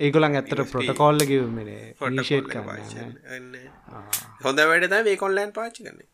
ඒගොලන් 0.00 0.28
ඇත්තට 0.32 0.62
ප්‍රොටකෝල්ල 0.72 1.26
කිවමනේ 1.30 2.22
ශේට් 2.24 2.54
හොඳ 4.44 4.64
වැඩ 4.64 4.96
වේකොන්ලෑන් 5.04 5.52
පාචි 5.52 5.82
කන්නේ 5.82 6.08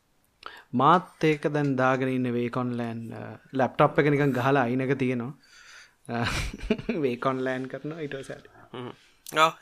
මාත් 0.75 1.25
ඒක 1.25 1.51
දැන් 1.55 1.75
දාගෙන 1.77 2.11
ඉන්න 2.11 2.31
වේකොන්ලෑන් 2.35 3.03
ලැප්ටප් 3.55 4.01
එක 4.03 4.13
නිකන් 4.13 4.37
ගහලා 4.39 4.65
අයිනක 4.65 4.95
තියෙනවා 4.99 5.44
වේකොන්ලෑන් 7.03 7.69
කරනවා 7.69 8.01
ඉටසට 8.01 8.49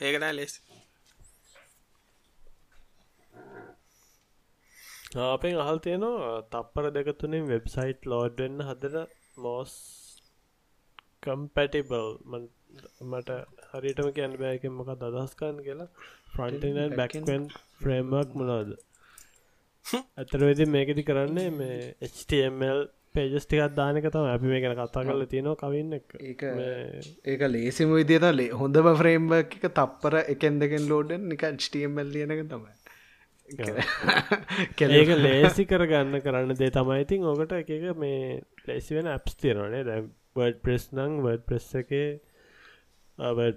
ඒකන 0.02 0.28
ලෙස් 0.32 0.54
අපෙන් 5.24 5.58
අහල් 5.58 5.78
තියෙනවා 5.80 6.36
තප්පර 6.50 6.90
දෙකතුනින් 6.92 7.48
වෙබ්සයිට් 7.48 8.06
ලෝඩ්වෙන්න 8.06 8.62
හදර 8.62 8.96
මෝස් 9.38 9.74
කම්පැටිබල් 11.22 12.08
මට 13.04 13.30
හරිටම 13.72 14.08
කියන්න 14.12 14.38
බෑකෙන් 14.38 14.72
මොක 14.72 14.90
දදස්කන් 14.96 15.60
කියලා. 15.62 15.90
ෆ්‍රන්ටන් 16.28 16.96
බැක්ෙන් 16.96 17.44
ෆ්‍රේම්මක් 17.78 18.34
මොනාද 18.34 18.70
ඇතර 20.16 20.42
වෙදි 20.42 20.66
මේකෙති 20.68 21.04
කරන්නේ 21.04 21.50
මේ 21.52 21.78
HTML 22.08 22.80
පේජස් 23.14 23.44
ටිකත් 23.44 23.74
දානක 23.74 24.06
තම 24.06 24.28
අපි 24.28 24.46
මේ 24.46 24.60
ගැන 24.60 24.76
කතා 24.76 25.04
කරල 25.04 25.24
තියෙනවා 25.26 25.56
කවන්න 25.56 25.92
එක. 25.94 26.44
ඒක 27.26 27.42
ලේසිම 27.48 27.92
විදියට 27.92 28.28
ලේ 28.32 28.50
හොඳම 28.54 28.88
ෆ්‍රේම්බ 28.94 29.34
එක 29.34 29.58
තප්පර 29.60 30.18
එකෙන් 30.26 30.58
දෙකෙන් 30.58 30.88
ලෝඩන් 30.88 31.28
නික 31.28 31.44
ටමල් 31.58 32.08
ලියනක 32.08 32.42
තමයි. 32.48 32.74
කෙලේක 34.76 35.14
ලේසි 35.18 35.66
කරගන්න 35.66 36.20
කරන්න 36.24 36.56
දේ 36.56 36.72
තමයි. 36.72 37.00
ඉතින් 37.00 37.26
ඕකට 37.26 37.56
එක 37.58 37.72
මේ 37.96 38.42
ලේසි 38.66 38.98
වෙන 38.98 39.08
ඇප්ස් 39.08 39.36
තිරනේ 39.36 39.82
දැ 39.84 39.98
වඩ 40.36 40.62
ප්‍රෙස් 40.62 40.88
නං 40.92 41.18
වඩ 41.20 41.44
ප්‍රෙස් 41.46 41.68
එක 41.76 41.92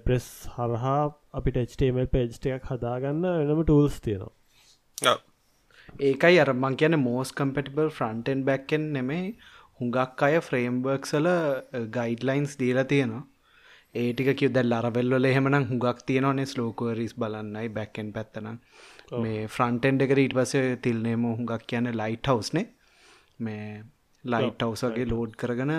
ප්‍රෙස් 0.02 0.26
හරහා 0.52 0.98
අපිට 1.32 1.62
HTML 1.62 2.08
පේජ්ට 2.08 2.50
එකක් 2.50 2.68
හදාගන්න 2.70 3.24
වෙනම 3.24 3.64
ටූල්ස් 3.64 3.98
තියෙනවා 4.00 5.16
ඒකයි 6.00 6.38
අර 6.38 6.50
මං 6.54 6.76
කියන 6.76 6.98
මෝස් 7.00 7.32
කම්පටිබල් 7.32 7.88
ෆ්‍රන්ටෙන් 7.90 8.44
බැක්කෙන් 8.44 8.84
නෙමේ 8.92 9.24
හුඟක් 9.80 10.22
අය 10.22 10.36
ෆ්‍රේම්බර්ක්සල 10.40 11.28
ගයිඩ්ලයින්ස් 11.96 12.58
දීලා 12.58 12.84
තියෙනවා. 12.84 13.24
ඒටික 13.94 14.30
කිව 14.38 14.52
දැල් 14.52 14.72
අරවෙල්වල 14.72 15.24
එහෙමනම් 15.24 15.66
හුඟක් 15.70 16.00
තියෙනවනේ 16.06 16.46
ස්ලෝකෝරිස් 16.46 17.14
බලන්නයි 17.14 17.68
බැක්කෙන් 17.70 18.08
පැත්තනම් 18.12 18.58
මේ 19.16 19.42
ෆ්‍රන්ටෙන්ඩ 19.48 20.06
එක 20.06 20.14
ඊට 20.16 20.34
පසේ 20.34 20.76
තිල්නේම 20.78 21.26
හුඟක් 21.30 21.66
කියන 21.66 21.90
ලයිට් 21.94 22.32
හවස්නේ 22.32 22.66
මේ 23.40 23.66
ලයිට් 24.24 24.66
හවසගේ 24.66 25.06
ලෝඩ් 25.06 25.34
කරගන 25.36 25.74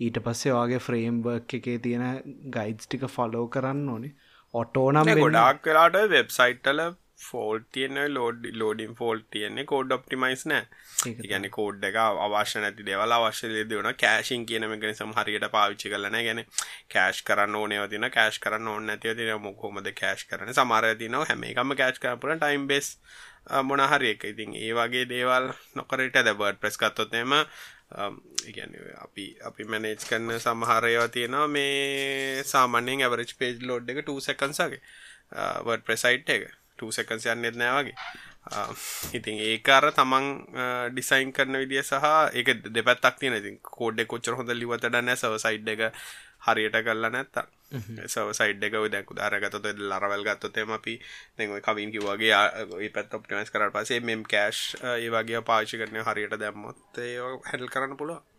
ඊට 0.00 0.18
පස්සේ 0.20 0.54
වගේ 0.54 0.80
ෆ්‍රේම්බර්ක් 0.80 1.56
එකේ 1.58 1.78
තියෙන 1.78 2.34
ගයිඩ්ස් 2.50 2.86
ටික 2.86 3.06
ෆලෝ 3.08 3.46
කරන්න 3.48 3.88
ඕනේ. 3.88 4.14
ඔටෝනම් 4.54 5.12
ගොඩක් 5.16 5.66
වෙලාට 5.66 5.98
වෙබ්සයිට්ටල 6.10 6.80
ෆෝල් 7.22 7.60
තියන 7.72 7.98
ලෝඩ් 8.10 8.46
ලෝඩින් 8.54 8.94
ෆෝල් 8.94 9.22
තියන්නේ 9.30 9.64
කෝඩ් 9.64 9.94
ඔප්ටිමයිස් 9.96 10.44
නෑ 10.46 11.24
ගැන 11.24 11.48
කෝඩ් 11.50 11.84
එක 11.88 11.98
අවශ්‍ය 12.02 12.62
නැති 12.64 12.86
දෙවල 12.88 13.16
අවශ්‍ය 13.18 13.50
දෙවන 13.64 13.90
කෑශින් 13.96 14.46
කියන 14.46 14.68
මෙගෙන 14.68 14.94
සමහරියට 14.94 15.48
පාවිච්චි 15.50 15.92
කරලන 15.92 16.18
ගැන 16.20 16.44
කෑශ් 16.94 17.24
කරන්න 17.24 17.58
ඕනව 17.60 17.88
තින 17.92 18.08
කෑශ් 18.10 18.40
කරන්න 18.44 18.68
ඕන්න 18.68 18.94
ඇතිව 18.94 19.18
තින 19.18 19.34
මොකොමද 19.42 19.92
කෑශ් 19.94 20.24
කරන 20.28 20.54
සමාර 20.54 20.88
තිනව 20.96 21.28
හැම 21.28 21.44
එකම 21.44 21.76
කෑච් 21.76 22.00
කරපුර 22.00 22.34
ටයිම් 22.36 22.66
බෙස් 22.66 22.96
මොනහරි 23.62 24.10
එක. 24.10 24.24
ඉතින් 24.24 24.54
ඒ 24.56 24.72
වගේ 24.72 25.06
දේවල් 25.06 25.52
නොකරට 25.76 26.18
දැබර්ඩ් 26.20 26.60
ප්‍රෙස් 26.60 26.78
කත්තොත්නම 26.78 27.34
ඉගැන 28.44 28.74
අපි 28.98 29.26
අපි 29.42 29.64
මැනේජ් 29.66 29.98
කරන්න 30.00 30.40
සමහරයවා 30.40 31.08
තියෙනවා. 31.10 31.46
මේ 31.48 32.42
සාමන්‍යෙන් 32.44 33.02
ඇවරච් 33.02 33.36
පේජ් 33.38 33.62
ලෝඩ් 33.62 33.90
එක 33.90 34.04
2 34.04 34.20
සකන්සගේ 34.22 34.82
වඩ 35.62 35.84
ප්‍රසයිට් 35.84 36.28
එක. 36.30 36.42
2 36.46 36.61
සකන්ස් 36.90 37.26
යන්නෙත් 37.26 37.56
නෑවගේ 37.56 37.96
ඉතින් 39.12 39.38
ඒකාර 39.40 39.86
තමන් 39.92 40.26
ඩිසයින් 40.92 41.32
කරන 41.32 41.58
විදිිය 41.62 41.82
සහ 41.82 42.06
එක 42.34 42.48
දෙපැත්තක් 42.68 43.18
තියෙන 43.20 43.38
ඉතින් 43.38 43.58
කෝඩ්ඩ 43.62 44.06
කොච්චර 44.06 44.34
හොඳ 44.34 44.50
ලිවතට 44.52 44.90
නෑ. 44.90 45.16
සව 45.16 45.38
සයිඩ් 45.38 45.68
එක 45.68 45.82
හරියට 46.42 46.78
කල්ල 46.82 47.06
නැත්තා 47.08 47.46
සව 48.06 48.34
සයිඩ් 48.34 48.64
එක 48.64 48.74
දැකු 48.90 49.14
දාරගතත 49.14 49.70
ලරවල් 49.80 50.26
ගත්තොතෙම 50.26 50.74
අපි 50.74 50.98
දෙව 51.38 51.54
කවින් 51.60 51.94
කිවගේ 51.94 52.90
පැත් 52.90 53.14
ඔප්ටිමස් 53.14 53.54
කර 53.54 53.70
පසේ 53.70 54.00
මෙම් 54.02 54.24
කෑශ් 54.24 54.62
ඒ 54.82 55.08
වගේ 55.08 55.42
පාචි 55.42 55.78
කරනය 55.78 56.02
හරියට 56.02 56.36
දැම්මොත් 56.36 56.98
ඒ 56.98 57.16
හැඩල් 57.46 57.70
කරන්න 57.70 57.96
පුළුව 57.96 58.31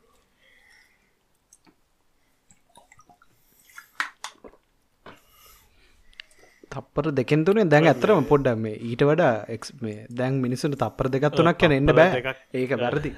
තප්පර 6.73 7.11
දෙකෙන්තුනේ 7.13 7.65
දැන් 7.65 7.89
ඇතරම 7.89 8.25
පොඩ්ඩ 8.31 8.63
මේ 8.63 8.79
ඊට 8.89 9.03
වඩා 9.09 9.33
එක් 9.55 9.69
මේ 9.81 9.99
දැන් 10.11 10.41
මිනිසුන් 10.45 10.75
තප්පර 10.75 11.11
දෙකත්තුනක් 11.15 11.59
කියන 11.59 11.77
එන්න 11.77 11.93
බෑ. 11.93 12.35
ඒක 12.53 12.75
වැරදි. 12.77 13.13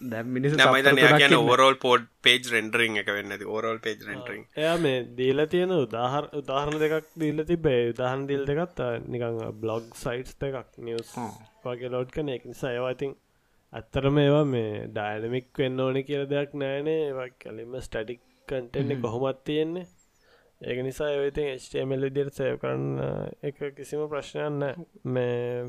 දැම් 0.00 0.26
මිනිස 0.28 0.54
කියන 0.54 1.34
ඕරෝල් 1.36 1.76
පෝඩ් 1.84 2.08
පේජ් 2.22 2.50
රෙන්ඩරිං 2.54 2.98
එක 3.02 3.08
වෙන්න 3.10 3.36
ඕරෝල් 3.46 3.78
පේජ් 3.80 3.98
රෙන්ඩරිං 4.08 4.42
එයා 4.56 4.76
මේ 4.78 4.98
දීල 5.18 5.44
තියෙන 5.52 5.72
උදාහර 5.76 6.24
උදාහරණ 6.40 6.82
දෙකක් 6.84 7.06
දීල 7.16 7.44
තිබේ 7.50 7.80
උදාහන් 7.92 8.26
දිල් 8.30 8.44
දෙකත් 8.50 8.82
නිකං 9.08 9.38
බ්ලොග් 9.62 9.86
සයිට්ස් 9.96 10.36
දෙකක් 10.42 10.68
නිවස් 10.80 11.14
වගේ 11.64 11.92
ලෝඩ් 11.94 12.12
කන 12.12 12.34
එක 12.34 12.44
නිසා 12.44 12.72
ඒවාඉතින් 12.72 13.16
ඇත්තරම 13.72 14.18
ඒවා 14.18 14.44
මේ 14.46 14.70
ඩයිනමික් 14.90 15.48
වෙන්න 15.58 15.80
ඕන 15.80 15.98
කියල 16.04 16.24
දෙයක් 16.28 16.52
නෑනේ. 16.54 17.00
ඒවා 17.08 17.28
කලින්ම 17.40 17.74
ස්ටඩික් 17.80 18.20
කටෙන්නේ 18.48 19.02
කොහොමත් 19.02 19.40
තියෙන්නේ 19.44 19.86
ඒක 20.60 20.78
නිසා 20.82 21.10
ඒවිතින් 21.12 21.50
HTML 21.54 22.06
විදියට 22.06 22.38
සේව 22.38 22.60
කරන්න 22.62 23.00
uh, 23.00 23.26
එක 23.42 23.58
කිසිම 23.76 24.06
ප්‍රශ්නයන්න 24.08 24.64
මේ 25.10 25.66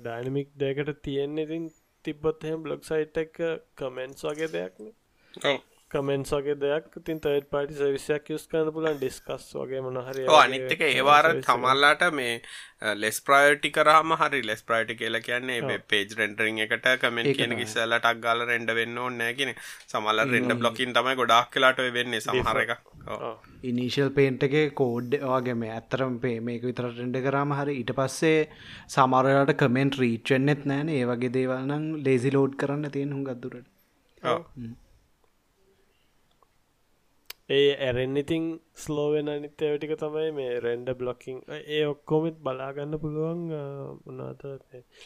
ඩයිනමික් 0.00 0.54
දෙකට 0.56 0.94
තියෙන්නේ 1.02 1.44
ඉතින් 1.44 1.68
තිබ්බොත් 2.04 2.44
එහෙම 2.44 2.64
බ්ලොග් 2.64 2.84
සයිට් 2.88 3.20
එක 3.20 3.40
කමෙන්ට්ස් 3.76 4.24
වගේ 4.24 4.50
දෙයක්නේ 4.52 5.54
කමෙන්ට්ස් 5.94 6.34
වගේ 6.34 6.58
දෙයක්. 6.58 6.92
තින් 7.04 7.20
තර්ඩ් 7.20 7.48
පාටි 7.48 7.76
සවිසයක් 7.76 8.30
යස් 8.30 8.46
කරන්න 8.48 8.72
පුලන් 8.72 8.96
ඩිස්කස් 8.96 9.50
වගේ 9.54 9.82
මොනහරි 9.82 10.28
අනිත්තක 10.36 10.86
ඒවාර 10.86 11.28
තමල්ලාට 11.42 12.04
මේ 12.12 12.34
ලෙස් 12.96 13.20
ප්‍රයටි 13.22 13.70
කරහම 13.70 14.14
හරි 14.14 14.40
ලෙස් 14.44 14.62
ප්‍රයිටි 14.62 14.96
කියලා 14.96 15.22
කියන්නේ 15.22 15.78
පේජ් 15.86 16.14
රෙන්ඩරිං 16.14 16.60
එකට 16.60 16.88
කමෙන්ට 17.00 17.36
කියන 17.36 17.56
කිසල්ල 17.56 17.96
ටක් 17.96 18.20
ගාල 18.20 18.44
රෙන්ඩ 18.44 18.74
වෙන්න 18.74 18.98
ඕන්නෑගෙන 18.98 19.52
සමල්ල 19.86 20.24
රෙන්ඩ 20.26 20.56
බ්ලොකින් 20.56 20.94
තමයි 20.94 21.16
ගොඩක් 21.16 21.50
කලාට 21.50 21.82
වෙන්නේ 21.92 22.20
සමහර 22.20 22.62
එක 22.64 22.74
ඉනිශල් 23.64 24.12
පේන්ට 24.12 24.46
එක 24.48 24.56
කෝඩ් 24.74 25.18
වගේම 25.24 25.66
ඇත්තරම් 25.70 26.20
පේ 26.20 26.38
මේක 26.42 26.64
විතර 26.64 26.90
රෙන්ඩ 26.92 27.20
කරාම 27.26 27.56
හරි 27.56 27.78
ඊට 27.80 27.94
පස්සේ 27.94 28.40
සමරලට 28.88 29.56
කමෙන්ට් 29.56 30.00
රීච්චෙන්න්නෙත් 30.00 30.64
නෑන 30.66 30.92
ඒ 30.92 31.04
වගේ 31.06 31.34
දේවල්නම් 31.36 31.90
ලේසි 32.04 32.32
ලෝඩ් 32.32 32.56
කරන්න 32.56 32.90
තියෙන 32.90 33.12
හුම්. 33.12 33.24
ගත්දුරට 33.24 33.70
ඒ 37.48 37.76
ඇරෙන්නිතින් 37.78 38.44
ස්ලෝවෙන 38.74 39.28
අනිත්‍යවටික 39.28 39.90
තමයි 39.98 40.28
මේ 40.32 40.60
රෙන්ඩ 40.60 40.90
බ්ලොකින් 40.94 41.40
ඒ 41.54 41.80
ඔක්කොමත් 41.86 42.36
බලාගන්න 42.40 42.98
පුළුවන් 43.00 43.42
මනාත 44.06 44.44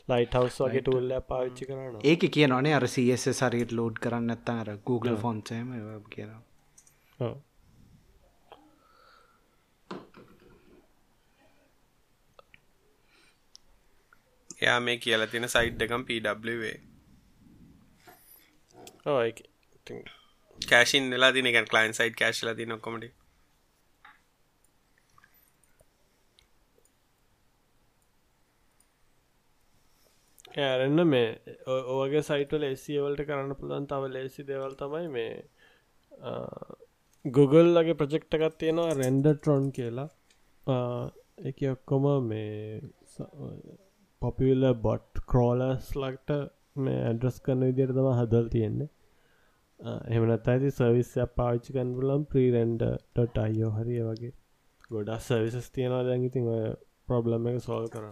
ලයිට 0.09 0.35
හවස් 0.35 0.59
වගේ 0.61 0.83
ටූල්ල 0.83 1.15
පාවිච්චි 1.29 1.67
කරන්න 1.67 1.97
ඒක 2.05 2.27
කිය 2.31 2.47
නොනේ 2.47 2.75
අර 2.75 2.87
සස් 2.87 3.25
සරිට 3.33 3.73
ලෝඩ් 3.73 3.99
කරන්න 3.99 4.31
ඇත්තා 4.31 4.55
අර 4.61 4.71
Google 4.87 5.17
ෆොන්සම 5.17 5.73
කියන 6.11 6.31
එයා 14.61 14.79
මේ 14.81 14.97
කියලා 14.99 15.29
තින 15.29 15.49
සයිට් 15.49 15.83
එකම් 15.83 16.05
පW 16.05 16.71
ඕ 19.07 19.19
කෑශන් 20.63 21.11
වෙලා 21.11 21.33
තින 21.33 21.49
එක 21.49 21.59
කලයින් 21.67 21.95
සයිට් 21.95 22.17
කෑශල 22.17 22.51
ති 22.55 22.67
නොකොමට 22.67 23.07
ඇරෙන්න්න 30.59 31.05
මේ 31.07 31.57
ඕගේ 31.93 32.23
සයිටල් 32.23 32.69
එසිවලට 32.69 33.25
කරන්න 33.25 33.55
පුළන් 33.55 33.87
තව 33.87 34.11
ලේසි 34.11 34.45
දෙවල් 34.45 34.75
තමයි 34.77 35.09
මේ 35.11 35.33
Google 37.25 37.71
ලගේ 37.73 37.95
ප්‍රජෙක්්ටකත් 37.95 38.59
තියෙනවා 38.59 38.97
රෙන්ඩ 38.97 39.31
ට්‍රොන් 39.31 39.73
කියලා 39.73 40.09
එක 41.45 41.65
ඔක්කොම 41.71 42.07
මේ 42.25 42.81
පොපිල 44.23 44.71
බොට් 44.83 45.21
කරෝලස් 45.27 45.91
ලක්ට 45.97 46.31
මේ 46.79 47.03
ඇඩ්‍රස් 47.03 47.37
කරන 47.41 47.63
විදියට 47.63 47.93
තම 47.93 48.09
හදල් 48.13 48.49
තියෙන්නේ. 48.49 48.89
එහමනත් 49.81 50.49
ඇති 50.49 50.71
සර්විස්යක් 50.71 51.35
පාවිච්චි 51.37 51.73
කන් 51.73 51.91
පුලම් 51.97 52.23
ප්‍රීරෙන්ඩ 52.27 52.83
ටොට 52.83 53.37
අයෝ 53.39 53.71
හරිය 53.71 54.03
වගේ. 54.03 54.33
ගොඩක් 54.91 55.23
සර්විසස් 55.23 55.69
තියෙනවා 55.71 56.05
දැන් 56.05 56.25
ඉතින් 56.25 56.47
ඔය 56.49 56.65
ප්‍රබ්ලම් 57.09 57.47
එක 57.51 57.59
සෝල් 57.63 57.87
කර 57.89 58.07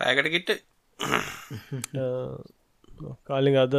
පැකට 0.00 0.28
කිට්ට? 0.34 0.60
කාලින් 3.24 3.56
අද 3.56 3.74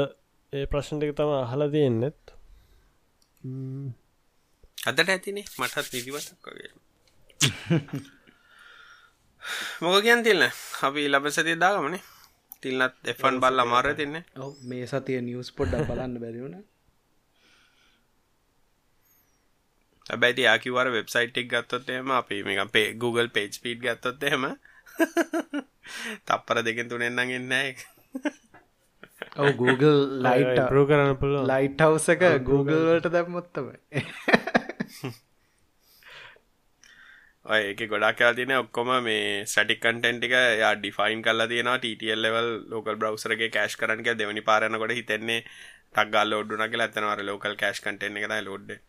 ඒ 0.53 0.65
ප්‍රශ්නටික 0.65 1.13
තම 1.15 1.33
අහල 1.35 1.67
තියෙන්නෙත් 1.69 2.33
අදට 4.87 5.07
ඇතිනේ? 5.07 5.45
මටත් 5.59 5.93
නිදිවටක් 5.93 6.49
වගේ 6.49 6.73
මොක 9.81 10.01
කියන් 10.01 10.23
තිල්න්න 10.23 10.49
අපි 10.81 11.07
ලබ 11.07 11.25
සතිය 11.29 11.57
දාගමනේ. 11.57 12.01
තිල්න්නත් 12.61 12.95
එෆන් 13.05 13.39
බල් 13.39 13.59
අමාර 13.59 13.87
තින්නේ. 13.95 14.25
ඔව 14.37 14.53
මේ 14.63 14.85
සතිය 14.87 15.21
නිියස් 15.21 15.49
පොඩ්ඩ 15.51 15.87
බලන්න 15.87 16.19
බැරිවුණ 16.23 16.57
ඇබැති 20.05 20.47
ආකිවර 20.47 20.87
වෙබ්සයිට්ක් 20.91 21.47
ගත්තොත් 21.51 21.89
එම 21.91 22.11
අපි 22.11 22.43
මේ 22.43 22.67
පේ 22.67 22.87
Google 22.95 23.29
පේජ් 23.29 23.59
පිට් 23.63 23.79
ගත්තොත් 23.81 24.23
එහෙම. 24.23 24.45
තප්පර 26.27 26.63
දෙකෙන් 26.65 26.89
තුනෙන්න්නන් 26.89 27.35
එන්නෑ 27.37 27.69
ඔව 29.37 29.51
Google 29.55 29.99
ලයිට 30.25 30.61
ප්‍රෝ 30.69 30.85
කරන්න 30.87 31.19
පුල 31.21 31.35
ලයිට් 31.47 31.83
හවස 31.85 32.07
එක 32.15 32.23
Google 32.43 32.81
වලට 32.87 33.11
දැම්මොත්තමයි 33.13 34.05
ඔය 37.51 37.63
එක 37.69 37.81
ගොඩක් 37.85 38.17
කියලා 38.17 38.35
තියෙන 38.35 38.53
ඔක්කොම 38.57 38.89
මේ 39.03 39.23
ස්ටටික් 39.45 39.81
කන්ටෙන්ට් 39.81 40.27
එක 40.27 40.33
යා 40.59 40.73
define 40.75 41.23
TTL 41.83 42.21
level 42.25 42.47
local 42.69 42.95
browser 42.95 43.31
එකේ 43.35 43.49
කෑෂ් 43.49 43.75
කරන්න 43.75 44.03
කියලා 44.03 44.19
දෙවෙනි 44.19 44.43
පාර 44.43 44.67
යනකොට 44.67 44.93
හිතෙන්නේ 44.93 45.41
ටක් 45.41 46.07
ගාලා 46.13 46.31
ලෝඩ් 46.31 46.51
වුණා 46.51 46.71
කියලා 46.71 46.87
ඇත්තටම 46.87 47.09
අර 47.09 47.23
local 47.25 47.53
cache 47.57 47.83
content 47.83 48.17
එක 48.17 48.25
තමයි 48.25 48.45
ලෝඩ් 48.45 48.63
වෙන්නේ. 48.63 48.79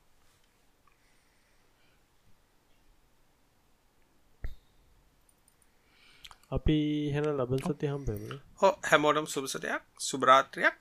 අපි 6.52 6.78
හෙන 7.10 7.26
ලබල් 7.32 7.60
සති 7.66 7.86
හම්බෙමු 7.88 8.40
හෝ 8.60 8.74
හැමෝටම 8.88 9.26
සුබ 9.26 9.44
සතයක් 9.48 9.84
සුබරාත්‍රියක් 10.00 10.76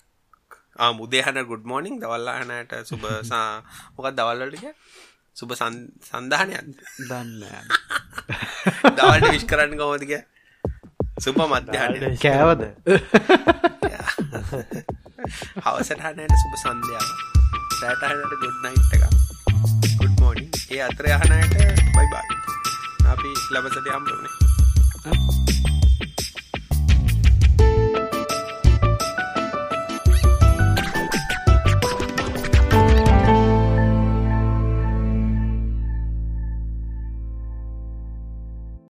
ආ 0.77 0.91
මුදේ 0.93 1.21
හන 1.23 1.39
ගුඩ් 1.45 1.63
මෝනිින් 1.65 2.01
දවල්ලා 2.01 2.35
හනට 2.39 2.81
සුබසා 2.85 3.47
මොකක් 3.95 4.11
දවල්ලට 4.17 4.59
කිය 4.59 4.75
සුබ 5.35 5.51
සන්ධානයක් 5.53 6.65
දන්න 7.01 7.43
දවල්ට 8.95 9.29
විශ් 9.29 9.47
කරන්න 9.47 9.77
කොමතික 9.77 10.13
සුප 11.17 11.37
මධ්‍යාන 11.43 12.17
කෑවද 12.17 12.61
හවසටහනයට 15.61 16.35
සුබ 16.35 16.53
සන්ධයාව? 16.57 17.09
රෑටහනට 17.81 18.33
ගුඩ් 18.37 18.57
නයිට් 18.63 18.93
එක 18.93 19.03
ගුඩ් 19.97 20.15
මෝනිින් 20.19 20.49
ඒ 20.69 20.81
අතර 20.83 21.05
යහනයට 21.07 21.55
බයි 21.91 22.07
බයි 22.07 22.23
අපි 23.07 23.31
ලබසට 23.51 23.87
යම්පනේ 23.89 25.70